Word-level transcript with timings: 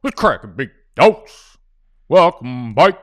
What's 0.00 0.14
cracking, 0.14 0.52
big 0.54 0.70
dogs? 0.94 1.58
Welcome 2.08 2.72
back 2.72 3.00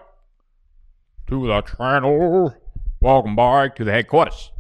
to 1.27 1.45
the 1.45 1.61
channel. 1.61 2.55
Welcome 3.01 3.35
back 3.35 3.75
to 3.75 3.83
the 3.83 3.91
headquarters. 3.91 4.53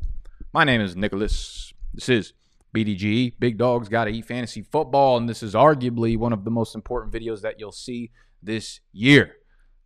My 0.51 0.65
name 0.65 0.81
is 0.81 0.97
Nicholas. 0.97 1.71
This 1.93 2.09
is 2.09 2.33
BDG. 2.75 3.39
Big 3.39 3.57
Dogs 3.57 3.87
Gotta 3.87 4.09
Eat 4.09 4.25
Fantasy 4.25 4.63
Football, 4.63 5.15
and 5.15 5.29
this 5.29 5.41
is 5.41 5.53
arguably 5.53 6.17
one 6.17 6.33
of 6.33 6.43
the 6.43 6.51
most 6.51 6.75
important 6.75 7.13
videos 7.13 7.39
that 7.39 7.57
you'll 7.57 7.71
see 7.71 8.11
this 8.43 8.81
year. 8.91 9.37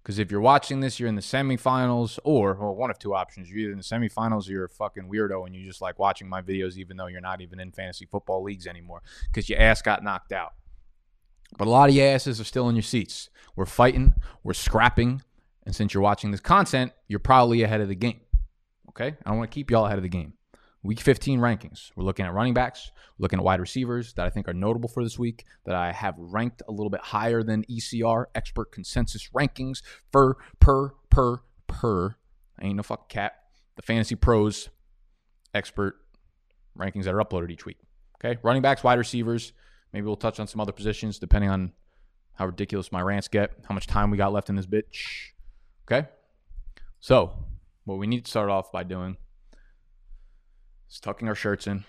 Because 0.02 0.18
if 0.18 0.32
you're 0.32 0.42
watching 0.42 0.80
this, 0.80 1.00
you're 1.00 1.08
in 1.08 1.14
the 1.14 1.22
semifinals, 1.22 2.18
or 2.24 2.56
well, 2.56 2.74
one 2.74 2.90
of 2.90 2.98
two 2.98 3.14
options. 3.14 3.48
You're 3.48 3.60
either 3.60 3.74
in 3.74 3.78
the 3.78 3.84
semifinals 3.84 4.50
or 4.50 4.54
you're 4.54 4.66
a 4.66 4.70
fucking 4.70 5.08
weirdo 5.08 5.46
and 5.46 5.56
you 5.56 5.64
just 5.68 5.82
like 5.82 6.00
watching 6.00 6.28
my 6.28 6.42
videos, 6.42 6.78
even 6.78 6.98
though 6.98 7.06
you're 7.06 7.22
not 7.22 7.42
even 7.42 7.60
in 7.60 7.72
fantasy 7.72 8.08
football 8.08 8.42
leagues 8.42 8.66
anymore 8.66 9.04
because 9.28 9.48
your 9.50 9.62
ass 9.62 9.84
got 9.84 10.04
knocked 10.04 10.32
out. 10.32 10.54
But 11.58 11.68
a 11.68 11.72
lot 11.72 11.90
of 11.90 11.96
your 11.96 12.08
asses 12.08 12.40
are 12.40 12.46
still 12.46 12.70
in 12.70 12.76
your 12.76 12.84
seats. 12.84 13.30
We're 13.56 13.66
fighting, 13.66 14.14
we're 14.44 14.54
scrapping, 14.54 15.22
and 15.66 15.76
since 15.76 15.94
you're 15.94 16.04
watching 16.04 16.32
this 16.32 16.40
content, 16.40 16.94
you're 17.08 17.20
probably 17.20 17.64
ahead 17.64 17.82
of 17.82 17.88
the 17.88 17.96
game. 17.96 18.22
Okay? 18.90 19.18
I 19.26 19.30
don't 19.30 19.38
want 19.38 19.52
to 19.52 19.54
keep 19.54 19.70
y'all 19.70 19.86
ahead 19.86 19.98
of 19.98 20.04
the 20.04 20.10
game. 20.10 20.34
Week 20.82 21.00
15 21.00 21.40
rankings. 21.40 21.92
We're 21.96 22.06
looking 22.06 22.26
at 22.26 22.34
running 22.34 22.54
backs, 22.54 22.92
looking 23.18 23.38
at 23.38 23.44
wide 23.44 23.60
receivers 23.60 24.14
that 24.14 24.26
I 24.26 24.30
think 24.30 24.48
are 24.48 24.54
notable 24.54 24.88
for 24.88 25.04
this 25.04 25.20
week, 25.20 25.46
that 25.66 25.76
I 25.76 25.92
have 25.92 26.16
ranked 26.18 26.62
a 26.68 26.72
little 26.72 26.90
bit 26.90 27.02
higher 27.02 27.44
than 27.44 27.66
ECR, 27.66 28.26
expert 28.34 28.72
consensus 28.72 29.30
rankings, 29.36 29.82
for 30.12 30.38
per, 30.60 30.94
per, 31.10 31.42
per. 31.68 32.16
I 32.58 32.66
ain't 32.66 32.78
no 32.78 32.84
fucking 32.84 33.08
cat. 33.10 33.34
The 33.76 33.82
Fantasy 33.82 34.16
Pros 34.16 34.70
expert 35.54 35.96
rankings 36.78 37.04
that 37.04 37.14
are 37.14 37.24
uploaded 37.24 37.52
each 37.52 37.66
week. 37.66 37.78
Okay? 38.24 38.40
Running 38.42 38.62
backs, 38.62 38.84
wide 38.84 38.98
receivers. 38.98 39.52
Maybe 39.94 40.06
we'll 40.06 40.16
touch 40.16 40.40
on 40.40 40.48
some 40.48 40.62
other 40.62 40.72
positions 40.72 41.20
depending 41.20 41.50
on 41.50 41.74
how 42.34 42.46
ridiculous 42.46 42.92
my 42.92 43.02
rants 43.02 43.28
get, 43.28 43.52
how 43.68 43.74
much 43.74 43.88
time 43.88 44.12
we 44.12 44.18
got 44.18 44.32
left 44.32 44.50
in 44.50 44.56
this 44.56 44.66
bitch. 44.66 45.32
Okay? 45.86 46.08
So, 47.00 47.34
what 47.86 47.98
we 47.98 48.08
need 48.08 48.26
to 48.26 48.32
start 48.32 48.50
off 48.50 48.72
by 48.72 48.84
doing 48.84 49.18
is 50.90 51.00
tucking 51.00 51.28
our 51.28 51.36
shirts 51.36 51.68
in. 51.68 51.86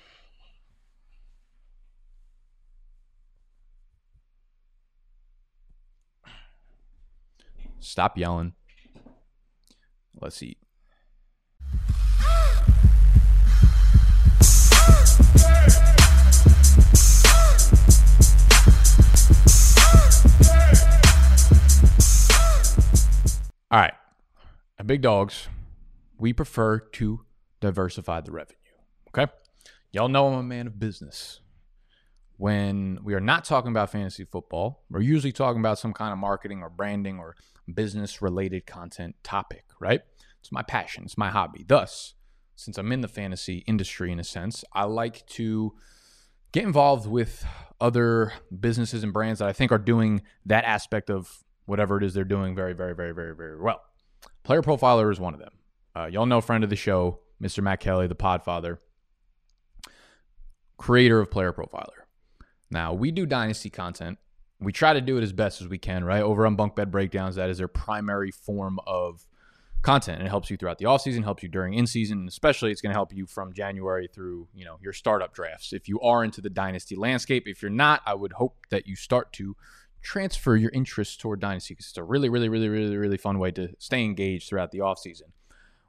Stop 7.80 8.19
yelling. 8.19 8.55
Let's 10.20 10.42
eat. 10.42 10.58
All 23.72 23.78
right. 23.78 23.94
At 24.80 24.88
Big 24.88 25.00
Dogs, 25.00 25.46
we 26.18 26.32
prefer 26.32 26.80
to 26.80 27.20
diversify 27.60 28.20
the 28.20 28.32
revenue. 28.32 28.56
Okay. 29.08 29.30
Y'all 29.92 30.08
know 30.08 30.26
I'm 30.26 30.38
a 30.40 30.42
man 30.42 30.66
of 30.66 30.80
business. 30.80 31.40
When 32.36 32.98
we 33.04 33.14
are 33.14 33.20
not 33.20 33.44
talking 33.44 33.70
about 33.70 33.91
fantasy 33.91 34.24
football, 34.24 34.82
we're 34.91 35.02
usually 35.02 35.30
talking 35.30 35.60
about 35.60 35.78
some 35.78 35.92
kind 35.92 36.12
of 36.12 36.18
marketing 36.18 36.62
or 36.62 36.70
branding 36.70 37.20
or 37.20 37.36
business 37.72 38.20
related 38.20 38.66
content 38.66 39.14
topic, 39.22 39.66
right? 39.78 40.00
It's 40.41 40.50
my 40.50 40.62
passion, 40.62 41.04
it's 41.04 41.18
my 41.18 41.30
hobby. 41.30 41.64
Thus, 41.68 42.14
since 42.56 42.76
I'm 42.76 42.91
in 42.91 43.02
the 43.02 43.08
fantasy 43.08 43.58
industry 43.68 44.10
in 44.10 44.18
a 44.18 44.24
sense, 44.24 44.64
I 44.72 44.84
like 44.84 45.26
to 45.26 45.74
get 46.50 46.64
involved 46.64 47.06
with 47.06 47.44
other 47.80 48.32
businesses 48.58 49.04
and 49.04 49.12
brands 49.12 49.38
that 49.38 49.48
I 49.48 49.52
think 49.52 49.70
are 49.70 49.78
doing 49.78 50.22
that 50.46 50.64
aspect 50.64 51.08
of 51.08 51.44
whatever 51.70 51.96
it 51.96 52.02
is 52.02 52.12
they're 52.12 52.24
doing 52.24 52.52
very, 52.52 52.72
very, 52.72 52.94
very, 52.96 53.12
very, 53.12 53.34
very 53.34 53.58
well. 53.58 53.80
Player 54.42 54.60
Profiler 54.60 55.10
is 55.12 55.20
one 55.20 55.34
of 55.34 55.40
them. 55.40 55.52
Uh, 55.94 56.06
y'all 56.06 56.26
know 56.26 56.40
friend 56.40 56.64
of 56.64 56.68
the 56.68 56.76
show, 56.76 57.20
Mr. 57.41 57.62
Matt 57.62 57.78
Kelly, 57.78 58.08
the 58.08 58.16
Podfather, 58.16 58.78
creator 60.76 61.20
of 61.20 61.30
Player 61.30 61.53
Profiler. 61.53 62.06
Now 62.72 62.92
we 62.92 63.12
do 63.12 63.25
Dynasty 63.25 63.70
content. 63.70 64.19
We 64.59 64.72
try 64.72 64.92
to 64.92 65.00
do 65.00 65.16
it 65.16 65.22
as 65.22 65.32
best 65.32 65.62
as 65.62 65.69
we 65.69 65.78
can, 65.78 66.04
right? 66.04 66.22
Over 66.22 66.44
on 66.44 66.56
Bunk 66.56 66.75
Bed 66.75 66.91
Breakdowns, 66.91 67.36
that 67.36 67.48
is 67.48 67.59
their 67.59 67.69
primary 67.69 68.32
form 68.32 68.80
of 68.84 69.25
content 69.82 70.19
and 70.19 70.26
it 70.26 70.30
helps 70.30 70.50
you 70.50 70.56
throughout 70.56 70.78
the 70.78 70.86
off 70.86 71.03
season, 71.03 71.22
helps 71.22 71.42
you 71.42 71.48
during 71.48 71.75
in 71.75 71.86
season, 71.86 72.19
and 72.19 72.28
especially 72.28 72.72
it's 72.72 72.82
going 72.82 72.91
to 72.91 72.98
help 72.98 73.14
you 73.14 73.26
from 73.26 73.53
January 73.53 74.09
through, 74.12 74.48
you 74.53 74.64
know, 74.64 74.76
your 74.82 74.92
startup 74.92 75.32
drafts. 75.32 75.72
If 75.72 75.88
you 75.88 76.00
are 76.00 76.25
into 76.25 76.41
the 76.41 76.50
dynasty 76.50 76.97
landscape, 76.97 77.44
if 77.47 77.62
you're 77.62 77.70
not, 77.70 78.03
I 78.04 78.14
would 78.14 78.32
hope 78.32 78.56
that 78.70 78.88
you 78.88 78.97
start 78.97 79.32
to 79.34 79.56
transfer 80.03 80.56
your 80.56 80.71
interest 80.72 81.21
toward 81.21 81.41
dynasty 81.41 81.75
because 81.75 81.88
it's 81.88 81.99
a 81.99 82.03
really 82.03 82.28
really 82.28 82.49
really 82.49 82.69
really 82.69 82.97
really 82.97 83.16
fun 83.16 83.38
way 83.38 83.50
to 83.53 83.69
stay 83.78 84.03
engaged 84.05 84.49
throughout 84.49 84.71
the 84.71 84.81
off 84.81 84.99
season. 84.99 85.28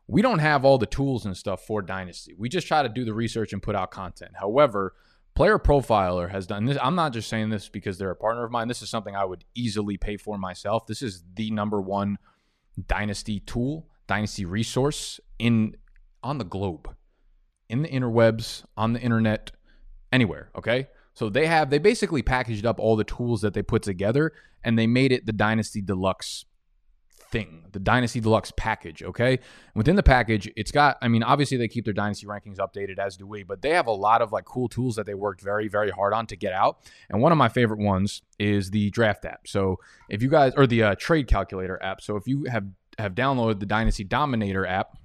We 0.07 0.21
don't 0.21 0.39
have 0.39 0.65
all 0.65 0.77
the 0.77 0.85
tools 0.85 1.25
and 1.25 1.37
stuff 1.37 1.65
for 1.65 1.81
dynasty. 1.81 2.35
We 2.37 2.49
just 2.49 2.67
try 2.67 2.83
to 2.83 2.89
do 2.89 3.05
the 3.05 3.13
research 3.13 3.53
and 3.53 3.63
put 3.63 3.75
out 3.75 3.91
content. 3.91 4.31
However, 4.35 4.93
Player 5.35 5.57
Profiler 5.57 6.29
has 6.29 6.45
done 6.45 6.65
this. 6.65 6.77
I'm 6.81 6.95
not 6.95 7.13
just 7.13 7.29
saying 7.29 7.49
this 7.49 7.69
because 7.69 7.97
they're 7.97 8.11
a 8.11 8.15
partner 8.15 8.43
of 8.43 8.51
mine. 8.51 8.67
This 8.67 8.81
is 8.81 8.89
something 8.89 9.15
I 9.15 9.23
would 9.23 9.45
easily 9.55 9.95
pay 9.95 10.17
for 10.17 10.37
myself. 10.37 10.85
This 10.85 11.01
is 11.01 11.23
the 11.35 11.51
number 11.51 11.79
one 11.79 12.17
dynasty 12.87 13.39
tool, 13.39 13.87
dynasty 14.07 14.43
resource 14.43 15.19
in 15.39 15.77
on 16.23 16.37
the 16.37 16.43
globe, 16.43 16.93
in 17.69 17.83
the 17.83 17.89
interwebs, 17.89 18.65
on 18.75 18.93
the 18.93 18.99
internet, 18.99 19.51
anywhere. 20.11 20.51
Okay. 20.55 20.87
So 21.21 21.29
they 21.29 21.45
have 21.45 21.69
they 21.69 21.77
basically 21.77 22.23
packaged 22.23 22.65
up 22.65 22.79
all 22.79 22.95
the 22.95 23.03
tools 23.03 23.41
that 23.41 23.53
they 23.53 23.61
put 23.61 23.83
together 23.83 24.33
and 24.63 24.75
they 24.75 24.87
made 24.87 25.11
it 25.11 25.27
the 25.27 25.31
Dynasty 25.31 25.79
Deluxe 25.79 26.45
thing, 27.29 27.65
the 27.73 27.79
Dynasty 27.79 28.19
Deluxe 28.19 28.51
package, 28.57 29.03
okay? 29.03 29.37
Within 29.75 29.95
the 29.95 30.01
package, 30.01 30.51
it's 30.55 30.71
got 30.71 30.97
I 30.99 31.09
mean, 31.09 31.21
obviously 31.21 31.57
they 31.57 31.67
keep 31.67 31.85
their 31.85 31.93
dynasty 31.93 32.25
rankings 32.25 32.57
updated 32.57 32.97
as 32.97 33.17
do 33.17 33.27
we, 33.27 33.43
but 33.43 33.61
they 33.61 33.69
have 33.69 33.85
a 33.85 33.91
lot 33.91 34.23
of 34.23 34.31
like 34.31 34.45
cool 34.45 34.67
tools 34.67 34.95
that 34.95 35.05
they 35.05 35.13
worked 35.13 35.41
very 35.41 35.67
very 35.67 35.91
hard 35.91 36.11
on 36.11 36.25
to 36.25 36.35
get 36.35 36.53
out. 36.53 36.79
And 37.07 37.21
one 37.21 37.31
of 37.31 37.37
my 37.37 37.49
favorite 37.49 37.79
ones 37.79 38.23
is 38.39 38.71
the 38.71 38.89
draft 38.89 39.23
app. 39.23 39.47
So, 39.47 39.77
if 40.09 40.23
you 40.23 40.27
guys 40.27 40.53
or 40.57 40.65
the 40.65 40.81
uh, 40.81 40.95
trade 40.97 41.27
calculator 41.27 41.77
app. 41.83 42.01
So, 42.01 42.15
if 42.15 42.27
you 42.27 42.45
have 42.45 42.65
have 42.97 43.13
downloaded 43.13 43.59
the 43.59 43.67
Dynasty 43.67 44.05
Dominator 44.05 44.65
app, 44.65 44.97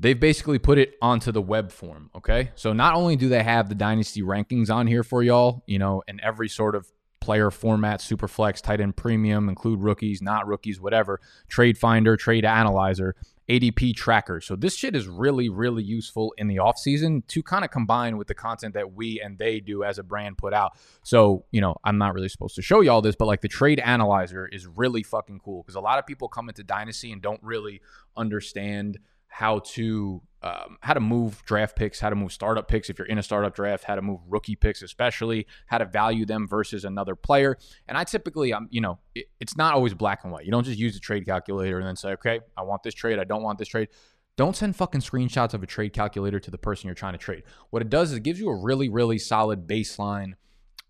they've 0.00 0.18
basically 0.18 0.58
put 0.58 0.78
it 0.78 0.94
onto 1.00 1.30
the 1.30 1.42
web 1.42 1.70
form. 1.70 2.10
Okay. 2.16 2.50
So 2.56 2.72
not 2.72 2.94
only 2.94 3.16
do 3.16 3.28
they 3.28 3.44
have 3.44 3.68
the 3.68 3.74
dynasty 3.74 4.22
rankings 4.22 4.74
on 4.74 4.86
here 4.86 5.04
for 5.04 5.22
y'all, 5.22 5.62
you 5.66 5.78
know, 5.78 6.02
in 6.08 6.20
every 6.22 6.48
sort 6.48 6.74
of 6.74 6.90
player 7.20 7.50
format, 7.50 8.00
super 8.00 8.26
flex, 8.26 8.62
tight 8.62 8.80
end 8.80 8.96
premium, 8.96 9.48
include 9.48 9.82
rookies, 9.82 10.22
not 10.22 10.46
rookies, 10.46 10.80
whatever, 10.80 11.20
trade 11.48 11.76
finder, 11.76 12.16
trade 12.16 12.46
analyzer, 12.46 13.14
ADP 13.50 13.94
tracker. 13.94 14.40
So 14.40 14.56
this 14.56 14.74
shit 14.74 14.96
is 14.96 15.06
really, 15.06 15.50
really 15.50 15.82
useful 15.82 16.32
in 16.38 16.46
the 16.46 16.56
offseason 16.56 17.26
to 17.26 17.42
kind 17.42 17.64
of 17.64 17.70
combine 17.70 18.16
with 18.16 18.28
the 18.28 18.34
content 18.34 18.72
that 18.74 18.94
we 18.94 19.20
and 19.20 19.36
they 19.38 19.60
do 19.60 19.84
as 19.84 19.98
a 19.98 20.02
brand 20.02 20.38
put 20.38 20.54
out. 20.54 20.78
So, 21.02 21.44
you 21.50 21.60
know, 21.60 21.76
I'm 21.84 21.98
not 21.98 22.14
really 22.14 22.28
supposed 22.28 22.54
to 22.54 22.62
show 22.62 22.80
you 22.80 22.90
all 22.90 23.02
this, 23.02 23.16
but 23.16 23.26
like 23.26 23.42
the 23.42 23.48
trade 23.48 23.80
analyzer 23.80 24.46
is 24.46 24.66
really 24.66 25.02
fucking 25.02 25.40
cool 25.44 25.62
because 25.62 25.74
a 25.74 25.80
lot 25.80 25.98
of 25.98 26.06
people 26.06 26.28
come 26.28 26.48
into 26.48 26.62
Dynasty 26.62 27.12
and 27.12 27.20
don't 27.20 27.42
really 27.42 27.82
understand 28.16 28.98
how 29.30 29.60
to 29.60 30.20
um, 30.42 30.78
how 30.80 30.94
to 30.94 31.00
move 31.00 31.42
draft 31.44 31.76
picks, 31.76 32.00
how 32.00 32.08
to 32.08 32.16
move 32.16 32.32
startup 32.32 32.66
picks 32.66 32.88
if 32.88 32.98
you're 32.98 33.06
in 33.06 33.18
a 33.18 33.22
startup 33.22 33.54
draft, 33.54 33.84
how 33.84 33.94
to 33.94 34.02
move 34.02 34.20
rookie 34.26 34.56
picks, 34.56 34.80
especially 34.82 35.46
how 35.66 35.78
to 35.78 35.84
value 35.84 36.24
them 36.24 36.48
versus 36.48 36.84
another 36.84 37.14
player. 37.14 37.58
And 37.86 37.98
I 37.98 38.04
typically, 38.04 38.54
I'm, 38.54 38.66
you 38.70 38.80
know, 38.80 38.98
it, 39.14 39.26
it's 39.38 39.56
not 39.56 39.74
always 39.74 39.92
black 39.92 40.24
and 40.24 40.32
white. 40.32 40.46
You 40.46 40.50
don't 40.50 40.64
just 40.64 40.78
use 40.78 40.96
a 40.96 41.00
trade 41.00 41.26
calculator 41.26 41.78
and 41.78 41.86
then 41.86 41.96
say, 41.96 42.12
okay, 42.12 42.40
I 42.56 42.62
want 42.62 42.82
this 42.82 42.94
trade, 42.94 43.18
I 43.18 43.24
don't 43.24 43.42
want 43.42 43.58
this 43.58 43.68
trade. 43.68 43.88
Don't 44.36 44.56
send 44.56 44.76
fucking 44.76 45.02
screenshots 45.02 45.52
of 45.52 45.62
a 45.62 45.66
trade 45.66 45.92
calculator 45.92 46.40
to 46.40 46.50
the 46.50 46.56
person 46.56 46.86
you're 46.86 46.94
trying 46.94 47.12
to 47.12 47.18
trade. 47.18 47.42
What 47.68 47.82
it 47.82 47.90
does 47.90 48.10
is 48.10 48.16
it 48.16 48.22
gives 48.22 48.40
you 48.40 48.48
a 48.48 48.56
really, 48.56 48.88
really 48.88 49.18
solid 49.18 49.66
baseline 49.66 50.32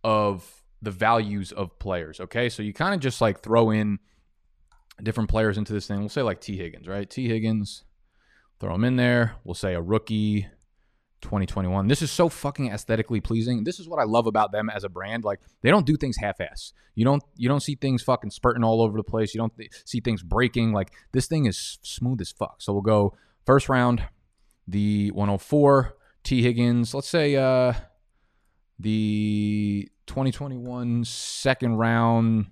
of 0.04 0.62
the 0.80 0.92
values 0.92 1.50
of 1.50 1.76
players. 1.80 2.20
Okay, 2.20 2.48
so 2.48 2.62
you 2.62 2.72
kind 2.72 2.94
of 2.94 3.00
just 3.00 3.20
like 3.20 3.40
throw 3.40 3.70
in 3.70 3.98
different 5.02 5.28
players 5.28 5.58
into 5.58 5.72
this 5.72 5.88
thing. 5.88 5.98
We'll 5.98 6.08
say 6.08 6.22
like 6.22 6.40
T 6.40 6.56
Higgins, 6.56 6.86
right? 6.86 7.10
T 7.10 7.28
Higgins 7.28 7.82
Throw 8.60 8.72
them 8.72 8.84
in 8.84 8.96
there. 8.96 9.36
We'll 9.42 9.54
say 9.54 9.74
a 9.74 9.80
rookie 9.80 10.46
2021. 11.22 11.88
This 11.88 12.02
is 12.02 12.10
so 12.10 12.28
fucking 12.28 12.70
aesthetically 12.70 13.20
pleasing. 13.20 13.64
This 13.64 13.80
is 13.80 13.88
what 13.88 13.98
I 13.98 14.04
love 14.04 14.26
about 14.26 14.52
them 14.52 14.68
as 14.68 14.84
a 14.84 14.88
brand. 14.88 15.24
Like 15.24 15.40
they 15.62 15.70
don't 15.70 15.86
do 15.86 15.96
things 15.96 16.18
half-ass. 16.18 16.72
You 16.94 17.04
don't 17.04 17.22
you 17.36 17.48
don't 17.48 17.60
see 17.60 17.74
things 17.74 18.02
fucking 18.02 18.30
spurting 18.30 18.62
all 18.62 18.82
over 18.82 18.96
the 18.96 19.02
place. 19.02 19.34
You 19.34 19.40
don't 19.40 19.56
th- 19.56 19.70
see 19.84 20.00
things 20.00 20.22
breaking. 20.22 20.72
Like 20.72 20.92
this 21.12 21.26
thing 21.26 21.46
is 21.46 21.78
smooth 21.82 22.20
as 22.20 22.32
fuck. 22.32 22.60
So 22.60 22.72
we'll 22.72 22.82
go 22.82 23.16
first 23.46 23.68
round, 23.68 24.02
the 24.68 25.10
104 25.12 25.96
T 26.22 26.42
Higgins. 26.42 26.92
Let's 26.92 27.08
say 27.08 27.36
uh 27.36 27.72
the 28.78 29.90
2021 30.06 31.04
second 31.04 31.76
round 31.76 32.46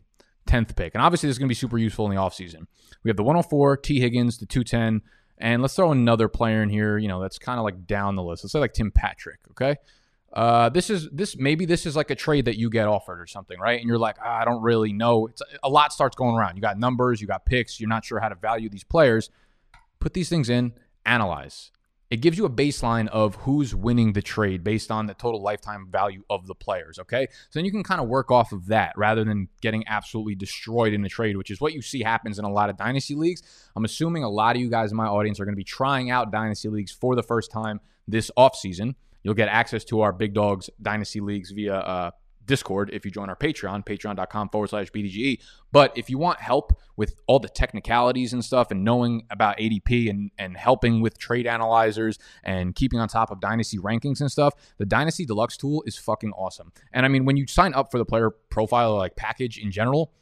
10th 0.47 0.77
pick. 0.77 0.95
And 0.95 1.03
obviously 1.03 1.29
this 1.29 1.35
is 1.35 1.39
going 1.39 1.49
to 1.49 1.51
be 1.51 1.55
super 1.55 1.79
useful 1.79 2.07
in 2.07 2.15
the 2.15 2.21
offseason. 2.21 2.67
We 3.03 3.11
have 3.11 3.17
the 3.17 3.23
104 3.23 3.77
T 3.79 4.01
Higgins, 4.01 4.39
the 4.39 4.47
210 4.47 5.03
and 5.39 5.63
let's 5.63 5.75
throw 5.75 5.93
another 5.93 6.29
player 6.29 6.63
in 6.63 6.69
here, 6.69 6.99
you 6.99 7.09
know, 7.09 7.21
that's 7.21 7.39
kind 7.39 7.59
of 7.59 7.65
like 7.65 7.87
down 7.87 8.17
the 8.17 8.23
list. 8.23 8.45
Let's 8.45 8.53
say 8.53 8.59
like 8.59 8.75
Tim 8.75 8.91
Patrick, 8.91 9.41
okay? 9.53 9.77
uh, 10.33 10.69
this 10.69 10.91
is 10.91 11.09
this 11.11 11.37
maybe 11.37 11.65
this 11.65 11.87
is 11.87 11.97
like 11.97 12.11
a 12.11 12.15
trade 12.15 12.45
that 12.45 12.59
you 12.59 12.69
get 12.69 12.87
offered 12.87 13.21
or 13.21 13.27
something, 13.27 13.59
right? 13.59 13.81
And 13.81 13.89
you're 13.89 13.99
like, 13.99 14.17
ah, 14.23 14.41
I 14.41 14.45
don't 14.45 14.63
really 14.63 14.93
know. 14.93 15.27
It's 15.27 15.43
a 15.63 15.69
lot 15.69 15.93
starts 15.93 16.17
going 16.17 16.37
around. 16.37 16.57
You 16.57 16.63
got 16.63 16.79
numbers, 16.79 17.21
you 17.21 17.27
got 17.27 17.47
picks, 17.47 17.81
you're 17.81 17.89
not 17.89 18.05
sure 18.05 18.21
how 18.21 18.29
to 18.29 18.35
value 18.35 18.69
these 18.69 18.85
players. 18.85 19.31
Put 20.01 20.15
these 20.15 20.29
things 20.29 20.51
in, 20.51 20.75
analyze. 21.07 21.71
It 22.11 22.23
gives 22.23 22.39
you 22.39 22.47
a 22.47 22.51
baseline 22.51 23.07
of 23.09 23.35
who's 23.37 23.75
winning 23.75 24.15
the 24.15 24.23
trade 24.23 24.65
based 24.65 24.91
on 24.91 25.07
the 25.07 25.15
total 25.15 25.43
lifetime 25.43 25.89
value 25.91 26.23
of 26.31 26.47
the 26.47 26.55
players. 26.55 26.99
Okay. 26.99 27.27
So 27.51 27.59
then 27.59 27.67
you 27.67 27.71
can 27.71 27.83
kind 27.83 28.01
of 28.01 28.09
work 28.09 28.31
off 28.31 28.53
of 28.53 28.67
that 28.69 28.97
rather 28.97 29.25
than 29.25 29.49
getting 29.61 29.85
absolutely 29.87 30.35
destroyed 30.35 30.95
in 30.95 31.03
the 31.03 31.11
trade, 31.11 31.37
which 31.37 31.51
is 31.51 31.61
what 31.61 31.75
you 31.75 31.83
see 31.83 32.03
happens 32.03 32.39
in 32.39 32.47
a 32.47 32.51
lot 32.51 32.71
of 32.71 32.79
dynasty 32.79 33.15
leagues. 33.15 33.43
I'm 33.77 33.85
assuming 33.85 34.25
a 34.25 34.31
lot 34.31 34.57
of 34.57 34.63
you 34.63 34.71
guys 34.71 34.91
in 34.91 34.97
my 34.97 35.07
audience 35.07 35.39
are 35.39 35.45
going 35.45 35.55
to 35.55 35.59
be 35.59 35.65
trying 35.65 36.11
out 36.11 36.33
dynasty 36.33 36.71
leagues 36.71 36.93
for 36.93 37.15
the 37.15 37.23
first 37.23 37.51
time 37.51 37.81
this 38.07 38.31
offseason. 38.39 38.95
You'll 39.23 39.35
get 39.35 39.49
access 39.49 39.85
to 39.87 40.01
our 40.01 40.13
Big 40.13 40.33
Dogs 40.33 40.71
Dynasty 40.81 41.21
Leagues 41.21 41.51
via 41.51 41.75
uh, 41.75 42.11
Discord 42.49 42.91
if 42.93 43.05
you 43.05 43.13
join 43.13 43.29
our 43.29 43.37
Patreon, 43.37 43.87
patreon.com 43.87 44.49
forward 44.49 44.71
slash 44.71 44.91
BDGE. 44.91 45.41
But 45.71 45.97
if 45.97 46.11
you 46.11 46.19
want 46.19 46.41
help 46.41 46.73
with 46.97 47.15
all 47.29 47.39
the 47.39 47.49
technicalities 47.49 48.33
and 48.33 48.45
stuff 48.45 48.73
and 48.73 48.83
knowing 48.83 49.27
about 49.31 49.59
ADP 49.59 50.11
and, 50.11 50.33
and 50.37 50.57
helping 50.57 51.01
with 51.01 51.19
trade 51.19 51.47
analyzers 51.47 52.19
and 52.43 52.75
keeping 52.75 52.99
on 52.99 53.07
top 53.07 53.31
of 53.31 53.41
dynasty 53.41 53.79
rankings 53.79 54.21
and 54.21 54.33
stuff, 54.33 54.55
the 54.79 54.87
Dynasty 54.87 55.25
Deluxe 55.25 55.57
tool 55.57 55.85
is 55.87 55.97
fucking 55.97 56.33
awesome. 56.33 56.73
And 56.93 57.07
I 57.07 57.09
mean, 57.09 57.25
when 57.25 57.37
you 57.37 57.47
sign 57.47 57.75
up 57.75 57.93
for 57.93 57.99
the 57.99 58.05
player 58.05 58.31
profile 58.51 58.97
like 58.97 59.15
package 59.15 59.59
in 59.59 59.71
general, 59.71 60.13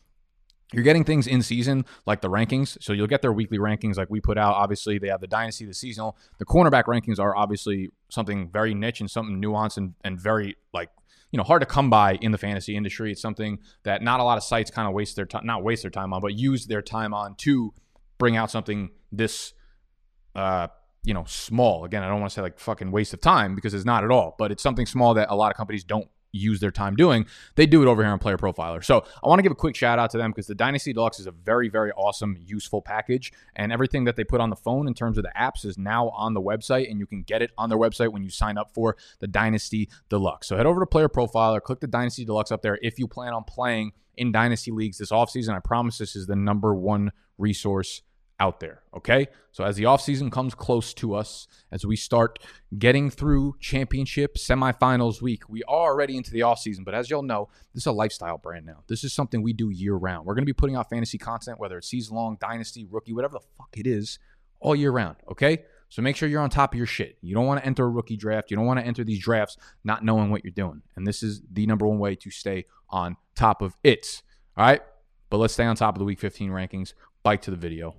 you're 0.72 0.82
getting 0.82 1.04
things 1.04 1.28
in 1.28 1.42
season 1.42 1.84
like 2.06 2.20
the 2.20 2.28
rankings. 2.28 2.76
So 2.82 2.92
you'll 2.92 3.06
get 3.06 3.22
their 3.22 3.32
weekly 3.32 3.58
rankings 3.58 3.96
like 3.96 4.10
we 4.10 4.20
put 4.20 4.36
out. 4.36 4.54
Obviously, 4.54 4.98
they 4.98 5.08
have 5.08 5.20
the 5.20 5.28
dynasty, 5.28 5.64
the 5.64 5.74
seasonal. 5.74 6.16
The 6.38 6.44
cornerback 6.44 6.84
rankings 6.84 7.20
are 7.20 7.36
obviously 7.36 7.90
something 8.08 8.50
very 8.50 8.74
niche 8.74 9.00
and 9.00 9.08
something 9.08 9.40
nuanced 9.40 9.76
and, 9.76 9.94
and 10.02 10.20
very 10.20 10.56
like 10.74 10.90
you 11.30 11.36
know 11.36 11.42
hard 11.42 11.62
to 11.62 11.66
come 11.66 11.90
by 11.90 12.14
in 12.20 12.32
the 12.32 12.38
fantasy 12.38 12.76
industry. 12.76 13.12
It's 13.12 13.20
something 13.20 13.58
that 13.82 14.02
not 14.02 14.20
a 14.20 14.24
lot 14.24 14.38
of 14.38 14.44
sites 14.44 14.70
kind 14.70 14.88
of 14.88 14.94
waste 14.94 15.16
their 15.16 15.26
time, 15.26 15.44
not 15.44 15.62
waste 15.62 15.82
their 15.82 15.90
time 15.90 16.12
on, 16.12 16.20
but 16.20 16.34
use 16.34 16.66
their 16.66 16.82
time 16.82 17.12
on 17.14 17.34
to 17.36 17.74
bring 18.18 18.36
out 18.36 18.50
something 18.50 18.90
this 19.12 19.52
uh, 20.34 20.68
you 21.04 21.14
know 21.14 21.24
small. 21.26 21.84
Again, 21.84 22.02
I 22.02 22.08
don't 22.08 22.20
want 22.20 22.30
to 22.30 22.34
say 22.34 22.42
like 22.42 22.58
fucking 22.58 22.90
waste 22.90 23.14
of 23.14 23.20
time 23.20 23.54
because 23.54 23.74
it's 23.74 23.84
not 23.84 24.04
at 24.04 24.10
all, 24.10 24.34
but 24.38 24.52
it's 24.52 24.62
something 24.62 24.86
small 24.86 25.14
that 25.14 25.28
a 25.30 25.36
lot 25.36 25.50
of 25.50 25.56
companies 25.56 25.84
don't 25.84 26.08
use 26.36 26.60
their 26.60 26.70
time 26.70 26.96
doing. 26.96 27.26
They 27.54 27.66
do 27.66 27.82
it 27.82 27.88
over 27.88 28.02
here 28.02 28.12
on 28.12 28.18
Player 28.18 28.36
Profiler. 28.36 28.84
So 28.84 29.04
I 29.22 29.28
want 29.28 29.38
to 29.38 29.42
give 29.42 29.52
a 29.52 29.56
quick 29.56 29.76
shout 29.76 29.98
out 29.98 30.10
to 30.10 30.18
them 30.18 30.30
because 30.30 30.46
the 30.46 30.54
Dynasty 30.54 30.92
Deluxe 30.92 31.20
is 31.20 31.26
a 31.26 31.32
very, 31.32 31.68
very 31.68 31.92
awesome, 31.92 32.36
useful 32.38 32.82
package. 32.82 33.32
And 33.54 33.72
everything 33.72 34.04
that 34.04 34.16
they 34.16 34.24
put 34.24 34.40
on 34.40 34.50
the 34.50 34.56
phone 34.56 34.86
in 34.86 34.94
terms 34.94 35.18
of 35.18 35.24
the 35.24 35.32
apps 35.38 35.64
is 35.64 35.78
now 35.78 36.10
on 36.10 36.34
the 36.34 36.40
website, 36.40 36.90
and 36.90 36.98
you 36.98 37.06
can 37.06 37.22
get 37.22 37.42
it 37.42 37.50
on 37.58 37.68
their 37.68 37.78
website 37.78 38.12
when 38.12 38.22
you 38.22 38.30
sign 38.30 38.58
up 38.58 38.72
for 38.74 38.96
the 39.20 39.26
Dynasty 39.26 39.88
Deluxe. 40.08 40.46
So 40.46 40.56
head 40.56 40.66
over 40.66 40.80
to 40.80 40.86
Player 40.86 41.08
Profiler, 41.08 41.60
click 41.60 41.80
the 41.80 41.86
Dynasty 41.86 42.24
Deluxe 42.24 42.52
up 42.52 42.62
there 42.62 42.78
if 42.82 42.98
you 42.98 43.08
plan 43.08 43.32
on 43.32 43.44
playing 43.44 43.92
in 44.16 44.32
Dynasty 44.32 44.70
Leagues 44.70 44.98
this 44.98 45.10
offseason. 45.10 45.54
I 45.54 45.60
promise 45.60 45.98
this 45.98 46.16
is 46.16 46.26
the 46.26 46.36
number 46.36 46.74
one 46.74 47.12
resource 47.38 48.02
out 48.38 48.60
there. 48.60 48.82
Okay. 48.94 49.28
So 49.52 49.64
as 49.64 49.76
the 49.76 49.84
offseason 49.84 50.30
comes 50.30 50.54
close 50.54 50.92
to 50.94 51.14
us, 51.14 51.48
as 51.72 51.86
we 51.86 51.96
start 51.96 52.38
getting 52.78 53.10
through 53.10 53.56
championship 53.60 54.36
semifinals 54.36 55.22
week, 55.22 55.48
we 55.48 55.62
are 55.64 55.90
already 55.90 56.16
into 56.16 56.30
the 56.30 56.40
offseason. 56.40 56.84
But 56.84 56.94
as 56.94 57.08
y'all 57.08 57.22
know, 57.22 57.48
this 57.72 57.84
is 57.84 57.86
a 57.86 57.92
lifestyle 57.92 58.38
brand 58.38 58.66
now. 58.66 58.82
This 58.88 59.04
is 59.04 59.12
something 59.12 59.42
we 59.42 59.52
do 59.52 59.70
year 59.70 59.94
round. 59.94 60.26
We're 60.26 60.34
going 60.34 60.42
to 60.42 60.46
be 60.46 60.52
putting 60.52 60.76
out 60.76 60.90
fantasy 60.90 61.18
content, 61.18 61.58
whether 61.58 61.78
it's 61.78 61.88
season 61.88 62.16
long, 62.16 62.36
dynasty, 62.40 62.86
rookie, 62.90 63.14
whatever 63.14 63.34
the 63.34 63.44
fuck 63.56 63.70
it 63.76 63.86
is, 63.86 64.18
all 64.60 64.76
year 64.76 64.90
round. 64.90 65.16
Okay. 65.30 65.64
So 65.88 66.02
make 66.02 66.16
sure 66.16 66.28
you're 66.28 66.42
on 66.42 66.50
top 66.50 66.74
of 66.74 66.78
your 66.78 66.86
shit. 66.86 67.16
You 67.22 67.34
don't 67.34 67.46
want 67.46 67.60
to 67.60 67.66
enter 67.66 67.84
a 67.84 67.88
rookie 67.88 68.16
draft. 68.16 68.50
You 68.50 68.56
don't 68.56 68.66
want 68.66 68.80
to 68.80 68.86
enter 68.86 69.04
these 69.04 69.20
drafts 69.20 69.56
not 69.84 70.04
knowing 70.04 70.30
what 70.30 70.44
you're 70.44 70.50
doing. 70.50 70.82
And 70.96 71.06
this 71.06 71.22
is 71.22 71.42
the 71.52 71.64
number 71.66 71.86
one 71.86 71.98
way 71.98 72.16
to 72.16 72.30
stay 72.30 72.66
on 72.90 73.16
top 73.36 73.62
of 73.62 73.76
it. 73.84 74.22
All 74.56 74.66
right. 74.66 74.82
But 75.30 75.38
let's 75.38 75.54
stay 75.54 75.64
on 75.64 75.76
top 75.76 75.94
of 75.94 76.00
the 76.00 76.04
week 76.04 76.18
15 76.18 76.50
rankings. 76.50 76.92
Bike 77.22 77.42
to 77.42 77.50
the 77.50 77.56
video. 77.56 77.94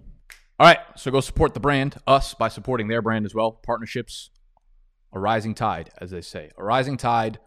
All 0.60 0.66
right, 0.66 0.80
so 0.96 1.12
go 1.12 1.22
support 1.22 1.54
the 1.54 1.60
brand, 1.60 1.98
us, 2.08 2.34
by 2.34 2.48
supporting 2.48 2.88
their 2.88 3.04
brand 3.04 3.26
as 3.26 3.36
well. 3.36 3.52
Partnerships, 3.52 4.32
a 5.14 5.20
rising 5.20 5.54
tide, 5.54 5.92
as 6.02 6.10
they 6.10 6.22
say. 6.22 6.50
A 6.58 6.64
rising 6.64 6.98
tide, 6.98 7.38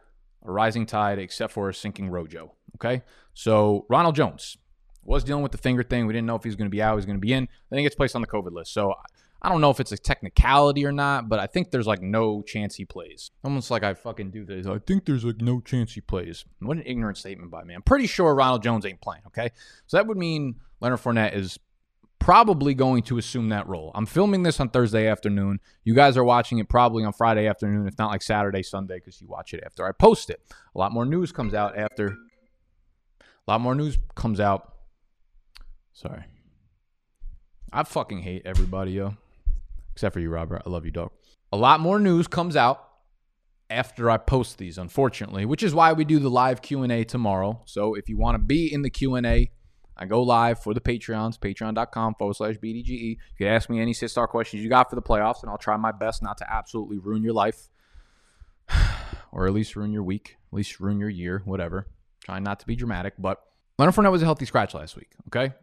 a 0.46 0.52
rising 0.52 0.86
tide, 0.86 1.18
except 1.18 1.52
for 1.52 1.68
a 1.68 1.74
sinking 1.74 2.08
Rojo. 2.08 2.54
Okay, 2.76 3.02
so 3.34 3.84
Ronald 3.90 4.14
Jones 4.14 4.56
was 5.02 5.24
dealing 5.24 5.42
with 5.42 5.50
the 5.50 5.58
finger 5.58 5.82
thing. 5.82 6.06
We 6.06 6.12
didn't 6.12 6.26
know 6.26 6.36
if 6.36 6.44
he 6.44 6.48
was 6.48 6.54
going 6.54 6.70
to 6.70 6.74
be 6.74 6.80
out, 6.80 6.92
he 6.92 6.96
was 6.96 7.06
going 7.06 7.16
to 7.16 7.20
be 7.20 7.32
in. 7.32 7.48
Then 7.68 7.78
he 7.78 7.82
gets 7.82 7.96
placed 7.96 8.14
on 8.14 8.22
the 8.22 8.28
COVID 8.28 8.52
list. 8.52 8.72
So 8.72 8.94
I 9.42 9.48
don't 9.48 9.60
know 9.60 9.70
if 9.70 9.80
it's 9.80 9.90
a 9.90 9.98
technicality 9.98 10.86
or 10.86 10.92
not, 10.92 11.28
but 11.28 11.40
I 11.40 11.46
think 11.46 11.72
there's 11.72 11.88
like 11.88 12.02
no 12.02 12.42
chance 12.42 12.76
he 12.76 12.84
plays. 12.84 13.32
Almost 13.42 13.72
like 13.72 13.82
I 13.82 13.94
fucking 13.94 14.30
do 14.30 14.44
this. 14.44 14.66
I 14.66 14.78
think 14.78 15.04
there's 15.04 15.24
like 15.24 15.40
no 15.40 15.60
chance 15.60 15.94
he 15.94 16.00
plays. 16.00 16.44
What 16.60 16.76
an 16.76 16.84
ignorant 16.86 17.18
statement 17.18 17.50
by 17.50 17.64
me. 17.64 17.74
I'm 17.74 17.82
pretty 17.82 18.06
sure 18.06 18.34
Ronald 18.34 18.62
Jones 18.62 18.86
ain't 18.86 19.00
playing. 19.00 19.22
Okay, 19.28 19.50
so 19.86 19.96
that 19.96 20.06
would 20.06 20.16
mean 20.18 20.56
Leonard 20.80 21.00
Fournette 21.00 21.34
is 21.34 21.58
probably 22.20 22.74
going 22.74 23.02
to 23.02 23.18
assume 23.18 23.48
that 23.48 23.66
role. 23.66 23.90
I'm 23.94 24.06
filming 24.06 24.44
this 24.44 24.60
on 24.60 24.68
Thursday 24.68 25.08
afternoon. 25.08 25.58
You 25.82 25.94
guys 25.94 26.16
are 26.16 26.22
watching 26.22 26.58
it 26.58 26.68
probably 26.68 27.02
on 27.02 27.12
Friday 27.12 27.48
afternoon, 27.48 27.88
if 27.88 27.98
not 27.98 28.10
like 28.10 28.22
Saturday, 28.22 28.62
Sunday, 28.62 28.96
because 28.96 29.20
you 29.20 29.26
watch 29.26 29.52
it 29.52 29.62
after 29.66 29.84
I 29.84 29.90
post 29.92 30.30
it. 30.30 30.40
A 30.74 30.78
lot 30.78 30.92
more 30.92 31.04
news 31.04 31.32
comes 31.32 31.54
out 31.54 31.76
after. 31.76 32.06
A 33.18 33.50
lot 33.50 33.60
more 33.60 33.74
news 33.74 33.98
comes 34.14 34.38
out. 34.38 34.74
Sorry. 35.92 36.24
I 37.72 37.82
fucking 37.82 38.20
hate 38.20 38.42
everybody, 38.44 38.92
yo. 38.92 39.16
Except 39.92 40.12
for 40.12 40.20
you, 40.20 40.30
Robert. 40.30 40.62
I 40.64 40.70
love 40.70 40.84
you, 40.84 40.90
dog. 40.90 41.10
A 41.52 41.56
lot 41.56 41.80
more 41.80 41.98
news 41.98 42.28
comes 42.28 42.54
out 42.54 42.86
after 43.70 44.10
I 44.10 44.18
post 44.18 44.58
these, 44.58 44.78
unfortunately, 44.78 45.46
which 45.46 45.62
is 45.62 45.74
why 45.74 45.92
we 45.92 46.04
do 46.04 46.18
the 46.18 46.30
live 46.30 46.60
Q&A 46.60 47.04
tomorrow. 47.04 47.62
So 47.64 47.94
if 47.94 48.08
you 48.08 48.18
want 48.18 48.34
to 48.34 48.38
be 48.38 48.72
in 48.72 48.82
the 48.82 48.90
Q&A, 48.90 49.50
I 50.00 50.06
go 50.06 50.22
live 50.22 50.58
for 50.58 50.72
the 50.72 50.80
Patreons, 50.80 51.38
patreon.com 51.38 52.14
forward 52.14 52.34
slash 52.34 52.56
BDGE. 52.56 52.88
You 52.88 53.16
can 53.36 53.48
ask 53.48 53.68
me 53.68 53.80
any 53.80 53.92
sit 53.92 54.10
star 54.10 54.26
questions 54.26 54.62
you 54.62 54.70
got 54.70 54.88
for 54.88 54.96
the 54.96 55.02
playoffs, 55.02 55.42
and 55.42 55.50
I'll 55.50 55.58
try 55.58 55.76
my 55.76 55.92
best 55.92 56.22
not 56.22 56.38
to 56.38 56.50
absolutely 56.50 56.98
ruin 56.98 57.22
your 57.22 57.34
life 57.34 57.68
or 59.32 59.46
at 59.46 59.52
least 59.52 59.76
ruin 59.76 59.92
your 59.92 60.02
week, 60.02 60.38
at 60.50 60.56
least 60.56 60.80
ruin 60.80 60.98
your 60.98 61.10
year, 61.10 61.42
whatever. 61.44 61.86
Trying 62.24 62.44
not 62.44 62.60
to 62.60 62.66
be 62.66 62.76
dramatic, 62.76 63.14
but 63.18 63.42
Leonard 63.78 63.94
Fournette 63.94 64.10
was 64.10 64.22
a 64.22 64.24
healthy 64.24 64.46
scratch 64.46 64.72
last 64.72 64.96
week, 64.96 65.10
okay? 65.28 65.54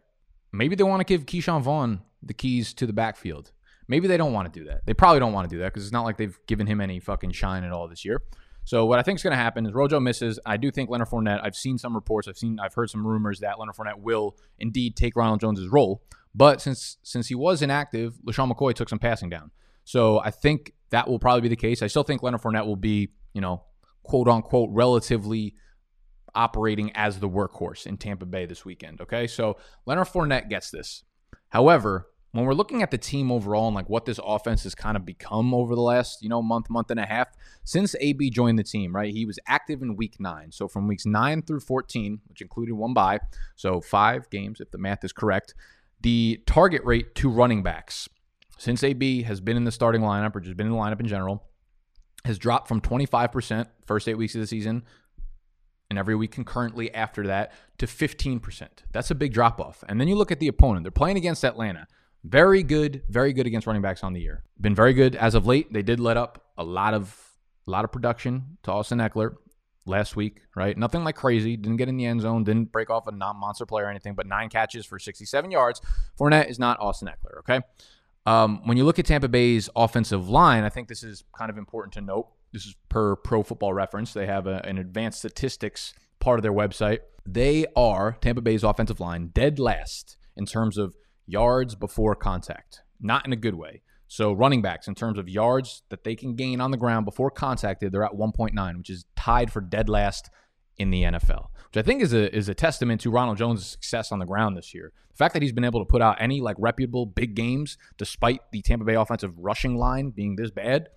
Maybe 0.52 0.76
they 0.76 0.84
want 0.84 1.00
to 1.00 1.04
give 1.04 1.26
Ke'Shawn 1.26 1.62
Vaughn 1.62 2.02
the 2.22 2.34
keys 2.34 2.72
to 2.74 2.86
the 2.86 2.92
backfield. 2.92 3.50
Maybe 3.88 4.06
they 4.06 4.16
don't 4.16 4.32
want 4.32 4.52
to 4.52 4.60
do 4.60 4.66
that. 4.66 4.82
They 4.86 4.94
probably 4.94 5.18
don't 5.18 5.32
want 5.32 5.48
to 5.48 5.54
do 5.54 5.60
that 5.62 5.72
because 5.72 5.84
it's 5.84 5.92
not 5.92 6.04
like 6.04 6.16
they've 6.16 6.38
given 6.46 6.66
him 6.66 6.80
any 6.80 7.00
fucking 7.00 7.32
shine 7.32 7.64
at 7.64 7.72
all 7.72 7.88
this 7.88 8.04
year. 8.04 8.22
So 8.68 8.84
what 8.84 8.98
I 8.98 9.02
think 9.02 9.18
is 9.18 9.22
going 9.22 9.30
to 9.30 9.42
happen 9.42 9.64
is 9.64 9.72
Rojo 9.72 9.98
misses. 9.98 10.38
I 10.44 10.58
do 10.58 10.70
think 10.70 10.90
Leonard 10.90 11.08
Fournette. 11.08 11.40
I've 11.42 11.56
seen 11.56 11.78
some 11.78 11.94
reports. 11.94 12.28
I've 12.28 12.36
seen. 12.36 12.60
I've 12.60 12.74
heard 12.74 12.90
some 12.90 13.06
rumors 13.06 13.40
that 13.40 13.58
Leonard 13.58 13.74
Fournette 13.74 13.98
will 13.98 14.36
indeed 14.58 14.94
take 14.94 15.16
Ronald 15.16 15.40
Jones's 15.40 15.68
role. 15.68 16.02
But 16.34 16.60
since 16.60 16.98
since 17.02 17.28
he 17.28 17.34
was 17.34 17.62
inactive, 17.62 18.18
LeSean 18.26 18.52
McCoy 18.52 18.74
took 18.74 18.90
some 18.90 18.98
passing 18.98 19.30
down. 19.30 19.52
So 19.84 20.18
I 20.20 20.30
think 20.30 20.74
that 20.90 21.08
will 21.08 21.18
probably 21.18 21.40
be 21.40 21.48
the 21.48 21.56
case. 21.56 21.80
I 21.80 21.86
still 21.86 22.02
think 22.02 22.22
Leonard 22.22 22.42
Fournette 22.42 22.66
will 22.66 22.76
be, 22.76 23.08
you 23.32 23.40
know, 23.40 23.64
quote 24.02 24.28
unquote, 24.28 24.68
relatively 24.70 25.54
operating 26.34 26.92
as 26.94 27.20
the 27.20 27.28
workhorse 27.28 27.86
in 27.86 27.96
Tampa 27.96 28.26
Bay 28.26 28.44
this 28.44 28.66
weekend. 28.66 29.00
Okay, 29.00 29.26
so 29.26 29.56
Leonard 29.86 30.08
Fournette 30.08 30.50
gets 30.50 30.70
this. 30.70 31.04
However, 31.48 32.08
when 32.32 32.44
we're 32.44 32.54
looking 32.54 32.82
at 32.82 32.90
the 32.90 32.98
team 32.98 33.32
overall 33.32 33.68
and 33.68 33.74
like 33.74 33.88
what 33.88 34.04
this 34.04 34.20
offense 34.22 34.64
has 34.64 34.74
kind 34.74 34.96
of 34.96 35.06
become 35.06 35.54
over 35.54 35.74
the 35.74 35.80
last, 35.80 36.22
you 36.22 36.28
know, 36.28 36.42
month, 36.42 36.68
month 36.68 36.90
and 36.90 37.00
a 37.00 37.06
half 37.06 37.28
since 37.64 37.94
AB 38.00 38.30
joined 38.30 38.58
the 38.58 38.64
team, 38.64 38.94
right? 38.94 39.12
He 39.12 39.24
was 39.24 39.38
active 39.46 39.80
in 39.82 39.96
week 39.96 40.20
nine. 40.20 40.52
So 40.52 40.68
from 40.68 40.86
weeks 40.86 41.06
nine 41.06 41.42
through 41.42 41.60
14, 41.60 42.20
which 42.28 42.42
included 42.42 42.74
one 42.74 42.92
bye, 42.92 43.20
so 43.56 43.80
five 43.80 44.28
games, 44.30 44.60
if 44.60 44.70
the 44.70 44.78
math 44.78 45.04
is 45.04 45.12
correct, 45.12 45.54
the 46.00 46.42
target 46.46 46.84
rate 46.84 47.14
to 47.16 47.30
running 47.30 47.62
backs 47.62 48.08
since 48.58 48.82
AB 48.82 49.22
has 49.22 49.40
been 49.40 49.56
in 49.56 49.64
the 49.64 49.72
starting 49.72 50.02
lineup 50.02 50.36
or 50.36 50.40
just 50.40 50.56
been 50.56 50.66
in 50.66 50.72
the 50.72 50.78
lineup 50.78 51.00
in 51.00 51.06
general 51.06 51.44
has 52.24 52.38
dropped 52.38 52.68
from 52.68 52.80
25% 52.80 53.66
first 53.86 54.08
eight 54.08 54.14
weeks 54.14 54.34
of 54.34 54.40
the 54.40 54.46
season 54.46 54.82
and 55.88 55.98
every 55.98 56.14
week 56.14 56.30
concurrently 56.30 56.92
after 56.94 57.26
that 57.26 57.52
to 57.78 57.86
15%. 57.86 58.68
That's 58.92 59.10
a 59.10 59.14
big 59.14 59.32
drop 59.32 59.60
off. 59.60 59.82
And 59.88 60.00
then 60.00 60.08
you 60.08 60.16
look 60.16 60.30
at 60.30 60.40
the 60.40 60.48
opponent. 60.48 60.84
They're 60.84 60.90
playing 60.90 61.16
against 61.16 61.44
Atlanta. 61.44 61.86
Very 62.24 62.62
good, 62.62 63.02
very 63.08 63.32
good 63.32 63.46
against 63.46 63.66
running 63.66 63.82
backs 63.82 64.02
on 64.02 64.12
the 64.12 64.20
year. 64.20 64.42
Been 64.60 64.74
very 64.74 64.92
good 64.92 65.14
as 65.14 65.34
of 65.34 65.46
late. 65.46 65.72
They 65.72 65.82
did 65.82 66.00
let 66.00 66.16
up 66.16 66.44
a 66.56 66.64
lot 66.64 66.94
of 66.94 67.16
a 67.66 67.70
lot 67.70 67.84
of 67.84 67.92
production 67.92 68.58
to 68.62 68.72
Austin 68.72 68.98
Ekeler 68.98 69.36
last 69.86 70.16
week, 70.16 70.40
right? 70.54 70.76
Nothing 70.76 71.04
like 71.04 71.16
crazy. 71.16 71.56
Didn't 71.56 71.76
get 71.76 71.88
in 71.88 71.96
the 71.96 72.06
end 72.06 72.20
zone. 72.20 72.44
Didn't 72.44 72.72
break 72.72 72.90
off 72.90 73.06
a 73.06 73.12
non-monster 73.12 73.66
play 73.66 73.82
or 73.82 73.90
anything. 73.90 74.14
But 74.14 74.26
nine 74.26 74.48
catches 74.48 74.86
for 74.86 74.98
67 74.98 75.50
yards. 75.50 75.80
Fournette 76.18 76.48
is 76.48 76.58
not 76.58 76.78
Austin 76.80 77.08
Ekeler. 77.08 77.38
Okay. 77.40 77.60
Um, 78.26 78.66
when 78.66 78.76
you 78.76 78.84
look 78.84 78.98
at 78.98 79.06
Tampa 79.06 79.28
Bay's 79.28 79.70
offensive 79.74 80.28
line, 80.28 80.64
I 80.64 80.68
think 80.68 80.88
this 80.88 81.02
is 81.02 81.24
kind 81.36 81.50
of 81.50 81.56
important 81.56 81.94
to 81.94 82.00
note. 82.00 82.28
This 82.52 82.66
is 82.66 82.74
per 82.88 83.16
Pro 83.16 83.42
Football 83.42 83.72
Reference. 83.72 84.12
They 84.12 84.26
have 84.26 84.46
a, 84.46 84.64
an 84.66 84.78
advanced 84.78 85.18
statistics 85.18 85.94
part 86.20 86.38
of 86.38 86.42
their 86.42 86.52
website. 86.52 87.00
They 87.24 87.66
are 87.76 88.16
Tampa 88.20 88.40
Bay's 88.40 88.64
offensive 88.64 89.00
line 89.00 89.28
dead 89.28 89.58
last 89.58 90.16
in 90.36 90.46
terms 90.46 90.78
of 90.78 90.94
yards 91.28 91.74
before 91.74 92.14
contact. 92.14 92.82
Not 93.00 93.26
in 93.26 93.32
a 93.32 93.36
good 93.36 93.54
way. 93.54 93.82
So 94.08 94.32
running 94.32 94.62
backs, 94.62 94.88
in 94.88 94.94
terms 94.94 95.18
of 95.18 95.28
yards 95.28 95.82
that 95.90 96.02
they 96.02 96.16
can 96.16 96.34
gain 96.34 96.60
on 96.60 96.70
the 96.70 96.78
ground 96.78 97.04
before 97.04 97.30
contacted, 97.30 97.92
they're 97.92 98.04
at 98.04 98.12
1.9, 98.12 98.78
which 98.78 98.90
is 98.90 99.04
tied 99.14 99.52
for 99.52 99.60
dead 99.60 99.88
last 99.88 100.30
in 100.78 100.90
the 100.90 101.02
NFL, 101.02 101.48
which 101.66 101.76
I 101.76 101.82
think 101.82 102.02
is 102.02 102.12
a 102.12 102.34
is 102.34 102.48
a 102.48 102.54
testament 102.54 103.00
to 103.02 103.10
Ronald 103.10 103.36
Jones' 103.36 103.66
success 103.66 104.10
on 104.10 104.18
the 104.18 104.24
ground 104.24 104.56
this 104.56 104.72
year. 104.72 104.92
The 105.10 105.16
fact 105.16 105.34
that 105.34 105.42
he's 105.42 105.52
been 105.52 105.64
able 105.64 105.80
to 105.80 105.88
put 105.88 106.00
out 106.00 106.16
any 106.20 106.40
like 106.40 106.56
reputable 106.58 107.04
big 107.04 107.34
games 107.34 107.76
despite 107.98 108.40
the 108.52 108.62
Tampa 108.62 108.84
Bay 108.84 108.94
offensive 108.94 109.36
rushing 109.36 109.76
line 109.76 110.10
being 110.10 110.36
this 110.36 110.50
bad. 110.50 110.88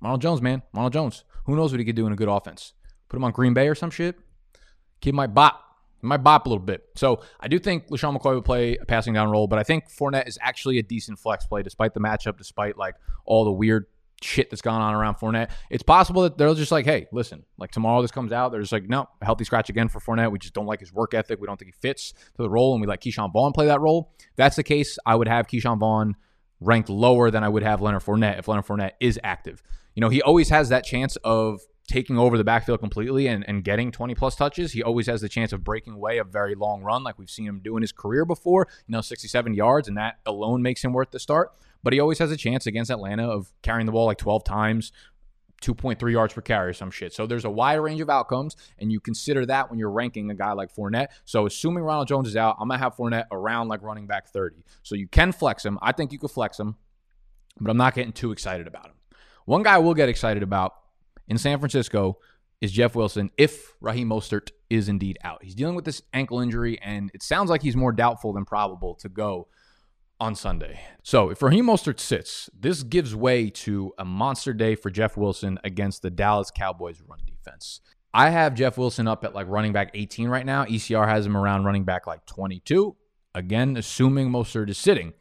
Ronald 0.00 0.22
Jones, 0.22 0.40
man, 0.40 0.62
Ronald 0.72 0.92
Jones. 0.92 1.24
Who 1.44 1.56
knows 1.56 1.72
what 1.72 1.80
he 1.80 1.84
could 1.84 1.96
do 1.96 2.06
in 2.06 2.12
a 2.12 2.16
good 2.16 2.28
offense? 2.28 2.72
Put 3.08 3.16
him 3.16 3.24
on 3.24 3.32
Green 3.32 3.52
Bay 3.52 3.68
or 3.68 3.74
some 3.74 3.90
shit. 3.90 4.16
Kid 5.00 5.14
might 5.14 5.34
bop. 5.34 5.62
He 6.02 6.08
might 6.08 6.18
bop 6.18 6.46
a 6.46 6.48
little 6.48 6.64
bit. 6.64 6.84
So 6.96 7.22
I 7.40 7.48
do 7.48 7.58
think 7.58 7.88
LeSean 7.88 8.16
McCoy 8.16 8.34
would 8.34 8.44
play 8.44 8.76
a 8.76 8.84
passing 8.84 9.14
down 9.14 9.30
role, 9.30 9.46
but 9.46 9.58
I 9.58 9.62
think 9.62 9.88
Fournette 9.88 10.28
is 10.28 10.36
actually 10.42 10.78
a 10.78 10.82
decent 10.82 11.18
flex 11.18 11.46
play 11.46 11.62
despite 11.62 11.94
the 11.94 12.00
matchup, 12.00 12.36
despite 12.36 12.76
like 12.76 12.96
all 13.24 13.44
the 13.44 13.52
weird 13.52 13.86
shit 14.20 14.50
that's 14.50 14.62
gone 14.62 14.80
on 14.80 14.94
around 14.94 15.14
Fournette. 15.16 15.50
It's 15.70 15.82
possible 15.82 16.22
that 16.22 16.36
they're 16.36 16.52
just 16.54 16.72
like, 16.72 16.84
hey, 16.84 17.06
listen, 17.12 17.44
like 17.56 17.70
tomorrow 17.70 18.02
this 18.02 18.10
comes 18.10 18.32
out, 18.32 18.50
they're 18.50 18.60
just 18.60 18.72
like, 18.72 18.88
no, 18.88 19.08
a 19.20 19.24
healthy 19.24 19.44
scratch 19.44 19.70
again 19.70 19.88
for 19.88 20.00
Fournette. 20.00 20.32
We 20.32 20.38
just 20.38 20.54
don't 20.54 20.66
like 20.66 20.80
his 20.80 20.92
work 20.92 21.14
ethic. 21.14 21.40
We 21.40 21.46
don't 21.46 21.56
think 21.56 21.72
he 21.74 21.80
fits 21.80 22.12
to 22.12 22.42
the 22.42 22.50
role, 22.50 22.72
and 22.72 22.80
we 22.80 22.86
let 22.86 23.00
Ke'Shawn 23.00 23.32
Vaughn 23.32 23.52
play 23.52 23.66
that 23.66 23.80
role. 23.80 24.12
If 24.18 24.36
that's 24.36 24.56
the 24.56 24.62
case, 24.64 24.98
I 25.06 25.14
would 25.14 25.28
have 25.28 25.46
Ke'Shawn 25.46 25.78
Vaughn 25.78 26.16
ranked 26.60 26.88
lower 26.88 27.30
than 27.30 27.44
I 27.44 27.48
would 27.48 27.62
have 27.62 27.80
Leonard 27.80 28.02
Fournette 28.02 28.38
if 28.38 28.48
Leonard 28.48 28.66
Fournette 28.66 28.92
is 29.00 29.20
active. 29.22 29.62
You 29.94 30.00
know, 30.00 30.08
he 30.08 30.22
always 30.22 30.48
has 30.48 30.68
that 30.70 30.84
chance 30.84 31.16
of 31.24 31.60
taking 31.92 32.18
over 32.18 32.38
the 32.38 32.44
backfield 32.44 32.80
completely 32.80 33.26
and, 33.26 33.44
and 33.46 33.64
getting 33.64 33.92
20 33.92 34.14
plus 34.14 34.34
touches, 34.34 34.72
he 34.72 34.82
always 34.82 35.06
has 35.06 35.20
the 35.20 35.28
chance 35.28 35.52
of 35.52 35.62
breaking 35.62 35.92
away 35.92 36.16
a 36.16 36.24
very 36.24 36.54
long 36.54 36.82
run, 36.82 37.04
like 37.04 37.18
we've 37.18 37.28
seen 37.28 37.46
him 37.46 37.60
do 37.62 37.76
in 37.76 37.82
his 37.82 37.92
career 37.92 38.24
before, 38.24 38.66
you 38.86 38.92
know, 38.92 39.02
67 39.02 39.52
yards, 39.52 39.88
and 39.88 39.98
that 39.98 40.18
alone 40.24 40.62
makes 40.62 40.82
him 40.82 40.94
worth 40.94 41.10
the 41.10 41.20
start. 41.20 41.52
But 41.82 41.92
he 41.92 42.00
always 42.00 42.18
has 42.18 42.30
a 42.30 42.36
chance 42.36 42.66
against 42.66 42.90
Atlanta 42.90 43.28
of 43.28 43.52
carrying 43.60 43.84
the 43.84 43.92
ball 43.92 44.06
like 44.06 44.16
12 44.16 44.42
times, 44.42 44.90
2.3 45.60 46.10
yards 46.10 46.32
per 46.32 46.40
carry 46.40 46.70
or 46.70 46.72
some 46.72 46.90
shit. 46.90 47.12
So 47.12 47.26
there's 47.26 47.44
a 47.44 47.50
wide 47.50 47.74
range 47.74 48.00
of 48.00 48.08
outcomes, 48.08 48.56
and 48.78 48.90
you 48.90 48.98
consider 48.98 49.44
that 49.44 49.68
when 49.68 49.78
you're 49.78 49.90
ranking 49.90 50.30
a 50.30 50.34
guy 50.34 50.52
like 50.52 50.74
Fournette. 50.74 51.08
So 51.26 51.44
assuming 51.44 51.84
Ronald 51.84 52.08
Jones 52.08 52.26
is 52.26 52.36
out, 52.36 52.56
I'm 52.58 52.68
gonna 52.68 52.78
have 52.78 52.96
Fournette 52.96 53.26
around 53.30 53.68
like 53.68 53.82
running 53.82 54.06
back 54.06 54.28
30. 54.28 54.64
So 54.82 54.94
you 54.94 55.08
can 55.08 55.30
flex 55.30 55.62
him. 55.62 55.78
I 55.82 55.92
think 55.92 56.10
you 56.10 56.18
could 56.18 56.30
flex 56.30 56.58
him, 56.58 56.76
but 57.60 57.70
I'm 57.70 57.76
not 57.76 57.94
getting 57.94 58.12
too 58.12 58.32
excited 58.32 58.66
about 58.66 58.86
him. 58.86 58.94
One 59.44 59.62
guy 59.62 59.74
I 59.74 59.78
will 59.78 59.94
get 59.94 60.08
excited 60.08 60.42
about 60.42 60.74
in 61.32 61.38
San 61.38 61.58
Francisco 61.58 62.18
is 62.60 62.70
Jeff 62.70 62.94
Wilson 62.94 63.30
if 63.38 63.74
Raheem 63.80 64.10
Mostert 64.10 64.50
is 64.68 64.90
indeed 64.90 65.18
out. 65.24 65.42
He's 65.42 65.54
dealing 65.54 65.74
with 65.74 65.86
this 65.86 66.02
ankle 66.12 66.40
injury, 66.40 66.78
and 66.82 67.10
it 67.14 67.22
sounds 67.22 67.48
like 67.48 67.62
he's 67.62 67.74
more 67.74 67.90
doubtful 67.90 68.34
than 68.34 68.44
probable 68.44 68.96
to 68.96 69.08
go 69.08 69.48
on 70.20 70.34
Sunday. 70.34 70.78
So 71.02 71.30
if 71.30 71.40
Raheem 71.40 71.64
Mostert 71.64 72.00
sits, 72.00 72.50
this 72.52 72.82
gives 72.82 73.16
way 73.16 73.48
to 73.48 73.94
a 73.96 74.04
monster 74.04 74.52
day 74.52 74.74
for 74.74 74.90
Jeff 74.90 75.16
Wilson 75.16 75.58
against 75.64 76.02
the 76.02 76.10
Dallas 76.10 76.50
Cowboys 76.54 77.00
run 77.08 77.20
defense. 77.24 77.80
I 78.12 78.28
have 78.28 78.54
Jeff 78.54 78.76
Wilson 78.76 79.08
up 79.08 79.24
at 79.24 79.34
like 79.34 79.48
running 79.48 79.72
back 79.72 79.92
18 79.94 80.28
right 80.28 80.44
now. 80.44 80.66
ECR 80.66 81.08
has 81.08 81.24
him 81.24 81.34
around 81.34 81.64
running 81.64 81.84
back 81.84 82.06
like 82.06 82.26
22. 82.26 82.94
Again, 83.34 83.78
assuming 83.78 84.28
Mostert 84.28 84.68
is 84.68 84.76
sitting. 84.76 85.14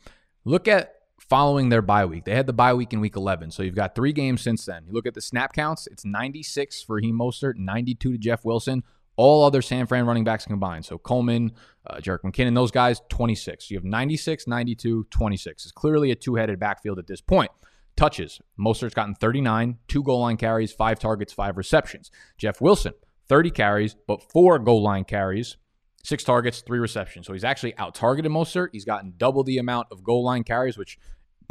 Look 0.44 0.68
at 0.68 0.94
following 1.32 1.70
their 1.70 1.82
bye 1.82 2.06
week. 2.06 2.26
They 2.26 2.36
had 2.36 2.46
the 2.46 2.52
bye 2.52 2.74
week 2.74 2.92
in 2.92 3.00
week 3.00 3.16
11. 3.16 3.52
So 3.52 3.64
you've 3.64 3.74
got 3.74 3.96
three 3.96 4.12
games 4.12 4.42
since 4.42 4.66
then. 4.66 4.84
You 4.86 4.92
look 4.92 5.06
at 5.06 5.14
the 5.14 5.22
snap 5.22 5.54
counts, 5.54 5.88
it's 5.88 6.04
96 6.04 6.84
for 6.84 7.00
He 7.00 7.14
Mostert, 7.14 7.54
92 7.56 8.12
to 8.12 8.18
Jeff 8.18 8.44
Wilson. 8.44 8.84
All 9.16 9.46
other 9.46 9.62
San 9.62 9.88
Fran 9.88 10.06
running 10.06 10.26
backs 10.26 10.46
combined. 10.46 10.84
So 10.84 10.98
Coleman, 10.98 11.54
uh, 11.88 12.00
Jerick 12.00 12.24
McKinnon, 12.24 12.54
those 12.54 12.70
guys, 12.70 13.02
26. 13.08 13.72
You 13.72 13.78
have 13.78 13.86
96, 13.86 14.46
92, 14.46 15.08
26. 15.10 15.64
It's 15.64 15.72
clearly 15.72 16.12
a 16.12 16.16
two 16.16 16.36
headed 16.36 16.60
backfield 16.60 17.00
at 17.00 17.08
this 17.08 17.22
point. 17.22 17.52
Touches. 17.96 18.42
Mostert's 18.60 18.94
gotten 18.94 19.16
39, 19.16 19.78
two 19.88 20.04
goal 20.04 20.20
line 20.20 20.36
carries, 20.36 20.74
five 20.74 21.00
targets, 21.00 21.32
five 21.32 21.56
receptions. 21.56 22.12
Jeff 22.38 22.60
Wilson, 22.60 22.94
30 23.30 23.52
carries, 23.52 23.96
but 24.06 24.22
four 24.34 24.60
goal 24.60 24.84
line 24.84 25.06
carries, 25.06 25.56
six 26.04 26.26
targets, 26.26 26.60
three 26.60 26.80
receptions. 26.80 27.26
So 27.26 27.32
he's 27.32 27.46
actually 27.46 27.78
out 27.78 27.96
targeted 27.96 28.34
Mostert. 28.34 28.70
He's 28.74 28.84
gotten 28.84 29.14
double 29.18 29.46
the 29.46 29.60
amount 29.60 29.88
of 29.92 30.04
goal 30.04 30.26
line 30.26 30.44
carries, 30.44 30.78
which 30.78 30.98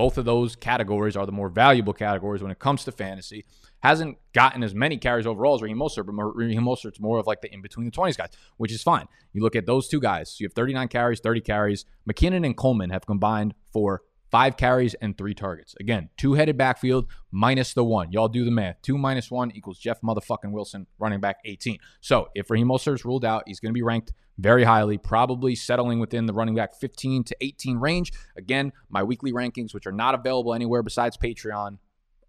both 0.01 0.17
of 0.17 0.25
those 0.25 0.57
categories 0.57 1.15
are 1.15 1.27
the 1.27 1.33
more 1.33 1.51
valuable 1.51 1.93
categories 1.93 2.41
when 2.41 2.51
it 2.51 2.59
comes 2.59 2.85
to 2.85 2.91
fantasy. 2.91 3.45
Hasn't 3.83 4.17
gotten 4.33 4.63
as 4.63 4.75
many 4.75 4.97
carries 4.97 5.27
overall 5.27 5.57
as 5.57 5.61
Raheem 5.61 5.77
Mostert, 5.77 6.07
but 6.07 6.15
Raheem 6.15 6.63
Mostert's 6.63 6.99
more 6.99 7.19
of 7.19 7.27
like 7.27 7.43
the 7.43 7.53
in 7.53 7.61
between 7.61 7.85
the 7.85 7.93
20s 7.93 8.17
guys, 8.17 8.31
which 8.57 8.73
is 8.73 8.83
fine. 8.83 9.09
You 9.35 9.43
look 9.43 9.55
at 9.55 9.67
those 9.67 9.89
two 9.89 10.01
guys, 10.01 10.41
you 10.41 10.47
have 10.47 10.55
39 10.55 10.89
carries, 10.89 11.21
30 11.21 11.43
carries. 11.43 11.85
McKinnon 12.11 12.47
and 12.47 12.57
Coleman 12.57 12.89
have 12.89 13.05
combined 13.05 13.53
for 13.75 14.01
five 14.31 14.57
carries 14.57 14.95
and 14.95 15.17
three 15.17 15.35
targets. 15.35 15.75
Again, 15.81 16.09
two 16.17 16.35
headed 16.35 16.57
backfield 16.57 17.07
minus 17.31 17.75
the 17.75 17.85
one. 17.85 18.13
Y'all 18.13 18.29
do 18.29 18.45
the 18.45 18.51
math. 18.51 18.81
Two 18.83 18.97
minus 18.97 19.31
one 19.31 19.51
equals 19.55 19.79
Jeff 19.79 20.01
motherfucking 20.01 20.53
Wilson, 20.53 20.87
running 20.99 21.21
back 21.21 21.39
18. 21.45 21.79
So 22.01 22.29
if 22.35 22.51
Raheem 22.51 22.69
Mostert's 22.69 23.05
ruled 23.05 23.25
out, 23.25 23.45
he's 23.47 23.61
going 23.61 23.71
to 23.71 23.79
be 23.79 23.83
ranked 23.83 24.13
very 24.39 24.65
highly, 24.65 24.99
probably 24.99 25.55
settling 25.55 26.01
within 26.01 26.27
the 26.27 26.33
running 26.33 26.55
back 26.55 26.75
15 26.75 27.25
to 27.25 27.37
18 27.41 27.79
range. 27.79 28.13
Again, 28.37 28.73
my 28.89 29.03
weekly 29.03 29.33
rankings, 29.33 29.75
which 29.75 29.87
are 29.87 29.93
not 29.93 30.15
available 30.15 30.55
anywhere 30.55 30.83
besides 30.83 31.17
Patreon, 31.17 31.79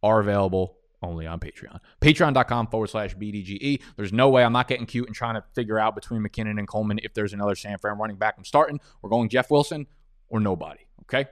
are 0.03 0.19
available 0.19 0.77
only 1.03 1.25
on 1.25 1.39
Patreon. 1.39 1.79
Patreon.com 1.99 2.67
forward 2.67 2.89
slash 2.89 3.15
BDGE. 3.15 3.81
There's 3.95 4.13
no 4.13 4.29
way 4.29 4.43
I'm 4.43 4.53
not 4.53 4.67
getting 4.67 4.85
cute 4.85 5.07
and 5.07 5.15
trying 5.15 5.35
to 5.35 5.43
figure 5.55 5.79
out 5.79 5.95
between 5.95 6.21
McKinnon 6.21 6.59
and 6.59 6.67
Coleman 6.67 6.99
if 7.03 7.13
there's 7.13 7.33
another 7.33 7.55
San 7.55 7.77
Fran 7.77 7.97
running 7.97 8.17
back 8.17 8.35
I'm 8.37 8.45
starting. 8.45 8.79
We're 9.01 9.09
going 9.09 9.29
Jeff 9.29 9.49
Wilson 9.49 9.87
or 10.29 10.39
nobody. 10.39 10.81
Okay. 11.03 11.27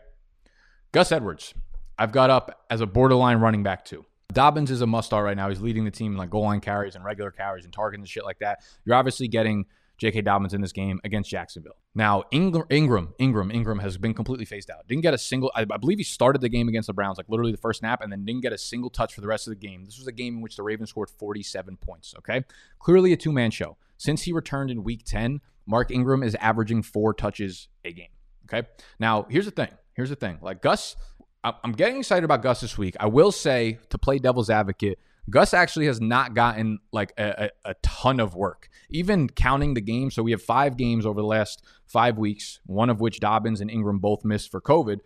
Gus 0.92 1.12
Edwards, 1.12 1.54
I've 2.00 2.12
got 2.12 2.30
up 2.30 2.66
as 2.70 2.82
a 2.82 2.88
borderline 2.88 3.38
running 3.38 3.62
back 3.62 3.86
too. 3.86 4.06
Dobbins 4.34 4.72
is 4.72 4.82
a 4.82 4.88
must 4.88 5.08
start 5.08 5.26
right 5.26 5.38
now. 5.38 5.50
He's 5.50 5.62
leading 5.62 5.86
the 5.86 5.92
team 5.92 6.14
in 6.14 6.18
like 6.18 6.30
goal 6.30 6.44
line 6.44 6.62
carries 6.62 6.96
and 6.96 7.04
regular 7.04 7.32
carries 7.32 7.64
and 7.64 7.74
targets 7.74 8.00
and 8.00 8.10
shit 8.10 8.26
like 8.26 8.40
that. 8.40 8.64
You're 8.86 8.96
obviously 8.96 9.28
getting 9.28 9.66
J.K. 10.00 10.22
Dobbins 10.22 10.54
in 10.54 10.62
this 10.62 10.72
game 10.72 11.00
against 11.04 11.30
Jacksonville. 11.30 11.76
Now, 11.94 12.24
Ingram, 12.32 12.66
Ingram, 12.70 13.14
Ingram, 13.20 13.52
Ingram 13.52 13.80
has 13.80 13.98
been 13.98 14.14
completely 14.14 14.46
phased 14.46 14.72
out. 14.72 14.88
Didn't 14.88 15.04
get 15.04 15.14
a 15.14 15.18
single, 15.18 15.52
I, 15.54 15.62
I, 15.62 15.78
believe 15.78 15.98
he 15.98 16.04
started 16.04 16.42
the 16.42 16.50
game 16.50 16.70
against 16.70 16.88
the 16.88 16.94
Browns, 16.94 17.18
like 17.18 17.28
literally 17.28 17.52
the 17.52 17.58
first 17.58 17.80
snap, 17.80 18.02
and 18.02 18.12
then 18.12 18.24
didn't 18.24 18.42
get 18.42 18.54
a 18.54 18.58
single 18.58 18.90
touch 18.90 19.14
for 19.14 19.22
the 19.22 19.28
rest 19.28 19.46
of 19.46 19.52
the 19.52 19.68
game. 19.68 19.84
This 19.84 19.98
was 19.98 20.08
a 20.08 20.12
game 20.12 20.36
in 20.36 20.42
which 20.42 20.56
the 20.56 20.64
Ravens 20.64 20.90
scored 20.90 21.10
47 21.10 21.78
points, 21.78 22.16
okay? 22.20 22.46
Clearly 22.80 23.14
a 23.14 23.18
two 23.18 23.34
man 23.34 23.52
show. 23.52 23.78
Since 23.98 24.24
he 24.24 24.32
returned 24.32 24.72
in 24.72 24.84
week 24.84 25.04
10, 25.06 25.42
Mark 25.66 25.92
Ingram 25.92 26.24
is 26.24 26.34
averaging 26.36 26.82
four 26.82 27.14
touches 27.14 27.68
a 27.84 27.92
game, 27.92 28.10
okay? 28.46 28.68
Now, 29.00 29.28
here's 29.30 29.46
the 29.46 29.52
thing. 29.52 29.70
Here's 30.00 30.10
the 30.10 30.16
thing. 30.16 30.40
Like 30.42 30.62
Gus, 30.62 30.96
I'm 31.44 31.74
getting 31.74 31.98
excited 31.98 32.24
about 32.24 32.42
Gus 32.42 32.62
this 32.62 32.78
week. 32.78 32.96
I 33.02 33.08
will 33.08 33.34
say, 33.34 33.80
to 33.90 33.98
play 33.98 34.18
devil's 34.18 34.50
advocate, 34.50 34.98
Gus 35.30 35.54
actually 35.54 35.88
has 35.88 36.00
not 36.00 36.34
gotten 36.34 36.80
like 36.94 37.12
a, 37.18 37.52
a, 37.66 37.72
a, 37.72 37.76
ton 37.84 38.22
of 38.22 38.34
work, 38.34 38.70
even 38.90 39.28
counting 39.28 39.74
the 39.74 39.82
games. 39.82 40.16
So 40.16 40.24
we 40.24 40.32
have 40.32 40.42
five 40.42 40.78
games 40.78 41.06
over 41.06 41.20
the 41.20 41.28
last 41.28 41.66
five 41.86 42.18
weeks, 42.18 42.62
one 42.66 42.90
of 42.90 43.02
which 43.02 43.20
Dobbins 43.20 43.60
and 43.60 43.70
Ingram 43.70 44.00
both 44.00 44.24
missed 44.24 44.52
for 44.52 44.62
COVID. 44.62 45.00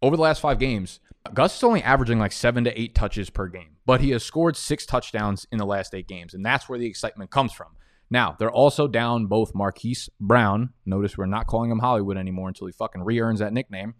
Over 0.00 0.14
the 0.14 0.22
last 0.22 0.40
five 0.40 0.60
games, 0.60 1.00
Gus 1.34 1.56
is 1.56 1.64
only 1.64 1.82
averaging 1.82 2.20
like 2.20 2.30
seven 2.30 2.62
to 2.62 2.80
eight 2.80 2.94
touches 2.94 3.30
per 3.30 3.48
game, 3.48 3.78
but 3.84 4.00
he 4.00 4.10
has 4.10 4.22
scored 4.22 4.56
six 4.56 4.86
touchdowns 4.86 5.44
in 5.50 5.58
the 5.58 5.66
last 5.66 5.92
eight 5.92 6.06
games. 6.06 6.34
And 6.34 6.46
that's 6.46 6.68
where 6.68 6.78
the 6.78 6.86
excitement 6.86 7.32
comes 7.32 7.52
from. 7.52 7.70
Now, 8.10 8.36
they're 8.38 8.50
also 8.50 8.88
down 8.88 9.26
both 9.26 9.54
Marquise 9.54 10.08
Brown. 10.18 10.70
Notice 10.86 11.18
we're 11.18 11.26
not 11.26 11.46
calling 11.46 11.70
him 11.70 11.78
Hollywood 11.78 12.16
anymore 12.16 12.48
until 12.48 12.66
he 12.66 12.72
fucking 12.72 13.02
re 13.02 13.20
earns 13.20 13.40
that 13.40 13.52
nickname, 13.52 13.94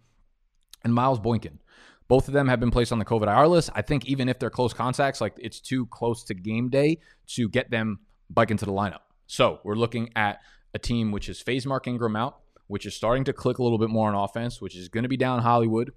and 0.83 0.93
Miles 0.93 1.19
Boykin. 1.19 1.59
Both 2.07 2.27
of 2.27 2.33
them 2.33 2.47
have 2.47 2.59
been 2.59 2.71
placed 2.71 2.91
on 2.91 2.97
the 2.97 3.05
COVID 3.05 3.27
IR 3.27 3.47
list. 3.47 3.69
I 3.75 3.83
think 3.83 4.05
even 4.05 4.29
if 4.29 4.39
they're 4.39 4.49
close 4.49 4.73
contacts, 4.73 5.21
like 5.21 5.35
it's 5.37 5.59
too 5.59 5.85
close 5.85 6.23
to 6.25 6.33
game 6.33 6.69
day 6.69 6.97
to 7.27 7.47
get 7.47 7.69
them 7.69 7.99
back 8.31 8.49
into 8.49 8.65
the 8.65 8.71
lineup. 8.71 9.01
So 9.27 9.59
we're 9.63 9.75
looking 9.75 10.09
at 10.15 10.39
a 10.73 10.79
team 10.79 11.11
which 11.11 11.29
is 11.29 11.39
phase 11.39 11.67
Mark 11.67 11.85
Ingram 11.87 12.15
out, 12.15 12.39
which 12.65 12.87
is 12.87 12.95
starting 12.95 13.25
to 13.25 13.33
click 13.33 13.59
a 13.59 13.63
little 13.63 13.77
bit 13.77 13.89
more 13.91 14.09
on 14.09 14.15
offense, 14.15 14.59
which 14.59 14.75
is 14.75 14.89
going 14.89 15.03
to 15.03 15.09
be 15.09 15.17
down 15.17 15.43
Hollywood, 15.43 15.91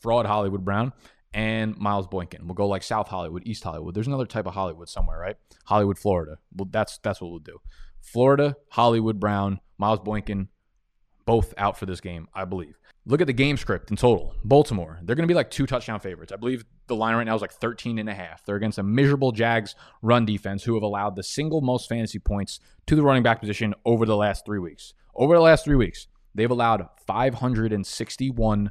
fraud 0.00 0.26
Hollywood 0.26 0.64
Brown, 0.64 0.92
and 1.32 1.76
Miles 1.76 2.06
Boykin. 2.06 2.46
We'll 2.46 2.54
go 2.54 2.66
like 2.66 2.82
South 2.82 3.08
Hollywood, 3.08 3.42
East 3.46 3.62
Hollywood. 3.62 3.94
There's 3.94 4.06
another 4.06 4.26
type 4.26 4.46
of 4.46 4.54
Hollywood 4.54 4.88
somewhere, 4.88 5.18
right? 5.18 5.36
Hollywood, 5.64 5.98
Florida. 5.98 6.38
Well, 6.54 6.68
that's 6.70 6.98
that's 6.98 7.20
what 7.20 7.30
we'll 7.30 7.40
do. 7.40 7.58
Florida, 8.00 8.56
Hollywood 8.70 9.20
Brown, 9.20 9.60
Miles 9.78 10.00
Boykin, 10.00 10.48
both 11.26 11.54
out 11.56 11.78
for 11.78 11.86
this 11.86 12.00
game, 12.00 12.28
I 12.34 12.44
believe. 12.44 12.78
Look 13.06 13.20
at 13.20 13.26
the 13.26 13.32
game 13.32 13.56
script 13.56 13.90
in 13.90 13.96
total. 13.96 14.34
Baltimore, 14.44 14.98
they're 15.02 15.16
going 15.16 15.26
to 15.26 15.32
be 15.32 15.34
like 15.34 15.50
two 15.50 15.66
touchdown 15.66 16.00
favorites. 16.00 16.32
I 16.32 16.36
believe 16.36 16.64
the 16.86 16.96
line 16.96 17.14
right 17.14 17.24
now 17.24 17.34
is 17.34 17.40
like 17.40 17.52
13 17.52 17.98
and 17.98 18.08
a 18.08 18.14
half. 18.14 18.44
They're 18.44 18.56
against 18.56 18.78
a 18.78 18.82
miserable 18.82 19.32
Jags 19.32 19.74
run 20.02 20.26
defense 20.26 20.64
who 20.64 20.74
have 20.74 20.82
allowed 20.82 21.16
the 21.16 21.22
single 21.22 21.60
most 21.60 21.88
fantasy 21.88 22.18
points 22.18 22.60
to 22.86 22.96
the 22.96 23.02
running 23.02 23.22
back 23.22 23.40
position 23.40 23.74
over 23.84 24.04
the 24.04 24.16
last 24.16 24.44
three 24.44 24.58
weeks. 24.58 24.92
Over 25.14 25.34
the 25.34 25.40
last 25.40 25.64
three 25.64 25.76
weeks, 25.76 26.08
they've 26.34 26.50
allowed 26.50 26.86
561 27.06 28.70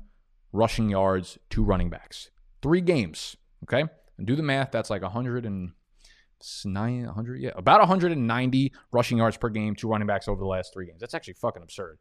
rushing 0.51 0.89
yards 0.89 1.37
to 1.51 1.63
running 1.63 1.89
backs. 1.89 2.29
Three 2.61 2.81
games. 2.81 3.35
Okay. 3.63 3.83
And 4.17 4.27
do 4.27 4.35
the 4.35 4.43
math. 4.43 4.71
That's 4.71 4.89
like 4.89 5.01
100 5.01 5.45
and 5.45 5.71
nine 6.65 7.03
hundred, 7.05 7.41
yeah, 7.41 7.51
about 7.55 7.79
190 7.79 8.71
rushing 8.91 9.17
yards 9.17 9.37
per 9.37 9.49
game 9.49 9.75
to 9.75 9.87
running 9.87 10.07
backs 10.07 10.27
over 10.27 10.39
the 10.39 10.47
last 10.47 10.73
three 10.73 10.85
games. 10.85 10.99
That's 11.01 11.13
actually 11.13 11.33
fucking 11.33 11.63
absurd. 11.63 11.99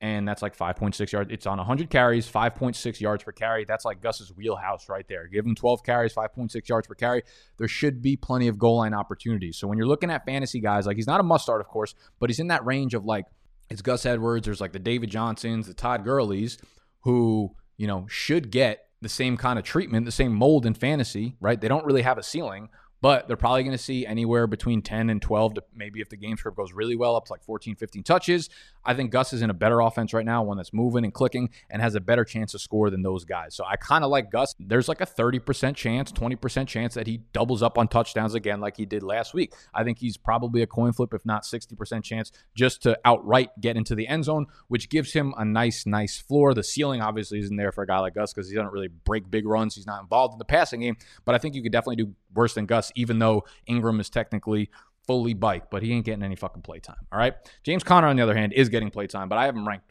and 0.00 0.28
that's 0.28 0.42
like 0.42 0.56
5.6 0.56 1.10
yards. 1.10 1.32
It's 1.32 1.46
on 1.46 1.58
100 1.58 1.90
carries, 1.90 2.30
5.6 2.30 3.00
yards 3.00 3.24
per 3.24 3.32
carry. 3.32 3.64
That's 3.64 3.84
like 3.84 4.00
Gus's 4.00 4.32
wheelhouse 4.36 4.88
right 4.88 5.04
there. 5.08 5.26
Give 5.26 5.44
him 5.44 5.54
12 5.54 5.82
carries, 5.82 6.14
5.6 6.14 6.68
yards 6.68 6.86
per 6.86 6.94
carry. 6.94 7.22
There 7.56 7.66
should 7.66 8.00
be 8.00 8.16
plenty 8.16 8.46
of 8.48 8.58
goal 8.58 8.76
line 8.76 8.94
opportunities. 8.94 9.56
So 9.56 9.66
when 9.66 9.76
you're 9.76 9.88
looking 9.88 10.10
at 10.10 10.24
fantasy 10.24 10.60
guys, 10.60 10.86
like 10.86 10.96
he's 10.96 11.06
not 11.08 11.18
a 11.20 11.24
must 11.24 11.44
start, 11.44 11.60
of 11.60 11.66
course, 11.66 11.94
but 12.20 12.30
he's 12.30 12.38
in 12.38 12.46
that 12.48 12.64
range 12.64 12.94
of 12.94 13.04
like 13.04 13.24
it's 13.70 13.82
Gus 13.82 14.06
Edwards. 14.06 14.44
There's 14.44 14.60
like 14.60 14.72
the 14.72 14.78
David 14.78 15.10
Johnsons, 15.10 15.66
the 15.66 15.74
Todd 15.74 16.04
Gurley's, 16.04 16.58
who 17.00 17.54
you 17.76 17.86
know 17.86 18.06
should 18.08 18.50
get 18.50 18.84
the 19.00 19.08
same 19.08 19.36
kind 19.36 19.58
of 19.58 19.64
treatment, 19.64 20.06
the 20.06 20.12
same 20.12 20.32
mold 20.32 20.66
in 20.66 20.74
fantasy, 20.74 21.36
right? 21.40 21.60
They 21.60 21.68
don't 21.68 21.84
really 21.84 22.02
have 22.02 22.18
a 22.18 22.22
ceiling, 22.22 22.68
but 23.00 23.28
they're 23.28 23.36
probably 23.36 23.62
going 23.62 23.76
to 23.76 23.82
see 23.82 24.06
anywhere 24.06 24.46
between 24.46 24.82
10 24.82 25.10
and 25.10 25.22
12 25.22 25.54
to 25.54 25.62
maybe 25.74 26.00
if 26.00 26.08
the 26.08 26.16
game 26.16 26.36
script 26.36 26.56
goes 26.56 26.72
really 26.72 26.96
well 26.96 27.16
up 27.16 27.26
to 27.26 27.32
like 27.32 27.42
14 27.42 27.76
15 27.76 28.02
touches. 28.02 28.48
I 28.84 28.94
think 28.94 29.10
gus 29.10 29.32
is 29.32 29.42
in 29.42 29.50
a 29.50 29.54
better 29.54 29.80
offense 29.80 30.12
right 30.12 30.24
now 30.24 30.42
one 30.42 30.56
that's 30.56 30.72
moving 30.72 31.04
and 31.04 31.12
clicking 31.12 31.50
and 31.70 31.82
has 31.82 31.94
a 31.94 32.00
better 32.00 32.24
chance 32.24 32.52
to 32.52 32.58
score 32.58 32.90
than 32.90 33.02
those 33.02 33.24
guys. 33.24 33.54
So 33.54 33.64
i 33.64 33.76
kind 33.76 34.04
of 34.04 34.10
like 34.10 34.30
gus. 34.30 34.54
There's 34.58 34.88
like 34.88 35.00
a 35.00 35.06
30% 35.06 35.76
chance 35.76 36.12
20% 36.12 36.66
chance 36.66 36.94
that 36.94 37.06
he 37.06 37.18
doubles 37.32 37.62
up 37.62 37.78
on 37.78 37.88
touchdowns 37.88 38.34
again 38.34 38.60
like 38.60 38.76
he 38.76 38.86
did 38.86 39.02
last 39.02 39.34
week. 39.34 39.52
I 39.74 39.84
think 39.84 39.98
he's 39.98 40.16
probably 40.16 40.62
a 40.62 40.66
coin 40.66 40.92
flip 40.92 41.14
if 41.14 41.24
not 41.24 41.44
60% 41.44 42.02
chance 42.02 42.32
just 42.54 42.82
to 42.82 42.98
outright 43.04 43.50
get 43.60 43.76
into 43.76 43.94
the 43.94 44.06
end 44.08 44.24
zone 44.24 44.46
which 44.68 44.88
gives 44.88 45.12
him 45.12 45.34
a 45.36 45.44
nice 45.44 45.86
nice 45.86 46.18
floor. 46.18 46.54
The 46.54 46.64
ceiling 46.64 47.00
obviously 47.00 47.38
isn't 47.40 47.56
there 47.56 47.72
for 47.72 47.82
a 47.82 47.86
guy 47.86 47.98
like 47.98 48.14
gus 48.14 48.32
because 48.32 48.48
he 48.48 48.56
doesn't 48.56 48.72
really 48.72 48.88
break 48.88 49.30
big 49.30 49.46
runs. 49.46 49.74
He's 49.74 49.86
not 49.86 50.00
involved 50.00 50.34
in 50.34 50.38
the 50.38 50.44
passing 50.44 50.80
game 50.80 50.96
but 51.24 51.34
i 51.34 51.38
think 51.38 51.54
you 51.54 51.62
could 51.62 51.72
definitely 51.72 51.96
do 51.96 52.14
worse 52.34 52.54
than 52.54 52.66
gus 52.66 52.92
even 52.94 53.18
though 53.18 53.44
Ingram 53.66 54.00
is 54.00 54.10
technically 54.10 54.70
fully 55.08 55.32
bike, 55.32 55.70
but 55.70 55.82
he 55.82 55.92
ain't 55.92 56.04
getting 56.04 56.22
any 56.22 56.36
fucking 56.36 56.62
playtime. 56.62 57.06
All 57.10 57.18
right. 57.18 57.34
James 57.64 57.82
Conner, 57.82 58.06
on 58.06 58.16
the 58.16 58.22
other 58.22 58.34
hand, 58.34 58.52
is 58.52 58.68
getting 58.68 58.90
playtime, 58.90 59.28
but 59.28 59.38
I 59.38 59.46
have 59.46 59.56
him 59.56 59.66
ranked 59.66 59.90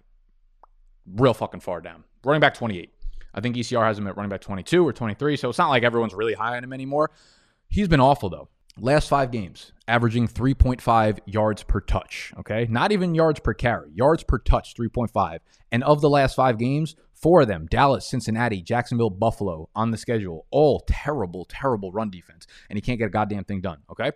real 1.15 1.33
fucking 1.33 1.59
far 1.61 1.81
down. 1.81 2.03
Running 2.23 2.39
back 2.39 2.53
28. 2.53 2.93
I 3.33 3.41
think 3.41 3.55
ECR 3.55 3.83
has 3.83 3.97
him 3.97 4.07
at 4.07 4.15
running 4.15 4.29
back 4.29 4.41
22 4.41 4.87
or 4.87 4.93
23, 4.93 5.37
so 5.37 5.49
it's 5.49 5.57
not 5.57 5.69
like 5.69 5.83
everyone's 5.83 6.13
really 6.13 6.33
high 6.33 6.55
on 6.55 6.63
him 6.63 6.71
anymore. 6.71 7.11
He's 7.67 7.87
been 7.87 7.99
awful, 7.99 8.29
though. 8.29 8.49
Last 8.79 9.09
five 9.09 9.31
games, 9.31 9.71
averaging 9.87 10.27
3.5 10.27 11.19
yards 11.25 11.63
per 11.63 11.79
touch. 11.81 12.31
Okay. 12.39 12.67
Not 12.69 12.91
even 12.91 13.15
yards 13.15 13.39
per 13.39 13.55
carry, 13.55 13.89
yards 13.93 14.23
per 14.23 14.37
touch, 14.37 14.75
3.5. 14.75 15.39
And 15.71 15.83
of 15.83 16.01
the 16.01 16.09
last 16.09 16.35
five 16.35 16.59
games, 16.59 16.95
four 17.21 17.41
of 17.41 17.47
them 17.47 17.67
Dallas, 17.69 18.09
Cincinnati, 18.09 18.61
Jacksonville, 18.61 19.09
Buffalo 19.09 19.69
on 19.75 19.91
the 19.91 19.97
schedule. 19.97 20.45
All 20.51 20.81
terrible, 20.87 21.45
terrible 21.45 21.91
run 21.91 22.09
defense. 22.09 22.47
And 22.69 22.77
he 22.77 22.81
can't 22.81 22.99
get 22.99 23.05
a 23.05 23.09
goddamn 23.09 23.43
thing 23.43 23.61
done. 23.61 23.79
Okay. 23.91 24.11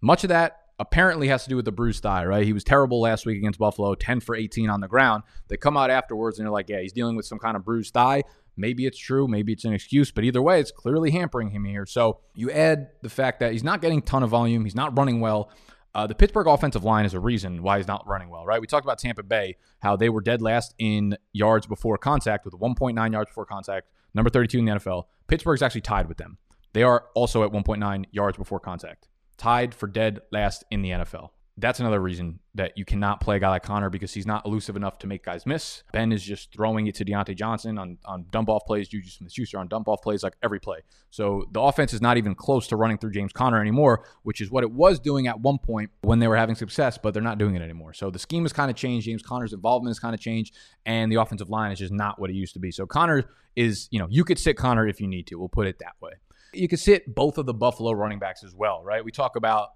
Much 0.00 0.24
of 0.24 0.28
that 0.28 0.58
apparently 0.78 1.28
has 1.28 1.42
to 1.44 1.48
do 1.48 1.56
with 1.56 1.64
the 1.64 1.72
bruised 1.72 2.02
thigh, 2.02 2.24
right? 2.24 2.44
He 2.44 2.52
was 2.52 2.64
terrible 2.64 3.00
last 3.00 3.24
week 3.24 3.38
against 3.38 3.58
Buffalo, 3.58 3.94
10 3.94 4.20
for 4.20 4.34
18 4.34 4.68
on 4.68 4.80
the 4.80 4.88
ground. 4.88 5.22
They 5.48 5.56
come 5.56 5.76
out 5.76 5.90
afterwards 5.90 6.38
and 6.38 6.46
they're 6.46 6.52
like, 6.52 6.68
yeah, 6.68 6.80
he's 6.80 6.92
dealing 6.92 7.16
with 7.16 7.24
some 7.24 7.38
kind 7.38 7.56
of 7.56 7.64
bruised 7.64 7.94
thigh. 7.94 8.24
Maybe 8.58 8.86
it's 8.86 8.98
true, 8.98 9.28
maybe 9.28 9.52
it's 9.52 9.64
an 9.64 9.74
excuse, 9.74 10.10
but 10.10 10.24
either 10.24 10.40
way, 10.40 10.60
it's 10.60 10.70
clearly 10.70 11.10
hampering 11.10 11.50
him 11.50 11.64
here. 11.64 11.84
So 11.84 12.20
you 12.34 12.50
add 12.50 12.88
the 13.02 13.10
fact 13.10 13.40
that 13.40 13.52
he's 13.52 13.64
not 13.64 13.82
getting 13.82 14.00
ton 14.00 14.22
of 14.22 14.30
volume, 14.30 14.64
he's 14.64 14.74
not 14.74 14.96
running 14.96 15.20
well. 15.20 15.50
Uh, 15.96 16.06
the 16.06 16.14
Pittsburgh 16.14 16.46
offensive 16.46 16.84
line 16.84 17.06
is 17.06 17.14
a 17.14 17.20
reason 17.20 17.62
why 17.62 17.78
he's 17.78 17.88
not 17.88 18.06
running 18.06 18.28
well, 18.28 18.44
right? 18.44 18.60
We 18.60 18.66
talked 18.66 18.84
about 18.84 18.98
Tampa 18.98 19.22
Bay, 19.22 19.56
how 19.78 19.96
they 19.96 20.10
were 20.10 20.20
dead 20.20 20.42
last 20.42 20.74
in 20.78 21.16
yards 21.32 21.66
before 21.66 21.96
contact 21.96 22.44
with 22.44 22.52
1.9 22.52 23.12
yards 23.12 23.30
before 23.30 23.46
contact, 23.46 23.88
number 24.12 24.28
32 24.28 24.58
in 24.58 24.66
the 24.66 24.72
NFL. 24.72 25.04
Pittsburgh's 25.26 25.62
actually 25.62 25.80
tied 25.80 26.06
with 26.06 26.18
them. 26.18 26.36
They 26.74 26.82
are 26.82 27.06
also 27.14 27.44
at 27.44 27.50
1.9 27.50 28.04
yards 28.10 28.36
before 28.36 28.60
contact, 28.60 29.08
tied 29.38 29.74
for 29.74 29.86
dead 29.86 30.20
last 30.30 30.64
in 30.70 30.82
the 30.82 30.90
NFL 30.90 31.30
that's 31.58 31.80
another 31.80 32.00
reason 32.00 32.38
that 32.54 32.76
you 32.76 32.84
cannot 32.84 33.20
play 33.20 33.36
a 33.36 33.38
guy 33.38 33.48
like 33.48 33.62
Conner 33.62 33.88
because 33.88 34.12
he's 34.12 34.26
not 34.26 34.44
elusive 34.44 34.76
enough 34.76 34.98
to 34.98 35.06
make 35.06 35.24
guys 35.24 35.46
miss. 35.46 35.82
Ben 35.92 36.12
is 36.12 36.22
just 36.22 36.52
throwing 36.52 36.86
it 36.86 36.94
to 36.96 37.04
Diontae 37.04 37.34
Johnson 37.34 37.78
on, 37.78 37.96
on 38.04 38.26
dump 38.30 38.50
off 38.50 38.66
plays, 38.66 38.88
Juju 38.88 39.08
Smith 39.08 39.32
Schuster 39.32 39.58
on 39.58 39.68
dump 39.68 39.88
off 39.88 40.02
plays 40.02 40.22
like 40.22 40.34
every 40.42 40.60
play. 40.60 40.80
So 41.10 41.46
the 41.52 41.60
offense 41.60 41.94
is 41.94 42.02
not 42.02 42.18
even 42.18 42.34
close 42.34 42.66
to 42.68 42.76
running 42.76 42.98
through 42.98 43.12
James 43.12 43.32
Conner 43.32 43.58
anymore, 43.58 44.06
which 44.22 44.42
is 44.42 44.50
what 44.50 44.64
it 44.64 44.70
was 44.70 44.98
doing 44.98 45.28
at 45.28 45.40
one 45.40 45.58
point 45.58 45.90
when 46.02 46.18
they 46.18 46.28
were 46.28 46.36
having 46.36 46.56
success, 46.56 46.98
but 47.02 47.14
they're 47.14 47.22
not 47.22 47.38
doing 47.38 47.54
it 47.54 47.62
anymore. 47.62 47.94
So 47.94 48.10
the 48.10 48.18
scheme 48.18 48.44
has 48.44 48.52
kind 48.52 48.70
of 48.70 48.76
changed. 48.76 49.06
James 49.06 49.22
Conner's 49.22 49.54
involvement 49.54 49.90
has 49.90 49.98
kind 49.98 50.14
of 50.14 50.20
changed, 50.20 50.54
and 50.84 51.10
the 51.10 51.16
offensive 51.16 51.48
line 51.48 51.72
is 51.72 51.78
just 51.78 51.92
not 51.92 52.20
what 52.20 52.28
it 52.28 52.34
used 52.34 52.52
to 52.54 52.60
be. 52.60 52.70
So 52.70 52.86
Conner 52.86 53.30
is, 53.54 53.88
you 53.90 53.98
know, 53.98 54.08
you 54.10 54.24
could 54.24 54.38
sit 54.38 54.58
Conner 54.58 54.86
if 54.86 55.00
you 55.00 55.06
need 55.06 55.26
to. 55.28 55.36
We'll 55.36 55.48
put 55.48 55.66
it 55.66 55.78
that 55.78 55.94
way. 56.02 56.12
You 56.52 56.68
could 56.68 56.80
sit 56.80 57.14
both 57.14 57.38
of 57.38 57.46
the 57.46 57.54
Buffalo 57.54 57.92
running 57.92 58.18
backs 58.18 58.44
as 58.44 58.54
well, 58.54 58.82
right? 58.84 59.02
We 59.02 59.10
talk 59.10 59.36
about 59.36 59.70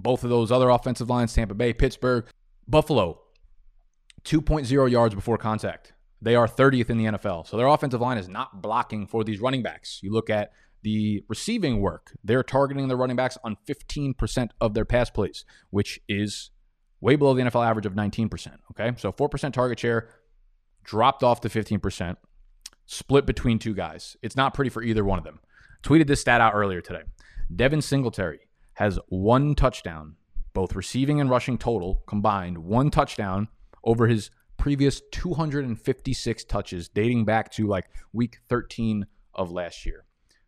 both 0.00 0.24
of 0.24 0.30
those 0.30 0.50
other 0.50 0.70
offensive 0.70 1.08
lines, 1.08 1.32
Tampa 1.32 1.54
Bay, 1.54 1.72
Pittsburgh, 1.72 2.26
Buffalo, 2.66 3.20
2.0 4.24 4.90
yards 4.90 5.14
before 5.14 5.38
contact. 5.38 5.92
They 6.22 6.34
are 6.34 6.46
30th 6.46 6.90
in 6.90 6.98
the 6.98 7.06
NFL. 7.06 7.46
So 7.46 7.56
their 7.56 7.66
offensive 7.66 8.00
line 8.00 8.18
is 8.18 8.28
not 8.28 8.60
blocking 8.60 9.06
for 9.06 9.24
these 9.24 9.40
running 9.40 9.62
backs. 9.62 10.00
You 10.02 10.12
look 10.12 10.28
at 10.28 10.52
the 10.82 11.24
receiving 11.28 11.80
work, 11.80 12.12
they're 12.22 12.42
targeting 12.42 12.88
the 12.88 12.96
running 12.96 13.16
backs 13.16 13.38
on 13.42 13.56
15% 13.68 14.50
of 14.60 14.74
their 14.74 14.84
pass 14.84 15.10
plays, 15.10 15.44
which 15.70 16.00
is 16.08 16.50
way 17.00 17.16
below 17.16 17.34
the 17.34 17.42
NFL 17.42 17.66
average 17.66 17.86
of 17.86 17.94
19%. 17.94 18.30
Okay. 18.72 18.92
So 18.98 19.12
4% 19.12 19.52
target 19.52 19.78
share 19.78 20.08
dropped 20.84 21.22
off 21.22 21.40
to 21.42 21.48
15%, 21.48 22.16
split 22.86 23.26
between 23.26 23.58
two 23.58 23.74
guys. 23.74 24.16
It's 24.22 24.36
not 24.36 24.54
pretty 24.54 24.70
for 24.70 24.82
either 24.82 25.04
one 25.04 25.18
of 25.18 25.24
them. 25.24 25.40
Tweeted 25.82 26.06
this 26.06 26.20
stat 26.20 26.40
out 26.40 26.54
earlier 26.54 26.80
today. 26.80 27.02
Devin 27.54 27.82
Singletary, 27.82 28.40
has 28.80 28.98
one 29.10 29.54
touchdown, 29.54 30.16
both 30.54 30.74
receiving 30.74 31.20
and 31.20 31.28
rushing 31.28 31.58
total 31.58 32.02
combined, 32.06 32.56
one 32.56 32.90
touchdown 32.90 33.46
over 33.84 34.06
his 34.06 34.30
previous 34.56 35.02
256 35.12 36.44
touches 36.44 36.88
dating 36.88 37.26
back 37.26 37.52
to 37.52 37.66
like 37.66 37.90
week 38.14 38.38
13 38.48 39.04
of 39.34 39.52
last 39.52 39.84
year. 39.84 40.06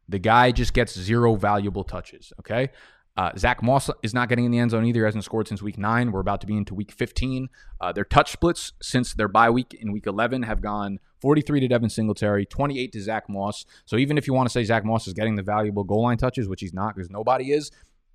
The 0.09 0.18
guy 0.18 0.51
just 0.51 0.73
gets 0.73 0.99
zero 0.99 1.35
valuable 1.35 1.85
touches. 1.85 2.33
Okay. 2.40 2.71
Uh, 3.18 3.33
Zach 3.37 3.62
Moss 3.62 3.90
is 4.03 4.14
not 4.14 4.31
getting 4.31 4.47
in 4.47 4.51
the 4.51 4.59
end 4.59 4.71
zone 4.71 4.87
either. 4.87 5.05
Hasn't 5.05 5.25
scored 5.25 5.47
since 5.47 5.61
week 5.61 5.77
nine. 5.77 6.11
We're 6.11 6.21
about 6.21 6.40
to 6.40 6.47
be 6.47 6.57
into 6.57 6.75
week 6.75 6.90
15. 6.90 7.51
Uh, 7.83 7.92
their 7.92 8.07
touch 8.07 8.33
splits 8.33 8.73
since 8.81 9.12
their 9.12 9.29
bye 9.29 9.51
week 9.51 9.77
in 9.79 9.92
week 9.92 10.07
11 10.07 10.45
have 10.45 10.62
gone 10.62 11.01
43 11.21 11.61
to 11.61 11.68
Devin 11.68 11.90
Singletary, 11.90 12.47
28 12.47 12.92
to 12.92 13.01
Zach 13.03 13.29
Moss. 13.29 13.66
So 13.85 13.99
even 13.99 14.16
if 14.16 14.27
you 14.27 14.33
want 14.33 14.49
to 14.49 14.53
say 14.53 14.64
Zach 14.64 14.87
Moss 14.87 15.07
is 15.07 15.12
getting 15.12 15.37
the 15.37 15.42
valuable 15.42 15.85
goal 15.85 16.05
line 16.05 16.16
touches, 16.16 16.49
which 16.49 16.62
he's 16.62 16.73
not 16.73 16.97
because 16.97 17.11
nobody 17.11 17.53
is, 17.53 17.71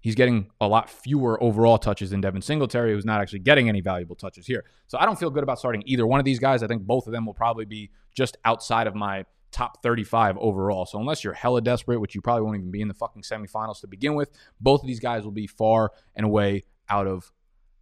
he's 0.07 0.15
getting 0.15 0.49
a 0.61 0.67
lot 0.69 0.89
fewer 0.89 1.37
overall 1.43 1.77
touches 1.77 2.11
than 2.11 2.21
Devin 2.21 2.41
Singletary, 2.41 2.93
who's 2.93 3.03
not 3.03 3.19
actually 3.19 3.39
getting 3.39 3.67
any 3.67 3.81
valuable 3.81 4.15
touches 4.15 4.47
here. 4.47 4.63
So 4.87 4.97
I 4.97 5.05
don't 5.05 5.19
feel 5.19 5.29
good 5.29 5.43
about 5.43 5.59
starting 5.59 5.83
either 5.85 6.07
one 6.07 6.17
of 6.17 6.23
these 6.23 6.39
guys. 6.39 6.63
I 6.63 6.67
think 6.67 6.83
both 6.83 7.07
of 7.07 7.11
them 7.11 7.25
will 7.25 7.33
probably 7.33 7.65
be 7.65 7.91
just 8.15 8.37
outside 8.45 8.87
of 8.87 8.95
my 8.95 9.25
top 9.51 9.83
35 9.83 10.37
overall. 10.37 10.85
So 10.85 10.97
unless 10.97 11.25
you're 11.25 11.33
hella 11.33 11.59
desperate, 11.59 11.99
which 11.99 12.15
you 12.15 12.21
probably 12.21 12.43
won't 12.43 12.55
even 12.55 12.71
be 12.71 12.79
in 12.79 12.87
the 12.87 12.93
fucking 12.93 13.23
semifinals 13.23 13.81
to 13.81 13.87
begin 13.87 14.15
with, 14.15 14.29
both 14.61 14.79
of 14.79 14.87
these 14.87 15.01
guys 15.01 15.25
will 15.25 15.31
be 15.31 15.45
far 15.45 15.91
and 16.15 16.25
away 16.25 16.63
out 16.89 17.05
of 17.05 17.33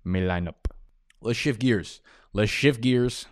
my 0.03 0.17
lineup. 0.17 0.65
Let's 1.21 1.37
shift 1.37 1.59
gears. 1.59 2.01
Let's 2.33 2.49
shift 2.49 2.81
gears 2.81 3.27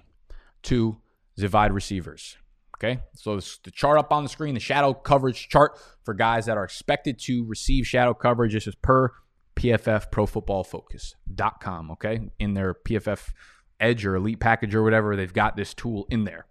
to 0.63 0.97
the 1.35 1.49
wide 1.49 1.73
receivers. 1.73 2.37
Okay, 2.83 2.99
so 3.13 3.39
the 3.39 3.71
chart 3.71 3.97
up 3.97 4.11
on 4.11 4.23
the 4.23 4.29
screen, 4.29 4.55
the 4.55 4.59
shadow 4.59 4.93
coverage 4.93 5.47
chart 5.47 5.79
for 6.03 6.13
guys 6.13 6.47
that 6.47 6.57
are 6.57 6.65
expected 6.65 7.17
to 7.19 7.45
receive 7.45 7.87
shadow 7.87 8.13
coverage. 8.13 8.51
This 8.51 8.67
is 8.67 8.75
per 8.75 9.09
PFF 9.55 10.11
Pro 10.11 10.25
Football 10.25 10.65
Focus.com. 10.65 11.91
Okay, 11.91 12.19
in 12.39 12.55
their 12.55 12.73
PFF 12.73 13.31
Edge 13.79 14.05
or 14.05 14.15
Elite 14.15 14.41
package 14.41 14.75
or 14.75 14.83
whatever, 14.83 15.15
they've 15.15 15.31
got 15.31 15.55
this 15.55 15.73
tool 15.73 16.07
in 16.09 16.25
there. 16.25 16.45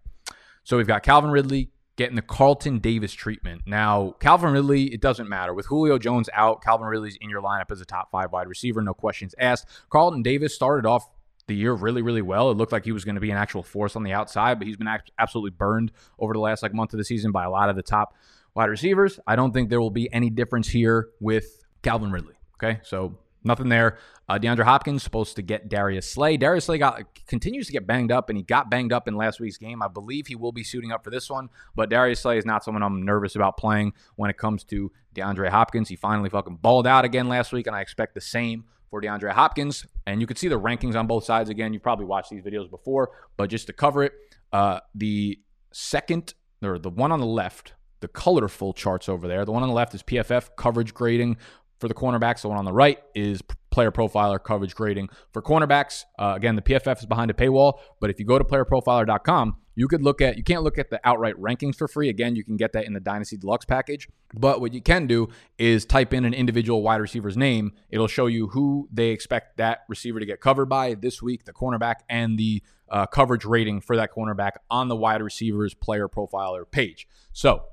So 0.64 0.78
we've 0.78 0.86
got 0.86 1.02
Calvin 1.02 1.30
Ridley 1.30 1.70
getting 1.96 2.16
the 2.16 2.22
Carlton 2.22 2.78
Davis 2.78 3.12
treatment. 3.12 3.62
Now, 3.66 4.14
Calvin 4.18 4.52
Ridley, 4.52 4.84
it 4.84 5.02
doesn't 5.02 5.28
matter. 5.28 5.52
With 5.52 5.66
Julio 5.66 5.98
Jones 5.98 6.30
out, 6.32 6.62
Calvin 6.62 6.86
Ridley's 6.86 7.18
in 7.20 7.28
your 7.28 7.42
lineup 7.42 7.70
as 7.70 7.82
a 7.82 7.84
top 7.84 8.10
five 8.10 8.32
wide 8.32 8.48
receiver, 8.48 8.80
no 8.80 8.94
questions 8.94 9.34
asked. 9.38 9.66
Carlton 9.90 10.22
Davis 10.22 10.54
started 10.54 10.88
off 10.88 11.10
the 11.52 11.58
year 11.58 11.74
really, 11.74 12.02
really 12.02 12.22
well. 12.22 12.50
It 12.50 12.56
looked 12.56 12.72
like 12.72 12.84
he 12.84 12.92
was 12.92 13.04
going 13.04 13.14
to 13.14 13.20
be 13.20 13.30
an 13.30 13.36
actual 13.36 13.62
force 13.62 13.94
on 13.94 14.02
the 14.02 14.12
outside, 14.12 14.58
but 14.58 14.66
he's 14.66 14.76
been 14.76 14.88
absolutely 15.18 15.50
burned 15.50 15.92
over 16.18 16.32
the 16.32 16.40
last 16.40 16.62
like 16.62 16.72
month 16.72 16.94
of 16.94 16.98
the 16.98 17.04
season 17.04 17.30
by 17.30 17.44
a 17.44 17.50
lot 17.50 17.68
of 17.68 17.76
the 17.76 17.82
top 17.82 18.14
wide 18.54 18.70
receivers. 18.70 19.20
I 19.26 19.36
don't 19.36 19.52
think 19.52 19.68
there 19.68 19.80
will 19.80 19.90
be 19.90 20.12
any 20.12 20.30
difference 20.30 20.68
here 20.68 21.10
with 21.20 21.64
Calvin 21.82 22.10
Ridley. 22.10 22.34
Okay, 22.56 22.80
so 22.84 23.18
nothing 23.44 23.68
there. 23.68 23.98
Uh, 24.28 24.38
DeAndre 24.38 24.64
Hopkins 24.64 25.02
supposed 25.02 25.36
to 25.36 25.42
get 25.42 25.68
Darius 25.68 26.08
Slay. 26.08 26.38
Darius 26.38 26.64
Slay 26.66 26.78
got 26.78 27.02
continues 27.26 27.66
to 27.66 27.72
get 27.72 27.86
banged 27.86 28.10
up, 28.10 28.30
and 28.30 28.36
he 28.38 28.42
got 28.42 28.70
banged 28.70 28.92
up 28.92 29.06
in 29.06 29.14
last 29.14 29.40
week's 29.40 29.58
game. 29.58 29.82
I 29.82 29.88
believe 29.88 30.28
he 30.28 30.36
will 30.36 30.52
be 30.52 30.64
suiting 30.64 30.90
up 30.90 31.04
for 31.04 31.10
this 31.10 31.28
one, 31.28 31.50
but 31.74 31.90
Darius 31.90 32.20
Slay 32.20 32.38
is 32.38 32.46
not 32.46 32.64
someone 32.64 32.82
I'm 32.82 33.02
nervous 33.02 33.36
about 33.36 33.58
playing 33.58 33.92
when 34.16 34.30
it 34.30 34.38
comes 34.38 34.64
to 34.64 34.90
DeAndre 35.14 35.50
Hopkins. 35.50 35.90
He 35.90 35.96
finally 35.96 36.30
fucking 36.30 36.56
balled 36.62 36.86
out 36.86 37.04
again 37.04 37.28
last 37.28 37.52
week, 37.52 37.66
and 37.66 37.76
I 37.76 37.80
expect 37.80 38.14
the 38.14 38.20
same 38.20 38.64
for 38.92 39.00
DeAndre 39.00 39.32
Hopkins. 39.32 39.86
And 40.06 40.20
you 40.20 40.26
can 40.26 40.36
see 40.36 40.48
the 40.48 40.60
rankings 40.60 40.94
on 40.94 41.06
both 41.06 41.24
sides 41.24 41.48
again. 41.48 41.72
you've 41.72 41.82
probably 41.82 42.04
watched 42.04 42.30
these 42.30 42.42
videos 42.42 42.70
before, 42.70 43.10
but 43.38 43.48
just 43.48 43.66
to 43.68 43.72
cover 43.72 44.04
it, 44.04 44.12
uh, 44.52 44.80
the 44.94 45.40
second 45.72 46.34
or 46.62 46.78
the 46.78 46.90
one 46.90 47.10
on 47.10 47.18
the 47.18 47.26
left, 47.26 47.72
the 48.00 48.08
colorful 48.08 48.74
charts 48.74 49.08
over 49.08 49.26
there. 49.26 49.46
The 49.46 49.50
one 49.50 49.62
on 49.62 49.70
the 49.70 49.74
left 49.74 49.94
is 49.94 50.02
PFF 50.02 50.50
coverage 50.56 50.92
grading 50.92 51.38
for 51.80 51.88
the 51.88 51.94
cornerbacks. 51.94 52.42
The 52.42 52.50
one 52.50 52.58
on 52.58 52.66
the 52.66 52.72
right 52.72 52.98
is 53.14 53.40
player 53.70 53.90
profiler 53.90 54.38
coverage 54.42 54.74
grading 54.74 55.08
for 55.32 55.40
cornerbacks. 55.40 56.04
Uh, 56.18 56.34
again, 56.36 56.54
the 56.54 56.62
PFF 56.62 56.98
is 56.98 57.06
behind 57.06 57.30
a 57.30 57.34
paywall, 57.34 57.78
but 57.98 58.10
if 58.10 58.20
you 58.20 58.26
go 58.26 58.38
to 58.38 58.44
playerprofiler.com, 58.44 59.56
you 59.74 59.88
could 59.88 60.02
look 60.02 60.20
at 60.20 60.36
you 60.36 60.42
can't 60.42 60.62
look 60.62 60.78
at 60.78 60.90
the 60.90 61.00
outright 61.04 61.34
rankings 61.40 61.76
for 61.76 61.88
free. 61.88 62.08
Again, 62.08 62.36
you 62.36 62.44
can 62.44 62.56
get 62.56 62.72
that 62.72 62.84
in 62.84 62.92
the 62.92 63.00
Dynasty 63.00 63.36
Deluxe 63.36 63.64
package. 63.64 64.08
But 64.34 64.60
what 64.60 64.72
you 64.72 64.82
can 64.82 65.06
do 65.06 65.28
is 65.58 65.84
type 65.84 66.12
in 66.12 66.24
an 66.24 66.34
individual 66.34 66.82
wide 66.82 67.00
receiver's 67.00 67.36
name. 67.36 67.72
It'll 67.90 68.08
show 68.08 68.26
you 68.26 68.48
who 68.48 68.88
they 68.92 69.08
expect 69.08 69.56
that 69.58 69.80
receiver 69.88 70.20
to 70.20 70.26
get 70.26 70.40
covered 70.40 70.66
by 70.66 70.94
this 70.94 71.22
week, 71.22 71.44
the 71.44 71.52
cornerback, 71.52 71.96
and 72.08 72.38
the 72.38 72.62
uh, 72.90 73.06
coverage 73.06 73.44
rating 73.44 73.80
for 73.80 73.96
that 73.96 74.10
cornerback 74.12 74.52
on 74.70 74.88
the 74.88 74.96
wide 74.96 75.22
receivers 75.22 75.74
player 75.74 76.08
profiler 76.08 76.70
page. 76.70 77.08
So 77.32 77.64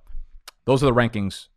those 0.66 0.82
are 0.84 0.88
the 0.88 0.94
rankings 0.94 1.48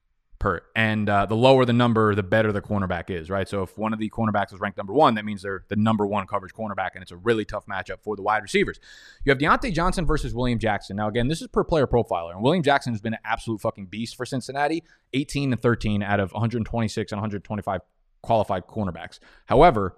per. 0.42 0.60
And 0.74 1.08
uh, 1.08 1.24
the 1.26 1.36
lower 1.36 1.64
the 1.64 1.72
number, 1.72 2.14
the 2.14 2.22
better 2.22 2.52
the 2.52 2.60
cornerback 2.60 3.08
is, 3.08 3.30
right? 3.30 3.48
So 3.48 3.62
if 3.62 3.78
one 3.78 3.92
of 3.92 3.98
the 3.98 4.10
cornerbacks 4.10 4.52
is 4.52 4.60
ranked 4.60 4.76
number 4.76 4.92
one, 4.92 5.14
that 5.14 5.24
means 5.24 5.42
they're 5.42 5.64
the 5.68 5.76
number 5.76 6.04
one 6.06 6.26
coverage 6.26 6.52
cornerback, 6.52 6.90
and 6.94 7.02
it's 7.02 7.12
a 7.12 7.16
really 7.16 7.44
tough 7.44 7.64
matchup 7.66 8.02
for 8.02 8.16
the 8.16 8.22
wide 8.22 8.42
receivers. 8.42 8.80
You 9.24 9.30
have 9.30 9.38
Diontae 9.38 9.72
Johnson 9.72 10.04
versus 10.04 10.34
William 10.34 10.58
Jackson. 10.58 10.96
Now, 10.96 11.08
again, 11.08 11.28
this 11.28 11.40
is 11.40 11.48
per 11.48 11.64
player 11.64 11.86
profiler, 11.86 12.32
and 12.32 12.42
William 12.42 12.62
Jackson 12.62 12.92
has 12.92 13.00
been 13.00 13.14
an 13.14 13.20
absolute 13.24 13.60
fucking 13.60 13.86
beast 13.86 14.16
for 14.16 14.26
Cincinnati 14.26 14.82
18 15.14 15.52
and 15.52 15.62
13 15.62 16.02
out 16.02 16.20
of 16.20 16.32
126 16.32 17.12
and 17.12 17.18
125 17.18 17.80
qualified 18.22 18.66
cornerbacks. 18.66 19.20
However, 19.46 19.96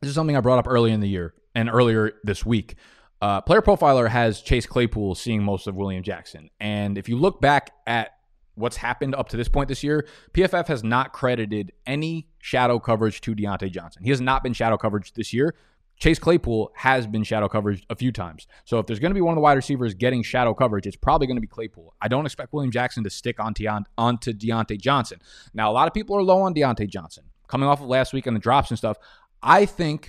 this 0.00 0.08
is 0.08 0.14
something 0.14 0.36
I 0.36 0.40
brought 0.40 0.58
up 0.58 0.66
early 0.66 0.90
in 0.90 1.00
the 1.00 1.08
year 1.08 1.34
and 1.54 1.68
earlier 1.68 2.12
this 2.24 2.46
week. 2.46 2.76
Uh, 3.20 3.42
player 3.42 3.60
profiler 3.60 4.08
has 4.08 4.40
Chase 4.40 4.64
Claypool 4.64 5.14
seeing 5.14 5.42
most 5.42 5.66
of 5.66 5.76
William 5.76 6.02
Jackson. 6.02 6.48
And 6.58 6.96
if 6.96 7.08
you 7.08 7.18
look 7.18 7.42
back 7.42 7.72
at 7.86 8.12
what's 8.60 8.76
happened 8.76 9.14
up 9.14 9.28
to 9.30 9.36
this 9.36 9.48
point 9.48 9.68
this 9.68 9.82
year, 9.82 10.06
PFF 10.32 10.68
has 10.68 10.84
not 10.84 11.12
credited 11.12 11.72
any 11.86 12.28
shadow 12.38 12.78
coverage 12.78 13.20
to 13.22 13.34
Diontae 13.34 13.70
Johnson. 13.70 14.02
He 14.02 14.10
has 14.10 14.20
not 14.20 14.42
been 14.42 14.52
shadow 14.52 14.76
coverage 14.76 15.12
this 15.14 15.32
year. 15.32 15.54
Chase 16.00 16.18
Claypool 16.18 16.72
has 16.76 17.06
been 17.06 17.22
shadow 17.24 17.46
coverage 17.46 17.84
a 17.90 17.94
few 17.94 18.10
times. 18.10 18.46
So 18.64 18.78
if 18.78 18.86
there's 18.86 18.98
going 18.98 19.10
to 19.10 19.14
be 19.14 19.20
one 19.20 19.32
of 19.32 19.36
the 19.36 19.42
wide 19.42 19.52
receivers 19.52 19.92
getting 19.92 20.22
shadow 20.22 20.54
coverage, 20.54 20.86
it's 20.86 20.96
probably 20.96 21.26
going 21.26 21.36
to 21.36 21.42
be 21.42 21.46
Claypool. 21.46 21.94
I 22.00 22.08
don't 22.08 22.24
expect 22.24 22.54
William 22.54 22.70
Jackson 22.70 23.04
to 23.04 23.10
stick 23.10 23.38
on 23.38 23.52
Deont- 23.52 23.84
onto 23.98 24.32
Diontae 24.32 24.80
Johnson. 24.80 25.20
Now, 25.52 25.70
a 25.70 25.74
lot 25.74 25.88
of 25.88 25.92
people 25.92 26.16
are 26.16 26.22
low 26.22 26.40
on 26.40 26.54
Diontae 26.54 26.88
Johnson. 26.88 27.24
Coming 27.48 27.68
off 27.68 27.82
of 27.82 27.86
last 27.86 28.14
week 28.14 28.26
and 28.26 28.34
the 28.34 28.40
drops 28.40 28.70
and 28.70 28.78
stuff, 28.78 28.96
I 29.42 29.66
think 29.66 30.08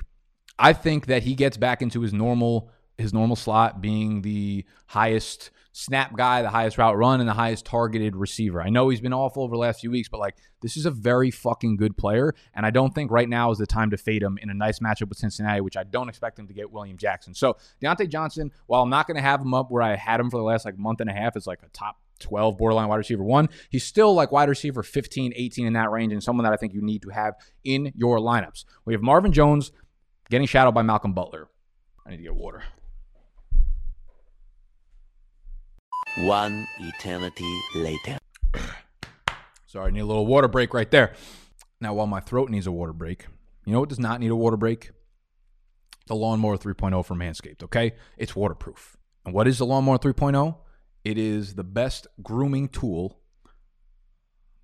I 0.58 0.74
think 0.74 1.08
that 1.08 1.24
he 1.24 1.34
gets 1.34 1.58
back 1.58 1.82
into 1.82 2.02
his 2.02 2.14
normal 2.14 2.70
his 2.98 3.14
normal 3.14 3.36
slot 3.36 3.82
being 3.82 4.22
the 4.22 4.64
highest 4.88 5.50
snap 5.72 6.16
guy, 6.16 6.42
the 6.42 6.50
highest 6.50 6.78
route 6.78 6.98
run, 6.98 7.20
and 7.20 7.30
the 7.30 7.34
highest 7.34 7.66
targeted 7.66 8.16
receiver. 8.16 8.62
I 8.62 8.70
know 8.70 8.90
he's 8.90 9.02
been 9.02 9.14
awful 9.14 9.44
over 9.44 9.56
the 9.56 9.60
last 9.60 9.82
few 9.82 9.92
weeks, 9.92 10.10
but 10.10 10.20
like 10.20 10.36
this 10.62 10.78
is 10.78 10.86
a 10.86 10.92
very 10.92 11.32
fucking 11.32 11.78
good 11.78 11.98
player. 11.98 12.34
And 12.54 12.66
I 12.66 12.72
don't 12.72 12.94
think 12.94 13.12
right 13.12 13.30
now 13.30 13.52
is 13.52 13.58
the 13.58 13.68
time 13.68 13.90
to 13.92 13.98
fade 13.98 14.22
him 14.22 14.38
in 14.42 14.50
a 14.50 14.54
nice 14.54 14.80
matchup 14.80 15.10
with 15.10 15.18
Cincinnati, 15.18 15.62
which 15.62 15.78
I 15.78 15.84
don't 15.84 16.10
expect 16.10 16.38
him 16.38 16.48
to 16.48 16.54
get 16.54 16.72
William 16.72 16.98
Jackson. 16.98 17.34
So 17.34 17.58
Diontae 17.82 18.10
Johnson, 18.10 18.52
while 18.68 18.82
I'm 18.82 18.90
not 18.90 19.08
going 19.08 19.16
to 19.16 19.22
have 19.22 19.42
him 19.42 19.54
up 19.54 19.72
where 19.72 19.84
I 19.84 19.96
had 19.96 20.20
him 20.20 20.30
for 20.30 20.38
the 20.38 20.44
last 20.44 20.66
like 20.66 20.78
month 20.78 21.02
and 21.02 21.10
a 21.10 21.14
half, 21.14 21.36
is 21.36 21.48
like 21.48 21.64
a 21.64 21.70
top 21.70 21.98
12 22.20 22.58
borderline 22.58 22.88
wide 22.88 22.98
receiver 22.98 23.24
one. 23.24 23.50
He's 23.70 23.84
still 23.84 24.14
like 24.14 24.32
wide 24.32 24.50
receiver 24.50 24.84
15, 24.84 25.34
18 25.36 25.68
in 25.68 25.74
that 25.74 25.92
range, 25.92 26.14
and 26.14 26.24
someone 26.24 26.44
that 26.44 26.54
I 26.54 26.58
think 26.58 26.74
you 26.74 26.82
need 26.82 27.02
to 27.04 27.10
have 27.10 27.36
in 27.64 27.92
your 27.96 28.20
lineups. 28.20 28.66
We 28.86 28.94
have 28.94 29.02
Marvin 29.02 29.32
Jones 29.32 29.72
getting 30.30 30.48
shadowed 30.48 30.74
by 30.74 30.84
Malcolm 30.84 31.14
Butler. 31.14 31.50
I 32.06 32.12
need 32.12 32.18
to 32.18 32.24
get 32.24 32.36
water. 32.36 32.64
One 36.18 36.68
eternity 36.80 37.62
later. 37.74 38.18
Sorry, 39.66 39.88
I 39.88 39.92
need 39.92 40.02
a 40.02 40.06
little 40.06 40.26
water 40.26 40.50
break 40.50 40.74
right 40.74 40.92
there. 40.92 41.14
Now, 41.80 41.94
while 41.94 42.08
my 42.08 42.20
throat 42.20 42.50
needs 42.50 42.68
a 42.68 42.72
water 42.72 42.92
break, 42.92 43.28
you 43.66 43.72
know 43.72 43.80
what 43.80 43.90
does 43.90 44.00
not 44.00 44.20
need 44.20 44.30
a 44.30 44.36
water 44.36 44.58
break? 44.58 44.92
The 46.08 46.16
Lawnmower 46.16 46.58
3.0 46.58 47.06
from 47.06 47.20
Manscaped, 47.20 47.64
okay? 47.64 47.94
It's 48.18 48.36
waterproof. 48.36 48.98
And 49.26 49.34
what 49.34 49.48
is 49.48 49.60
the 49.60 49.66
Lawnmower 49.66 50.00
3.0? 50.00 50.58
It 51.06 51.18
is 51.18 51.56
the 51.56 51.64
best 51.64 52.08
grooming 52.22 52.68
tool 52.68 53.18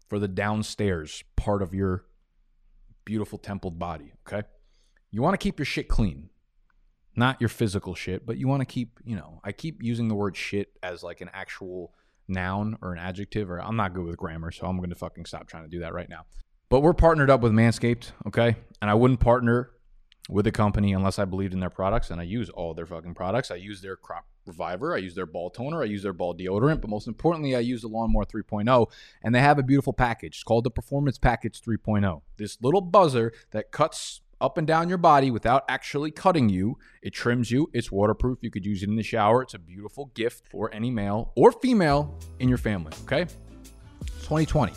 for 0.10 0.20
the 0.20 0.28
downstairs 0.28 1.24
part 1.38 1.62
of 1.62 1.74
your 1.74 2.06
beautiful 3.06 3.40
templed 3.40 3.80
body, 3.80 4.12
okay? 4.28 4.46
You 5.12 5.22
want 5.22 5.34
to 5.34 5.38
keep 5.38 5.60
your 5.60 5.66
shit 5.66 5.88
clean 5.88 6.30
not 7.18 7.42
your 7.42 7.50
physical 7.50 7.96
shit, 7.96 8.26
but 8.26 8.38
you 8.38 8.48
want 8.48 8.62
to 8.62 8.66
keep, 8.66 9.00
you 9.04 9.16
know, 9.16 9.42
I 9.44 9.52
keep 9.52 9.82
using 9.82 10.08
the 10.08 10.16
word 10.16 10.38
shit 10.38 10.78
as 10.84 11.04
like 11.04 11.20
an 11.20 11.30
actual 11.34 11.94
noun 12.28 12.78
or 12.82 12.94
an 12.94 13.00
adjective, 13.00 13.50
or 13.50 13.60
I'm 13.60 13.76
not 13.76 13.94
good 13.94 14.06
with 14.06 14.18
grammar, 14.18 14.52
so 14.52 14.68
I'm 14.68 14.78
going 14.78 14.90
to 14.92 14.96
fucking 14.96 15.26
stop 15.26 15.48
trying 15.48 15.64
to 15.64 15.70
do 15.70 15.80
that 15.80 15.94
right 15.94 16.10
now. 16.10 16.26
But 16.70 16.82
we're 16.82 16.94
partnered 16.94 17.30
up 17.30 17.42
with 17.42 17.54
Manscaped, 17.54 18.12
okay? 18.28 18.56
And 18.82 18.92
I 18.92 18.94
wouldn't 18.94 19.20
partner 19.20 19.72
with 20.30 20.46
a 20.46 20.52
company 20.52 20.94
unless 20.94 21.18
I 21.18 21.26
believed 21.26 21.54
in 21.54 21.60
their 21.60 21.70
products, 21.70 22.12
and 22.12 22.20
I 22.20 22.26
use 22.26 22.50
all 22.50 22.74
their 22.74 22.86
fucking 22.86 23.16
products. 23.16 23.50
I 23.50 23.56
use 23.56 23.82
their 23.82 23.96
crop 23.96 24.26
reviver, 24.46 24.94
I 24.94 24.98
use 24.98 25.16
their 25.16 25.26
ball 25.26 25.50
toner, 25.50 25.82
I 25.82 25.86
use 25.86 26.04
their 26.04 26.14
ball 26.14 26.36
deodorant, 26.36 26.82
but 26.82 26.90
most 26.90 27.08
importantly, 27.08 27.56
I 27.56 27.60
use 27.60 27.82
the 27.82 27.88
Lawnmower 27.88 28.26
3.0, 28.26 28.92
and 29.24 29.34
they 29.34 29.40
have 29.40 29.58
a 29.58 29.64
beautiful 29.64 29.94
package. 29.94 30.36
It's 30.36 30.44
called 30.44 30.66
the 30.66 30.72
Performance 30.72 31.18
Package 31.18 31.62
3.0. 31.62 32.22
This 32.38 32.58
little 32.62 32.82
buzzer 32.82 33.34
that 33.52 33.72
cuts 33.72 34.22
up 34.40 34.58
and 34.58 34.68
down 34.68 34.90
your 34.90 34.98
body 34.98 35.32
without 35.32 35.64
actually 35.70 36.12
cutting 36.12 36.50
you. 36.50 36.78
It 37.02 37.12
trims 37.12 37.50
you. 37.52 37.70
It's 37.74 37.92
waterproof. 37.92 38.40
You 38.42 38.52
could 38.52 38.66
use 38.66 38.84
it 38.84 38.90
in 38.90 38.96
the 38.96 39.04
shower. 39.04 39.42
It's 39.42 39.54
a 39.54 39.60
beautiful 39.60 40.12
gift 40.14 40.48
for 40.48 40.74
any 40.74 40.92
male 40.92 41.32
or 41.36 41.52
female 41.52 42.18
in 42.40 42.50
your 42.50 42.58
family. 42.58 42.94
Okay. 43.04 43.26
2020. 44.22 44.74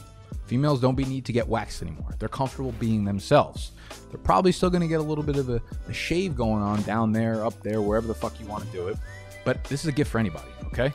Females 0.46 0.81
don't 0.81 0.96
be 0.96 1.05
need 1.05 1.25
to 1.25 1.33
get 1.33 1.46
waxed 1.46 1.81
anymore. 1.81 2.14
They're 2.18 2.29
comfortable 2.29 2.73
being 2.73 3.05
themselves. 3.05 3.73
They're 4.11 4.18
probably 4.18 4.51
still 4.51 4.70
going 4.70 4.83
to 4.83 4.88
get 4.88 4.99
a 4.99 5.03
little 5.03 5.23
bit 5.23 5.37
of 5.37 5.49
a, 5.49 5.62
a, 5.88 5.92
shave 5.92 6.37
going 6.37 6.61
on 6.62 6.83
down 6.83 7.12
there, 7.12 7.44
up 7.44 7.62
there, 7.62 7.81
wherever 7.81 8.09
the 8.09 8.14
fuck 8.14 8.40
you 8.40 8.46
want 8.46 8.64
to 8.64 8.73
do 8.73 8.88
it. 8.88 8.96
But 9.44 9.62
this 9.64 9.83
is 9.83 9.87
a 9.87 9.92
gift 9.92 10.11
for 10.11 10.18
anybody, 10.18 10.49
okay? 10.66 10.92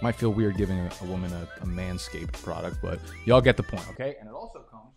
Might 0.00 0.14
feel 0.14 0.30
weird 0.30 0.56
giving 0.56 0.78
a, 0.78 0.90
a 1.02 1.04
woman 1.04 1.32
a, 1.32 1.48
a 1.60 1.66
manscaped 1.66 2.32
product, 2.42 2.78
but 2.80 2.98
y'all 3.26 3.42
get 3.42 3.58
the 3.58 3.62
point, 3.62 3.86
okay? 3.90 4.16
And 4.20 4.28
it 4.28 4.34
also 4.34 4.60
comes 4.60 4.94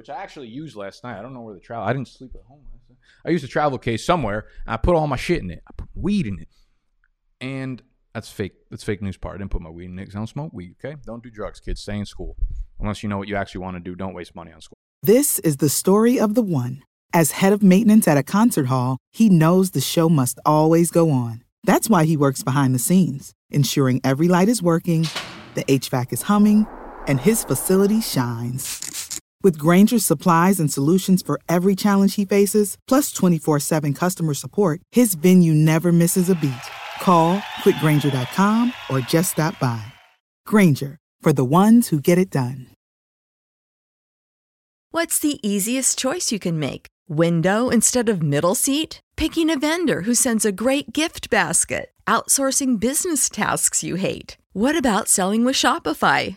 which 0.00 0.08
I 0.08 0.22
actually 0.22 0.48
used 0.48 0.76
last 0.76 1.04
night. 1.04 1.18
I 1.18 1.20
don't 1.20 1.34
know 1.34 1.42
where 1.42 1.52
the 1.52 1.60
travel. 1.60 1.84
I 1.84 1.92
didn't 1.92 2.08
sleep 2.08 2.30
at 2.34 2.40
home 2.48 2.62
last 2.72 2.88
night. 2.88 2.96
I 3.26 3.28
used 3.28 3.44
a 3.44 3.48
travel 3.48 3.76
case 3.76 4.02
somewhere. 4.02 4.46
I 4.66 4.78
put 4.78 4.96
all 4.96 5.06
my 5.06 5.16
shit 5.16 5.42
in 5.42 5.50
it. 5.50 5.62
I 5.68 5.72
put 5.76 5.90
weed 5.94 6.26
in 6.26 6.38
it, 6.38 6.48
and 7.38 7.82
that's 8.14 8.32
fake. 8.32 8.54
That's 8.70 8.82
fake 8.82 9.02
news 9.02 9.18
part. 9.18 9.34
I 9.34 9.38
didn't 9.38 9.50
put 9.50 9.60
my 9.60 9.68
weed 9.68 9.90
in 9.90 9.98
it 9.98 10.08
I 10.08 10.12
don't 10.12 10.26
smoke 10.26 10.54
weed. 10.54 10.76
Okay, 10.82 10.96
don't 11.04 11.22
do 11.22 11.28
drugs, 11.28 11.60
kids. 11.60 11.82
Stay 11.82 11.98
in 11.98 12.06
school 12.06 12.34
unless 12.80 13.02
you 13.02 13.10
know 13.10 13.18
what 13.18 13.28
you 13.28 13.36
actually 13.36 13.60
want 13.60 13.76
to 13.76 13.80
do. 13.80 13.94
Don't 13.94 14.14
waste 14.14 14.34
money 14.34 14.52
on 14.52 14.62
school. 14.62 14.78
This 15.02 15.38
is 15.40 15.58
the 15.58 15.68
story 15.68 16.18
of 16.18 16.34
the 16.34 16.42
one. 16.42 16.82
As 17.12 17.32
head 17.32 17.52
of 17.52 17.62
maintenance 17.62 18.08
at 18.08 18.16
a 18.16 18.22
concert 18.22 18.68
hall, 18.68 18.96
he 19.12 19.28
knows 19.28 19.72
the 19.72 19.82
show 19.82 20.08
must 20.08 20.38
always 20.46 20.90
go 20.90 21.10
on. 21.10 21.44
That's 21.64 21.90
why 21.90 22.06
he 22.06 22.16
works 22.16 22.42
behind 22.42 22.74
the 22.74 22.78
scenes, 22.78 23.34
ensuring 23.50 24.00
every 24.02 24.28
light 24.28 24.48
is 24.48 24.62
working, 24.62 25.02
the 25.54 25.64
HVAC 25.64 26.14
is 26.14 26.22
humming, 26.22 26.66
and 27.06 27.20
his 27.20 27.44
facility 27.44 28.00
shines. 28.00 28.99
With 29.42 29.56
Grainger's 29.58 30.04
supplies 30.04 30.60
and 30.60 30.70
solutions 30.70 31.22
for 31.22 31.40
every 31.48 31.74
challenge 31.74 32.16
he 32.16 32.26
faces, 32.26 32.76
plus 32.86 33.10
24 33.10 33.60
7 33.60 33.94
customer 33.94 34.34
support, 34.34 34.80
his 34.92 35.14
venue 35.14 35.54
never 35.54 35.92
misses 35.92 36.28
a 36.28 36.34
beat. 36.34 36.66
Call 37.00 37.38
quickgranger.com 37.62 38.72
or 38.90 39.00
just 39.00 39.32
stop 39.32 39.58
by. 39.58 39.82
Grainger, 40.46 40.98
for 41.20 41.32
the 41.32 41.44
ones 41.44 41.88
who 41.88 42.00
get 42.00 42.18
it 42.18 42.30
done. 42.30 42.66
What's 44.92 45.18
the 45.20 45.38
easiest 45.48 45.98
choice 45.98 46.32
you 46.32 46.38
can 46.38 46.58
make? 46.58 46.88
Window 47.08 47.70
instead 47.70 48.08
of 48.08 48.22
middle 48.22 48.56
seat? 48.56 49.00
Picking 49.16 49.48
a 49.48 49.58
vendor 49.58 50.02
who 50.02 50.14
sends 50.14 50.44
a 50.44 50.52
great 50.52 50.92
gift 50.92 51.30
basket? 51.30 51.92
Outsourcing 52.06 52.80
business 52.80 53.28
tasks 53.28 53.84
you 53.84 53.94
hate? 53.94 54.36
What 54.52 54.76
about 54.76 55.08
selling 55.08 55.44
with 55.44 55.54
Shopify? 55.54 56.36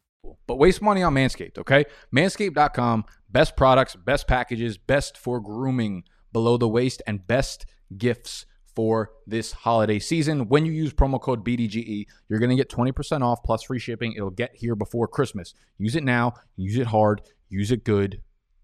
Unbelievable. 0.31 0.39
But 0.47 0.57
waste 0.57 0.81
money 0.81 1.03
on 1.03 1.13
Manscaped, 1.13 1.57
okay? 1.57 1.85
Manscaped.com, 2.15 3.05
best 3.29 3.55
products, 3.55 3.95
best 3.95 4.27
packages, 4.27 4.77
best 4.77 5.17
for 5.17 5.39
grooming 5.39 6.03
below 6.33 6.57
the 6.57 6.67
waist, 6.67 7.01
and 7.07 7.25
best 7.27 7.65
gifts 7.97 8.45
for 8.73 9.11
this 9.27 9.51
holiday 9.51 9.99
season. 9.99 10.47
When 10.47 10.65
you 10.65 10.71
use 10.71 10.93
promo 10.93 11.19
code 11.19 11.43
BDGE, 11.45 12.05
you're 12.29 12.39
going 12.39 12.49
to 12.49 12.55
get 12.55 12.69
20% 12.69 13.21
off 13.21 13.43
plus 13.43 13.63
free 13.63 13.79
shipping. 13.79 14.13
It'll 14.13 14.29
get 14.29 14.51
here 14.55 14.75
before 14.75 15.07
Christmas. 15.07 15.53
Use 15.77 15.95
it 15.95 16.03
now, 16.03 16.33
use 16.55 16.77
it 16.77 16.87
hard, 16.87 17.21
use 17.49 17.71
it 17.71 17.83
good, 17.83 18.21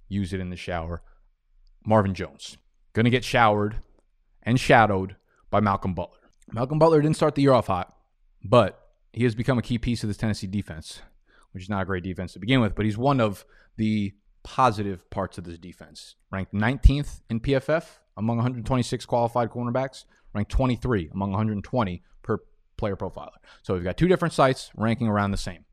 use 0.07 0.31
it 0.31 0.39
in 0.39 0.49
the 0.49 0.55
shower. 0.55 1.01
Marvin 1.85 2.13
Jones, 2.13 2.57
going 2.93 3.05
to 3.05 3.09
get 3.09 3.25
showered 3.25 3.81
and 4.43 4.59
shadowed 4.59 5.17
by 5.49 5.59
Malcolm 5.59 5.93
Butler. 5.93 6.17
Malcolm 6.51 6.79
Butler 6.79 7.01
didn't 7.01 7.17
start 7.17 7.35
the 7.35 7.41
year 7.41 7.53
off 7.53 7.67
hot, 7.67 7.93
but 8.43 8.87
he 9.11 9.23
has 9.23 9.35
become 9.35 9.57
a 9.57 9.61
key 9.61 9.77
piece 9.77 10.03
of 10.03 10.09
this 10.09 10.17
Tennessee 10.17 10.47
defense, 10.47 11.01
which 11.57 11.63
is 11.63 11.69
not 11.69 11.81
a 11.81 11.85
great 11.85 12.03
defense 12.03 12.33
to 12.33 12.39
begin 12.39 12.61
with, 12.61 12.75
but 12.75 12.85
he's 12.85 12.99
one 12.99 13.19
of 13.19 13.43
the 13.77 14.13
positive 14.43 15.09
parts 15.09 15.39
of 15.39 15.43
this 15.43 15.57
defense. 15.57 16.13
Ranked 16.31 16.53
19th 16.53 17.21
in 17.31 17.39
PFF 17.39 17.83
among 18.15 18.37
126 18.37 19.07
qualified 19.07 19.49
cornerbacks, 19.49 20.05
ranked 20.35 20.51
23 20.51 21.09
among 21.15 21.31
120 21.31 22.03
per 22.21 22.37
player 22.77 22.95
profiler. 22.95 23.31
So 23.63 23.73
we've 23.73 23.83
got 23.83 23.97
two 23.97 24.07
different 24.07 24.35
sites 24.35 24.69
ranking 24.75 25.07
around 25.07 25.31
the 25.31 25.37
same. 25.37 25.65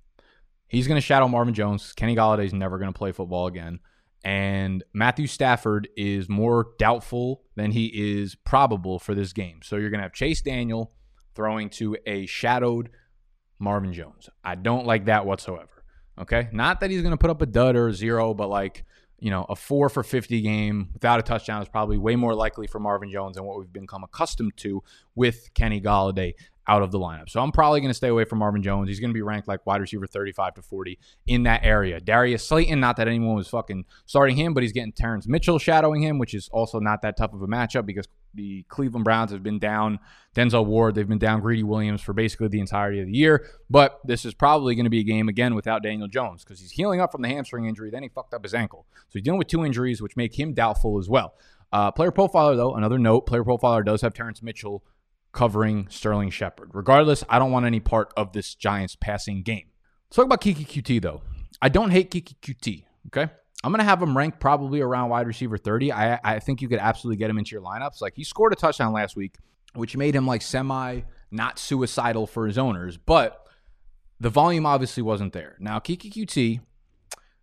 He's 0.68 0.88
going 0.88 0.96
to 0.96 1.06
shadow 1.06 1.28
Marvin 1.28 1.52
Jones. 1.52 1.92
Kenny 1.92 2.16
Golladay's 2.16 2.54
never 2.54 2.78
going 2.78 2.90
to 2.90 2.98
play 2.98 3.12
football 3.12 3.46
again. 3.46 3.80
And 4.24 4.82
Matthew 4.94 5.26
Stafford 5.26 5.86
is 5.98 6.30
more 6.30 6.68
doubtful 6.78 7.42
than 7.56 7.72
he 7.72 7.88
is 7.92 8.36
probable 8.36 8.98
for 8.98 9.14
this 9.14 9.34
game. 9.34 9.60
So 9.62 9.76
you're 9.76 9.90
going 9.90 9.98
to 9.98 10.04
have 10.04 10.14
Chase 10.14 10.40
Daniel 10.40 10.92
throwing 11.34 11.68
to 11.68 11.98
a 12.06 12.24
shadowed 12.24 12.88
Marvin 13.58 13.92
Jones. 13.92 14.30
I 14.42 14.54
don't 14.54 14.86
like 14.86 15.04
that 15.04 15.26
whatsoever. 15.26 15.73
Okay. 16.18 16.48
Not 16.53 16.81
that 16.81 16.90
he's 16.90 17.03
going 17.03 17.12
to 17.12 17.18
put 17.18 17.31
up 17.31 17.42
a 17.42 17.46
dud 17.46 17.77
or 17.77 17.88
a 17.88 17.92
zero, 17.92 18.35
but 18.35 18.48
like, 18.48 18.85
you 19.18 19.31
know, 19.31 19.46
a 19.48 19.57
four 19.57 19.88
for 19.88 20.03
50 20.03 20.40
game 20.42 20.90
without 20.92 21.18
a 21.18 21.22
touchdown 21.22 21.62
is 21.62 21.68
probably 21.68 21.98
way 21.98 22.14
more 22.16 22.35
likely 22.35 22.66
for 22.66 22.79
Marvin 22.79 23.11
Jones 23.11 23.37
than 23.37 23.44
what 23.44 23.59
we've 23.59 23.72
become 23.72 24.05
accustomed 24.05 24.57
to 24.59 24.83
with 25.14 25.53
Kenny 25.55 25.81
Golladay 25.81 26.35
out 26.66 26.83
of 26.83 26.90
the 26.90 26.98
lineup. 26.98 27.29
So 27.29 27.40
I'm 27.40 27.53
probably 27.53 27.81
going 27.81 27.90
to 27.90 27.94
stay 27.94 28.09
away 28.09 28.24
from 28.24 28.38
Marvin 28.38 28.62
Jones. 28.62 28.88
He's 28.88 29.00
going 29.00 29.11
to 29.11 29.14
be 29.14 29.22
ranked 29.22 29.48
like 29.48 29.64
wide 29.66 29.81
receiver 29.81 30.07
35 30.07 30.55
to 30.55 30.62
40 30.62 30.98
in 31.27 31.42
that 31.44 31.61
area. 31.62 32.00
Darius 32.00 32.46
Slayton, 32.46 32.81
not 32.81 32.96
that 32.96 33.09
anyone 33.09 33.37
was 33.37 33.48
fucking 33.48 33.85
starting 34.07 34.37
him, 34.37 34.55
but 34.55 34.62
he's 34.62 34.72
getting 34.72 34.92
Terrance 34.92 35.27
Mitchell 35.27 35.59
shadowing 35.59 36.03
him, 36.03 36.18
which 36.18 36.35
is 36.35 36.48
also 36.53 36.81
not 36.81 37.03
that 37.03 37.16
tough 37.16 37.35
of 37.35 37.42
a 37.42 37.46
matchup 37.46 37.87
because 37.87 38.09
the 38.33 38.64
Cleveland 38.68 39.05
Browns 39.05 39.31
have 39.31 39.42
been 39.42 39.59
down 39.59 39.98
Denzel 40.35 40.66
Ward. 40.66 40.94
They've 40.94 41.09
been 41.09 41.18
down 41.18 41.40
Greedy 41.40 41.62
Williams 41.62 42.00
for 42.00 42.12
basically 42.12 42.48
the 42.48 42.61
entirety 42.61 43.00
of 43.00 43.07
the 43.07 43.16
year. 43.16 43.46
But 43.70 44.00
this 44.05 44.24
is 44.24 44.35
probably 44.35 44.74
going 44.74 44.85
to 44.85 44.90
be 44.90 45.00
a 45.00 45.05
game 45.05 45.29
again 45.29 45.55
without 45.55 45.83
Daniel 45.83 46.09
Jones 46.09 46.44
because 46.44 46.61
he's 46.61 46.72
healing 46.72 47.00
up 47.00 47.12
from 47.12 47.22
the 47.22 47.29
hamstring 47.29 47.66
injury. 47.66 47.90
Then 47.90 48.03
he 48.03 48.09
fucked 48.09 48.35
up 48.35 48.42
his 48.42 48.55
ankle. 48.55 48.87
So 48.94 49.18
he's 49.18 49.22
dealing 49.22 49.38
with 49.38 49.48
two 49.48 49.64
injuries, 49.64 50.03
which 50.03 50.16
make 50.16 50.38
him 50.38 50.55
doubtful 50.55 50.98
as 50.98 51.09
well. 51.09 51.35
Uh, 51.72 51.90
player 51.90 52.12
profiler, 52.12 52.57
though, 52.57 52.74
another 52.74 52.98
note 52.98 53.22
player 53.22 53.42
profiler 53.42 53.85
does 53.85 54.00
have 54.00 54.14
Terrance 54.14 54.42
Mitchell 54.42 54.83
covering 55.34 55.88
Sterling 55.90 56.30
Shepard. 56.30 56.70
Regardless, 56.72 57.24
I 57.28 57.38
don't 57.38 57.50
want 57.50 57.66
any 57.66 57.80
part 57.80 58.12
of 58.16 58.32
this 58.32 58.54
Giants 58.54 58.96
passing 58.96 59.42
game. 59.42 59.66
Let's 60.06 60.16
talk 60.16 60.24
about 60.24 60.40
Keke 60.40 60.66
Coutee, 60.66 61.02
though. 61.02 61.22
I 61.60 61.68
don't 61.68 61.90
hate 61.90 62.10
Keke 62.10 62.36
Coutee, 62.40 62.84
okay? 63.08 63.30
I'm 63.62 63.72
going 63.72 63.80
to 63.80 63.84
have 63.84 64.00
him 64.00 64.16
ranked 64.16 64.40
probably 64.40 64.80
around 64.80 65.10
wide 65.10 65.26
receiver 65.26 65.58
30. 65.58 65.92
I, 65.92 66.20
I 66.22 66.38
think 66.38 66.62
you 66.62 66.68
could 66.68 66.78
absolutely 66.78 67.18
get 67.18 67.30
him 67.30 67.38
into 67.38 67.52
your 67.52 67.62
lineups. 67.62 68.00
Like, 68.00 68.14
he 68.14 68.24
scored 68.24 68.52
a 68.52 68.56
touchdown 68.56 68.92
last 68.92 69.16
week, 69.16 69.36
which 69.74 69.96
made 69.96 70.14
him 70.14 70.26
like 70.26 70.42
semi 70.42 71.02
not 71.30 71.58
suicidal 71.58 72.26
for 72.26 72.46
his 72.46 72.56
owners, 72.56 72.96
but 72.96 73.44
the 74.20 74.30
volume 74.30 74.66
obviously 74.66 75.02
wasn't 75.02 75.32
there. 75.32 75.56
Now, 75.58 75.80
Keke 75.80 76.12
Coutee 76.12 76.60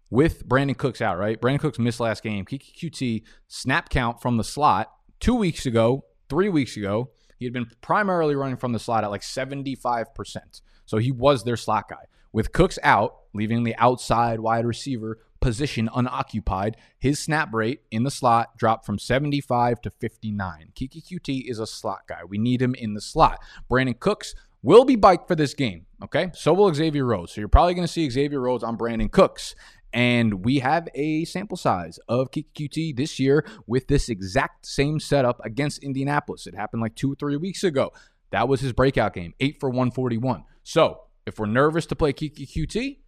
with 0.09 0.47
Brandin 0.47 0.77
Cooks 0.77 1.01
out, 1.01 1.17
right? 1.17 1.39
Brandin 1.39 1.59
Cooks 1.59 1.77
missed 1.79 1.99
last 1.99 2.23
game. 2.23 2.45
Keke 2.45 2.73
Coutee 2.73 3.23
snap 3.47 3.89
count 3.89 4.21
from 4.21 4.37
the 4.37 4.43
slot 4.43 4.91
two 5.19 5.35
weeks 5.35 5.65
ago, 5.65 6.05
three 6.29 6.49
weeks 6.49 6.77
ago, 6.77 7.09
he 7.41 7.45
had 7.47 7.53
been 7.53 7.71
primarily 7.81 8.35
running 8.35 8.55
from 8.55 8.71
the 8.71 8.77
slot 8.77 9.03
at 9.03 9.09
like 9.09 9.23
75%. 9.23 10.61
So 10.85 10.99
he 10.99 11.11
was 11.11 11.43
their 11.43 11.57
slot 11.57 11.89
guy. 11.89 12.05
With 12.31 12.51
Cooks 12.51 12.77
out, 12.83 13.15
leaving 13.33 13.63
the 13.63 13.75
outside 13.77 14.39
wide 14.39 14.63
receiver 14.63 15.17
position 15.39 15.89
unoccupied, 15.91 16.77
his 16.99 17.17
snap 17.17 17.51
rate 17.51 17.81
in 17.89 18.03
the 18.03 18.11
slot 18.11 18.55
dropped 18.57 18.85
from 18.85 18.99
75 18.99 19.81
to 19.81 19.89
59. 19.89 20.67
Keke 20.75 21.03
Coutee 21.03 21.49
is 21.49 21.57
a 21.57 21.65
slot 21.65 22.01
guy. 22.07 22.23
We 22.23 22.37
need 22.37 22.61
him 22.61 22.75
in 22.75 22.93
the 22.93 23.01
slot. 23.01 23.39
Brandin 23.67 23.99
Cooks 23.99 24.35
will 24.61 24.85
be 24.85 24.95
biked 24.95 25.27
for 25.27 25.33
this 25.33 25.55
game. 25.55 25.87
Okay. 26.03 26.29
So 26.35 26.53
will 26.53 26.71
Xavier 26.71 27.05
Rhodes. 27.05 27.31
So 27.31 27.41
you're 27.41 27.47
probably 27.47 27.73
going 27.73 27.87
to 27.87 27.91
see 27.91 28.07
Xavier 28.07 28.39
Rhodes 28.39 28.63
on 28.63 28.77
Brandin 28.77 29.11
Cooks. 29.11 29.55
And 29.93 30.45
we 30.45 30.59
have 30.59 30.87
a 30.95 31.25
sample 31.25 31.57
size 31.57 31.99
of 32.07 32.31
Keke 32.31 32.53
Coutee 32.57 32.95
this 32.95 33.19
year 33.19 33.45
with 33.67 33.87
this 33.87 34.09
exact 34.09 34.65
same 34.65 34.99
setup 34.99 35.43
against 35.43 35.83
Indianapolis. 35.83 36.47
It 36.47 36.55
happened 36.55 36.81
like 36.81 36.95
two 36.95 37.11
or 37.11 37.15
three 37.15 37.37
weeks 37.37 37.63
ago. 37.63 37.91
That 38.31 38.47
was 38.47 38.61
his 38.61 38.71
breakout 38.73 39.13
game, 39.13 39.33
eight 39.39 39.59
for 39.59 39.69
141. 39.69 40.45
So 40.63 41.01
if 41.25 41.39
we're 41.39 41.47
nervous 41.47 41.85
to 41.87 41.95
play 41.95 42.13
Keke 42.13 42.47
Coutee, 42.47 42.99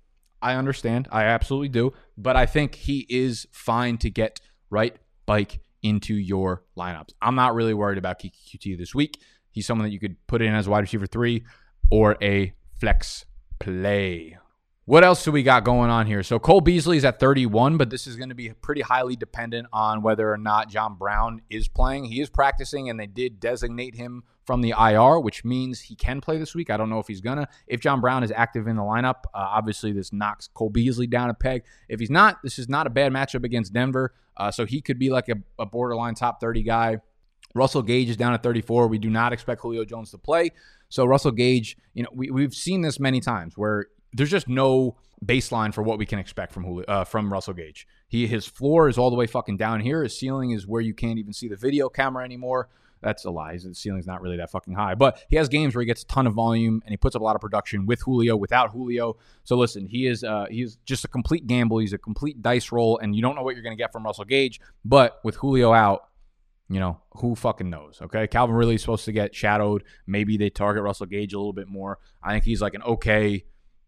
I 0.41 0.55
understand. 0.55 1.07
I 1.11 1.23
absolutely 1.23 1.69
do. 1.69 1.93
But 2.17 2.35
I 2.35 2.45
think 2.45 2.75
he 2.75 3.05
is 3.09 3.47
fine 3.51 3.97
to 3.99 4.09
get 4.09 4.41
right 4.69 4.95
bike 5.25 5.61
into 5.81 6.13
your 6.15 6.63
lineups. 6.77 7.11
I'm 7.21 7.35
not 7.35 7.55
really 7.55 7.73
worried 7.73 7.97
about 7.97 8.19
Keke 8.19 8.33
Coutee 8.49 8.77
this 8.77 8.93
week. 8.93 9.19
He's 9.51 9.65
someone 9.65 9.87
that 9.87 9.93
you 9.93 9.99
could 9.99 10.15
put 10.27 10.41
in 10.41 10.53
as 10.53 10.67
wide 10.67 10.79
receiver 10.79 11.05
three 11.05 11.43
or 11.89 12.17
a 12.21 12.53
flex 12.79 13.25
play. 13.59 14.37
What 14.85 15.05
else 15.05 15.23
do 15.23 15.31
we 15.31 15.43
got 15.43 15.63
going 15.63 15.89
on 15.89 16.07
here? 16.07 16.23
So 16.23 16.39
Cole 16.39 16.59
Beasley 16.59 16.97
is 16.97 17.05
at 17.05 17.17
31, 17.17 17.77
but 17.77 17.89
this 17.89 18.05
is 18.05 18.17
going 18.17 18.27
to 18.27 18.35
be 18.35 18.49
pretty 18.49 18.81
highly 18.81 19.15
dependent 19.15 19.67
on 19.71 20.01
whether 20.01 20.29
or 20.29 20.37
not 20.37 20.69
John 20.69 20.95
Brown 20.95 21.41
is 21.49 21.69
playing. 21.69 22.05
He 22.05 22.19
is 22.19 22.29
practicing, 22.29 22.89
and 22.89 22.99
they 22.99 23.07
did 23.07 23.39
designate 23.39 23.95
him 23.95 24.23
from 24.45 24.59
the 24.59 24.73
IR, 24.77 25.21
which 25.21 25.45
means 25.45 25.79
he 25.79 25.95
can 25.95 26.19
play 26.19 26.37
this 26.37 26.53
week. 26.53 26.69
I 26.69 26.75
don't 26.75 26.89
know 26.89 26.99
if 26.99 27.07
he's 27.07 27.21
gonna. 27.21 27.47
If 27.65 27.79
John 27.79 28.01
Brown 28.01 28.25
is 28.25 28.33
active 28.35 28.67
in 28.67 28.75
the 28.75 28.81
lineup, 28.81 29.23
uh, 29.33 29.47
obviously 29.51 29.93
this 29.93 30.11
knocks 30.11 30.49
Cole 30.53 30.69
Beasley 30.69 31.07
down 31.07 31.29
a 31.29 31.33
peg. 31.33 31.63
If 31.87 32.01
he's 32.01 32.11
not, 32.11 32.39
this 32.43 32.59
is 32.59 32.67
not 32.67 32.85
a 32.85 32.89
bad 32.89 33.13
matchup 33.13 33.45
against 33.45 33.71
Denver. 33.71 34.13
Uh, 34.35 34.51
so 34.51 34.65
he 34.65 34.81
could 34.81 34.99
be 34.99 35.09
like 35.09 35.29
a, 35.29 35.35
a 35.57 35.65
borderline 35.65 36.15
top 36.15 36.41
30 36.41 36.61
guy. 36.61 36.97
Russell 37.55 37.83
Gage 37.83 38.09
is 38.09 38.17
down 38.17 38.33
at 38.33 38.43
34. 38.43 38.87
We 38.87 38.97
do 38.97 39.09
not 39.09 39.31
expect 39.31 39.61
Julio 39.61 39.85
Jones 39.85 40.11
to 40.11 40.17
play. 40.17 40.49
So 40.89 41.05
Russell 41.05 41.31
Gage, 41.31 41.77
you 41.93 42.03
know, 42.03 42.09
we, 42.13 42.31
we've 42.31 42.53
seen 42.53 42.81
this 42.81 42.99
many 42.99 43.21
times 43.21 43.57
where 43.57 43.85
there's 44.13 44.31
just 44.31 44.47
no 44.47 44.97
baseline 45.23 45.73
for 45.73 45.83
what 45.83 45.97
we 45.97 46.05
can 46.05 46.19
expect 46.19 46.53
from 46.53 46.63
Julio, 46.63 46.85
uh, 46.87 47.03
from 47.03 47.31
Russell 47.31 47.53
Gage. 47.53 47.87
He 48.07 48.27
his 48.27 48.45
floor 48.45 48.89
is 48.89 48.97
all 48.97 49.09
the 49.09 49.15
way 49.15 49.27
fucking 49.27 49.57
down 49.57 49.79
here. 49.79 50.03
His 50.03 50.17
ceiling 50.17 50.51
is 50.51 50.67
where 50.67 50.81
you 50.81 50.93
can't 50.93 51.19
even 51.19 51.33
see 51.33 51.47
the 51.47 51.55
video 51.55 51.89
camera 51.89 52.23
anymore. 52.23 52.69
That's 53.01 53.25
a 53.25 53.31
lie. 53.31 53.53
His 53.53 53.67
ceiling's 53.77 54.07
not 54.07 54.21
really 54.21 54.37
that 54.37 54.49
fucking 54.49 54.75
high. 54.75 54.95
But 54.95 55.21
he 55.29 55.35
has 55.35 55.49
games 55.49 55.75
where 55.75 55.81
he 55.81 55.85
gets 55.85 56.03
a 56.03 56.07
ton 56.07 56.25
of 56.25 56.33
volume 56.33 56.81
and 56.85 56.91
he 56.91 56.97
puts 56.97 57.15
up 57.17 57.21
a 57.21 57.25
lot 57.25 57.35
of 57.35 57.41
production 57.41 57.85
with 57.85 58.01
Julio, 58.01 58.37
without 58.37 58.71
Julio. 58.71 59.17
So 59.43 59.57
listen, 59.57 59.87
he 59.87 60.07
is 60.07 60.23
uh, 60.23 60.45
he's 60.49 60.77
just 60.85 61.03
a 61.03 61.09
complete 61.09 61.45
gamble. 61.45 61.79
He's 61.79 61.93
a 61.93 61.97
complete 61.97 62.41
dice 62.41 62.71
roll, 62.71 62.97
and 62.99 63.15
you 63.15 63.21
don't 63.21 63.35
know 63.35 63.43
what 63.43 63.55
you're 63.55 63.63
gonna 63.63 63.75
get 63.75 63.91
from 63.91 64.05
Russell 64.05 64.25
Gage. 64.25 64.61
But 64.85 65.19
with 65.23 65.35
Julio 65.35 65.73
out, 65.73 66.07
you 66.69 66.79
know, 66.79 67.01
who 67.17 67.35
fucking 67.35 67.69
knows? 67.69 67.99
Okay. 68.01 68.25
Calvin 68.27 68.55
Ridley 68.55 68.75
is 68.75 68.81
supposed 68.81 69.05
to 69.05 69.11
get 69.11 69.35
shadowed. 69.35 69.83
Maybe 70.07 70.37
they 70.37 70.49
target 70.49 70.83
Russell 70.83 71.05
Gage 71.07 71.33
a 71.33 71.37
little 71.37 71.53
bit 71.53 71.67
more. 71.67 71.99
I 72.23 72.31
think 72.31 72.45
he's 72.45 72.61
like 72.61 72.73
an 72.73 72.83
okay 72.83 73.43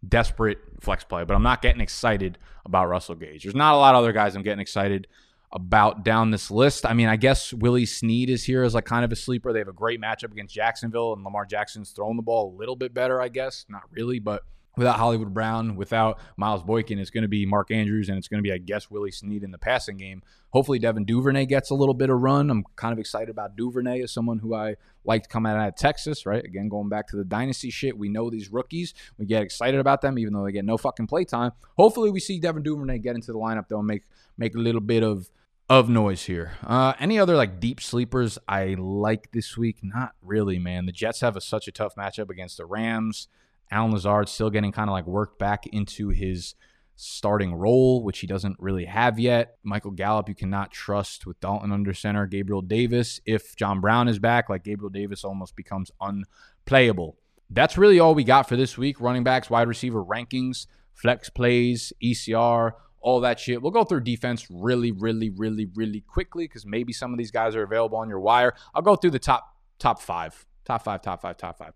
desperate 0.10 0.60
flex 0.80 1.04
play, 1.04 1.24
but 1.24 1.36
I'm 1.36 1.44
not 1.44 1.62
getting 1.62 1.82
excited 1.82 2.38
about 2.66 2.88
Russell 2.88 3.16
Gage. 3.16 3.44
There's 3.44 3.56
not 3.56 3.74
a 3.74 3.78
lot 3.78 3.96
of 3.96 4.00
other 4.00 4.12
guys 4.12 4.36
I'm 4.36 4.44
getting 4.44 4.60
excited 4.60 5.08
about 5.52 6.04
down 6.04 6.32
this 6.32 6.52
list. 6.52 6.86
I 6.86 6.94
mean, 6.94 7.08
I 7.08 7.16
guess 7.16 7.54
Willie 7.54 7.86
Snead 7.86 8.30
is 8.30 8.44
here 8.44 8.64
as 8.64 8.74
like 8.74 8.86
kind 8.86 9.06
of 9.06 9.12
a 9.12 9.16
sleeper. 9.16 9.54
They 9.54 9.60
have 9.60 9.68
a 9.68 9.74
great 9.74 10.02
matchup 10.02 10.32
against 10.32 10.54
Jacksonville, 10.54 11.14
and 11.14 11.24
Lamar 11.24 11.46
Jackson's 11.46 11.92
throwing 11.92 12.18
the 12.18 12.24
ball 12.24 12.54
a 12.54 12.58
little 12.58 12.76
bit 12.76 12.94
better, 12.94 13.22
I 13.22 13.30
guess. 13.30 13.66
Not 13.70 13.84
really, 13.92 14.20
but 14.20 14.44
without 14.78 14.98
Hollywood 14.98 15.34
Brown, 15.34 15.76
without 15.76 16.20
Miles 16.38 16.64
Boykin, 16.64 17.00
it's 17.00 17.10
going 17.10 17.24
to 17.24 17.28
be 17.28 17.46
Mark 17.46 17.72
Andrews 17.72 18.10
and 18.10 18.18
it's 18.18 18.28
going 18.28 18.40
to 18.40 18.44
be, 18.44 18.52
I 18.52 18.58
guess, 18.58 18.90
Willie 18.90 19.12
Snead 19.12 19.44
in 19.44 19.52
the 19.52 19.58
passing 19.58 19.98
game. 19.98 20.22
Hopefully, 20.52 20.80
Devin 20.80 21.06
Duvernay 21.06 21.46
gets 21.48 21.70
a 21.70 21.76
little 21.76 21.94
bit 21.94 22.10
of 22.10 22.22
run. 22.22 22.50
I'm 22.50 22.64
kind 22.76 22.94
of 22.94 23.00
excited 23.00 23.30
about 23.30 23.56
Duvernay 23.58 24.02
as 24.02 24.12
someone 24.12 24.40
who 24.40 24.56
I 24.56 24.76
liked 25.04 25.30
coming 25.30 25.52
out 25.52 25.68
of 25.68 25.76
Texas, 25.76 26.26
right? 26.26 26.44
Again, 26.44 26.70
going 26.70 26.88
back 26.88 27.08
to 27.10 27.18
the 27.18 27.26
dynasty 27.26 27.70
shit, 27.70 27.98
we 27.98 28.10
know 28.10 28.30
these 28.30 28.52
rookies. 28.52 28.94
We 29.18 29.26
get 29.26 29.44
excited 29.44 29.80
about 29.80 30.02
them, 30.02 30.18
even 30.18 30.34
though 30.34 30.46
they 30.46 30.52
get 30.54 30.66
no 30.66 30.78
fucking 30.78 31.08
play 31.08 31.26
time. 31.26 31.52
Hopefully, 31.78 32.10
we 32.10 32.20
see 32.20 32.40
Devin 32.40 32.64
Duvernay 32.64 33.00
get 33.00 33.16
into 33.16 33.34
the 33.34 33.38
lineup, 33.38 33.68
though, 33.68 33.80
and 33.80 33.88
make, 33.88 34.04
make 34.38 34.56
a 34.56 34.60
little 34.60 34.82
bit 34.82 35.04
of 35.04 35.30
of 35.70 35.90
noise 35.90 36.24
here. 36.24 36.54
Uh, 36.64 36.94
any 37.00 37.18
other 37.18 37.36
like 37.36 37.60
deep 37.60 37.82
sleepers 37.82 38.38
I 38.48 38.76
like 38.78 39.32
this 39.32 39.58
week? 39.58 39.78
Not 39.82 40.14
really, 40.22 40.60
man. 40.60 40.86
The 40.86 40.92
Jets 40.92 41.22
have 41.22 41.36
a, 41.36 41.42
such 41.42 41.68
a 41.68 41.72
tough 41.72 41.96
matchup 41.96 42.30
against 42.30 42.58
the 42.58 42.66
Rams. 42.66 43.28
Allen 43.72 43.92
Lazard 43.92 44.30
still 44.30 44.50
getting 44.50 44.72
kind 44.72 44.90
of 44.90 44.94
like 44.94 45.08
worked 45.08 45.40
back 45.40 45.66
into 45.68 46.10
his 46.10 46.56
starting 46.96 47.54
role, 47.54 48.04
which 48.04 48.20
he 48.20 48.28
doesn't 48.28 48.56
really 48.60 48.86
have 48.86 49.20
yet. 49.20 49.58
Michael 49.64 49.92
Gallup, 49.92 50.30
you 50.30 50.36
cannot 50.36 50.72
trust 50.72 51.26
with 51.26 51.40
Dalton 51.42 51.72
under 51.72 51.94
center. 51.94 52.26
Gabriel 52.26 52.62
Davis, 52.62 53.20
if 53.26 53.56
John 53.56 53.82
Brown 53.82 54.08
is 54.08 54.20
back, 54.20 54.50
like 54.50 54.64
Gabriel 54.64 54.90
Davis 54.90 55.24
almost 55.24 55.56
becomes 55.56 55.92
unplayable. 56.00 57.18
That's 57.50 57.78
really 57.78 58.00
all 58.00 58.16
we 58.16 58.24
got 58.24 58.48
for 58.48 58.56
this 58.56 58.78
week. 58.78 59.02
Running 59.02 59.24
backs, 59.24 59.50
wide 59.50 59.68
receiver 59.68 60.04
rankings 60.04 60.68
flex 60.96 61.30
plays, 61.30 61.94
ECR, 62.04 62.72
all 63.02 63.20
that 63.20 63.40
shit. 63.40 63.62
We'll 63.62 63.72
go 63.72 63.84
through 63.84 64.02
defense 64.02 64.48
really, 64.50 64.92
really, 64.92 65.30
really, 65.30 65.68
really 65.76 66.02
quickly 66.02 66.46
because 66.46 66.66
maybe 66.66 66.92
some 66.94 67.12
of 67.12 67.20
these 67.20 67.32
guys 67.32 67.56
are 67.56 67.64
available 67.64 68.00
on 68.00 68.10
your 68.10 68.20
wire. 68.20 68.56
I'll 68.74 68.82
go 68.82 68.96
through 68.96 69.12
the 69.12 69.20
top 69.20 69.56
top 69.78 70.02
five, 70.02 70.46
top 70.64 70.84
five, 70.84 71.02
top 71.02 71.22
five, 71.22 71.38
top 71.38 71.60
five. 71.60 71.74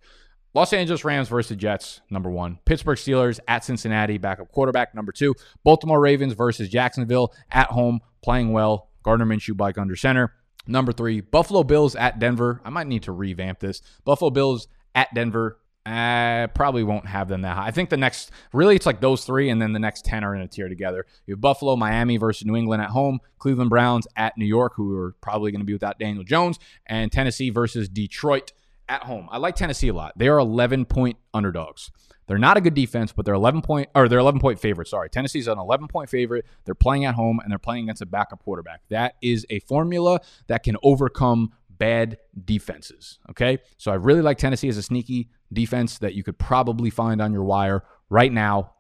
Los 0.56 0.74
Angeles 0.74 1.06
Rams 1.06 1.30
versus 1.30 1.58
Jets, 1.58 2.02
number 2.10 2.30
one. 2.30 2.58
Pittsburgh 2.66 2.98
Steelers 2.98 3.40
at 3.48 3.64
Cincinnati, 3.64 4.18
backup 4.18 4.52
quarterback, 4.52 4.96
number 4.96 5.12
two. 5.12 5.36
Baltimore 5.64 6.00
Ravens 6.00 6.34
versus 6.34 6.70
Jacksonville 6.70 7.34
at 7.52 7.68
home, 7.68 8.00
playing 8.24 8.52
well. 8.52 8.90
Gardner 9.04 9.26
Minshew 9.26 9.56
bike 9.56 9.78
under 9.78 9.96
center. 9.96 10.34
Number 10.66 10.92
three, 10.92 11.22
Buffalo 11.22 11.64
Bills 11.64 11.96
at 11.96 12.20
Denver. 12.20 12.62
I 12.66 12.70
might 12.70 12.88
need 12.88 13.04
to 13.04 13.12
revamp 13.12 13.60
this. 13.60 13.82
Buffalo 14.06 14.32
Bills 14.32 14.68
at 14.96 15.14
Denver. 15.14 15.60
I 15.86 16.48
probably 16.54 16.84
won't 16.84 17.08
have 17.08 17.30
them 17.30 17.42
that 17.42 17.56
high. 17.56 17.68
I 17.68 17.72
think 17.72 17.90
the 17.90 17.98
next, 17.98 18.32
really, 18.54 18.76
it's 18.76 18.86
like 18.86 19.02
those 19.02 19.26
three, 19.26 19.50
and 19.50 19.62
then 19.62 19.74
the 19.74 19.80
next 19.80 20.06
10 20.06 20.24
are 20.24 20.36
in 20.36 20.42
a 20.42 20.48
tier 20.48 20.68
together. 20.68 21.06
You 21.26 21.34
have 21.34 21.42
Buffalo, 21.42 21.76
Miami 21.76 22.18
versus 22.18 22.46
New 22.46 22.56
England 22.56 22.82
at 22.82 22.90
home, 22.90 23.20
Cleveland 23.40 23.70
Browns 23.70 24.08
at 24.16 24.38
New 24.38 24.46
York, 24.46 24.74
who 24.76 24.96
are 24.96 25.16
probably 25.22 25.52
going 25.52 25.62
to 25.62 25.66
be 25.66 25.74
without 25.74 25.98
Daniel 25.98 26.24
Jones, 26.24 26.60
and 26.86 27.12
Tennessee 27.12 27.50
versus 27.50 27.88
Detroit 27.88 28.52
at 28.90 29.04
home. 29.04 29.30
I 29.32 29.38
like 29.38 29.56
Tennessee 29.56 29.88
a 29.88 29.94
lot. 29.94 30.18
They 30.18 30.28
are 30.28 30.40
11 30.40 30.86
point 30.86 31.18
underdogs. 31.34 31.92
They're 32.28 32.38
not 32.38 32.58
a 32.58 32.62
good 32.62 32.74
defense, 32.74 33.12
but 33.12 33.26
they're 33.26 33.34
11 33.34 33.62
point 33.62 33.90
or 33.96 34.08
they're 34.08 34.20
11 34.20 34.40
point 34.42 34.60
favorite. 34.60 34.88
Sorry, 34.88 35.10
Tennessee's 35.10 35.48
an 35.48 35.58
11 35.58 35.88
point 35.88 36.10
favorite. 36.10 36.46
They're 36.66 36.76
playing 36.76 37.06
at 37.06 37.16
home 37.16 37.40
and 37.40 37.50
they're 37.52 37.58
playing 37.58 37.86
against 37.86 38.02
a 38.02 38.06
backup 38.06 38.44
quarterback. 38.44 38.82
That 38.90 39.16
is 39.22 39.46
a 39.50 39.60
formula 39.62 40.20
that 40.48 40.64
can 40.64 40.78
overcome 40.84 41.54
bad 41.70 42.18
defenses. 42.46 43.20
Okay, 43.32 43.60
so 43.78 43.92
I 43.92 43.96
really 43.96 44.22
like 44.22 44.38
Tennessee 44.38 44.70
as 44.70 44.78
a 44.78 44.84
sneaky 44.84 45.30
defense 45.52 45.98
that 46.00 46.14
you 46.14 46.24
could 46.24 46.38
probably 46.38 46.90
find 46.90 47.22
on 47.22 47.34
your 47.34 47.44
wire 47.44 47.84
right 48.10 48.32
now. 48.32 48.74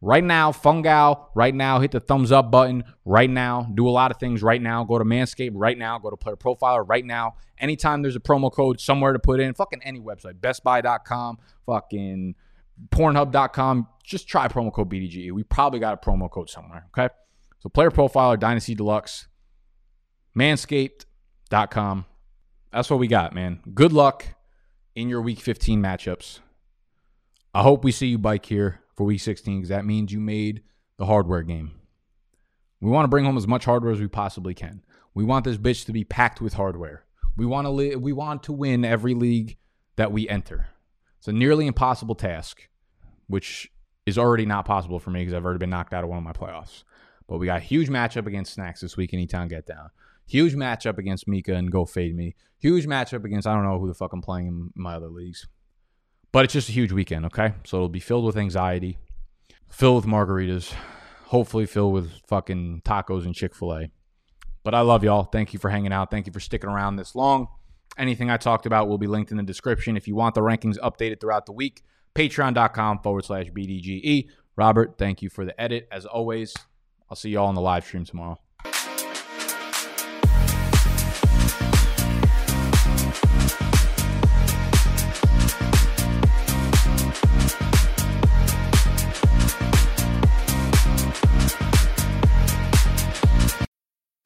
Right 0.00 0.22
now, 0.22 0.52
Fungal, 0.52 1.26
right 1.34 1.54
now, 1.54 1.80
hit 1.80 1.90
the 1.90 1.98
thumbs 1.98 2.30
up 2.30 2.52
button 2.52 2.84
right 3.04 3.28
now. 3.28 3.68
Do 3.74 3.88
a 3.88 3.90
lot 3.90 4.12
of 4.12 4.18
things 4.18 4.42
right 4.44 4.62
now. 4.62 4.84
Go 4.84 4.96
to 4.96 5.04
Manscaped 5.04 5.52
right 5.54 5.76
now. 5.76 5.98
Go 5.98 6.10
to 6.10 6.16
Player 6.16 6.36
Profiler 6.36 6.88
right 6.88 7.04
now. 7.04 7.34
Anytime 7.58 8.02
there's 8.02 8.14
a 8.14 8.20
promo 8.20 8.52
code 8.52 8.80
somewhere 8.80 9.12
to 9.12 9.18
put 9.18 9.40
in, 9.40 9.54
fucking 9.54 9.80
any 9.82 9.98
website, 9.98 10.34
bestbuy.com, 10.34 11.38
fucking 11.66 12.36
pornhub.com, 12.90 13.88
just 14.04 14.28
try 14.28 14.46
promo 14.46 14.72
code 14.72 14.88
BDGE. 14.88 15.32
We 15.32 15.42
probably 15.42 15.80
got 15.80 15.94
a 15.94 15.96
promo 15.96 16.30
code 16.30 16.48
somewhere, 16.48 16.86
okay? 16.96 17.12
So 17.58 17.68
Player 17.68 17.90
Profiler, 17.90 18.38
Dynasty 18.38 18.76
Deluxe, 18.76 19.26
manscaped.com. 20.36 22.04
That's 22.72 22.88
what 22.88 23.00
we 23.00 23.08
got, 23.08 23.34
man. 23.34 23.60
Good 23.74 23.92
luck 23.92 24.26
in 24.94 25.08
your 25.08 25.22
week 25.22 25.40
15 25.40 25.82
matchups. 25.82 26.38
I 27.52 27.62
hope 27.62 27.82
we 27.82 27.90
see 27.90 28.06
you 28.06 28.18
bike 28.18 28.46
here 28.46 28.80
for 28.98 29.04
week 29.04 29.20
16 29.20 29.58
because 29.58 29.68
that 29.68 29.86
means 29.86 30.12
you 30.12 30.18
made 30.18 30.60
the 30.98 31.06
hardware 31.06 31.44
game. 31.44 31.70
We 32.80 32.90
want 32.90 33.04
to 33.04 33.08
bring 33.08 33.24
home 33.24 33.36
as 33.36 33.46
much 33.46 33.64
hardware 33.64 33.92
as 33.92 34.00
we 34.00 34.08
possibly 34.08 34.54
can. 34.54 34.84
We 35.14 35.22
want 35.22 35.44
this 35.44 35.56
bitch 35.56 35.86
to 35.86 35.92
be 35.92 36.02
packed 36.02 36.40
with 36.40 36.54
hardware. 36.54 37.04
We 37.36 37.46
want 37.46 37.66
to 37.66 37.70
li- 37.70 37.94
we 37.94 38.12
want 38.12 38.42
to 38.44 38.52
win 38.52 38.84
every 38.84 39.14
league 39.14 39.56
that 39.94 40.10
we 40.10 40.28
enter. 40.28 40.66
It's 41.18 41.28
a 41.28 41.32
nearly 41.32 41.68
impossible 41.68 42.16
task, 42.16 42.68
which 43.28 43.70
is 44.04 44.18
already 44.18 44.46
not 44.46 44.64
possible 44.64 44.98
for 44.98 45.10
me 45.10 45.20
because 45.20 45.32
I've 45.32 45.44
already 45.44 45.60
been 45.60 45.70
knocked 45.70 45.94
out 45.94 46.02
of 46.02 46.10
one 46.10 46.18
of 46.18 46.24
my 46.24 46.32
playoffs. 46.32 46.82
But 47.28 47.38
we 47.38 47.46
got 47.46 47.58
a 47.58 47.64
huge 47.64 47.88
matchup 47.88 48.26
against 48.26 48.54
Snacks 48.54 48.80
this 48.80 48.96
week 48.96 49.12
in 49.12 49.20
E-Town 49.20 49.46
Get 49.46 49.64
Down. 49.64 49.90
Huge 50.26 50.54
matchup 50.54 50.98
against 50.98 51.28
Mika 51.28 51.54
and 51.54 51.70
Go 51.70 51.84
Fade 51.84 52.16
Me. 52.16 52.34
Huge 52.58 52.86
matchup 52.86 53.24
against 53.24 53.46
I 53.46 53.54
don't 53.54 53.64
know 53.64 53.78
who 53.78 53.86
the 53.86 53.94
fuck 53.94 54.12
I'm 54.12 54.22
playing 54.22 54.48
in 54.48 54.70
my 54.74 54.96
other 54.96 55.08
leagues. 55.08 55.46
But 56.32 56.44
it's 56.44 56.52
just 56.52 56.68
a 56.68 56.72
huge 56.72 56.92
weekend, 56.92 57.26
okay? 57.26 57.54
So 57.64 57.78
it'll 57.78 57.88
be 57.88 58.00
filled 58.00 58.24
with 58.24 58.36
anxiety, 58.36 58.98
filled 59.68 60.04
with 60.04 60.12
margaritas, 60.12 60.72
hopefully 61.26 61.66
filled 61.66 61.94
with 61.94 62.12
fucking 62.26 62.82
tacos 62.84 63.24
and 63.24 63.34
Chick 63.34 63.54
fil 63.54 63.72
A. 63.72 63.90
But 64.62 64.74
I 64.74 64.80
love 64.80 65.02
y'all. 65.04 65.24
Thank 65.24 65.52
you 65.52 65.58
for 65.58 65.70
hanging 65.70 65.92
out. 65.92 66.10
Thank 66.10 66.26
you 66.26 66.32
for 66.32 66.40
sticking 66.40 66.68
around 66.68 66.96
this 66.96 67.14
long. 67.14 67.48
Anything 67.96 68.30
I 68.30 68.36
talked 68.36 68.66
about 68.66 68.88
will 68.88 68.98
be 68.98 69.06
linked 69.06 69.30
in 69.30 69.36
the 69.36 69.42
description. 69.42 69.96
If 69.96 70.06
you 70.06 70.14
want 70.14 70.34
the 70.34 70.42
rankings 70.42 70.78
updated 70.78 71.20
throughout 71.20 71.46
the 71.46 71.52
week, 71.52 71.82
patreon.com 72.14 73.00
forward 73.00 73.24
slash 73.24 73.46
BDGE. 73.46 74.28
Robert, 74.56 74.96
thank 74.98 75.22
you 75.22 75.30
for 75.30 75.44
the 75.44 75.58
edit. 75.60 75.88
As 75.90 76.04
always, 76.04 76.54
I'll 77.08 77.16
see 77.16 77.30
y'all 77.30 77.46
on 77.46 77.54
the 77.54 77.60
live 77.60 77.84
stream 77.84 78.04
tomorrow. 78.04 78.38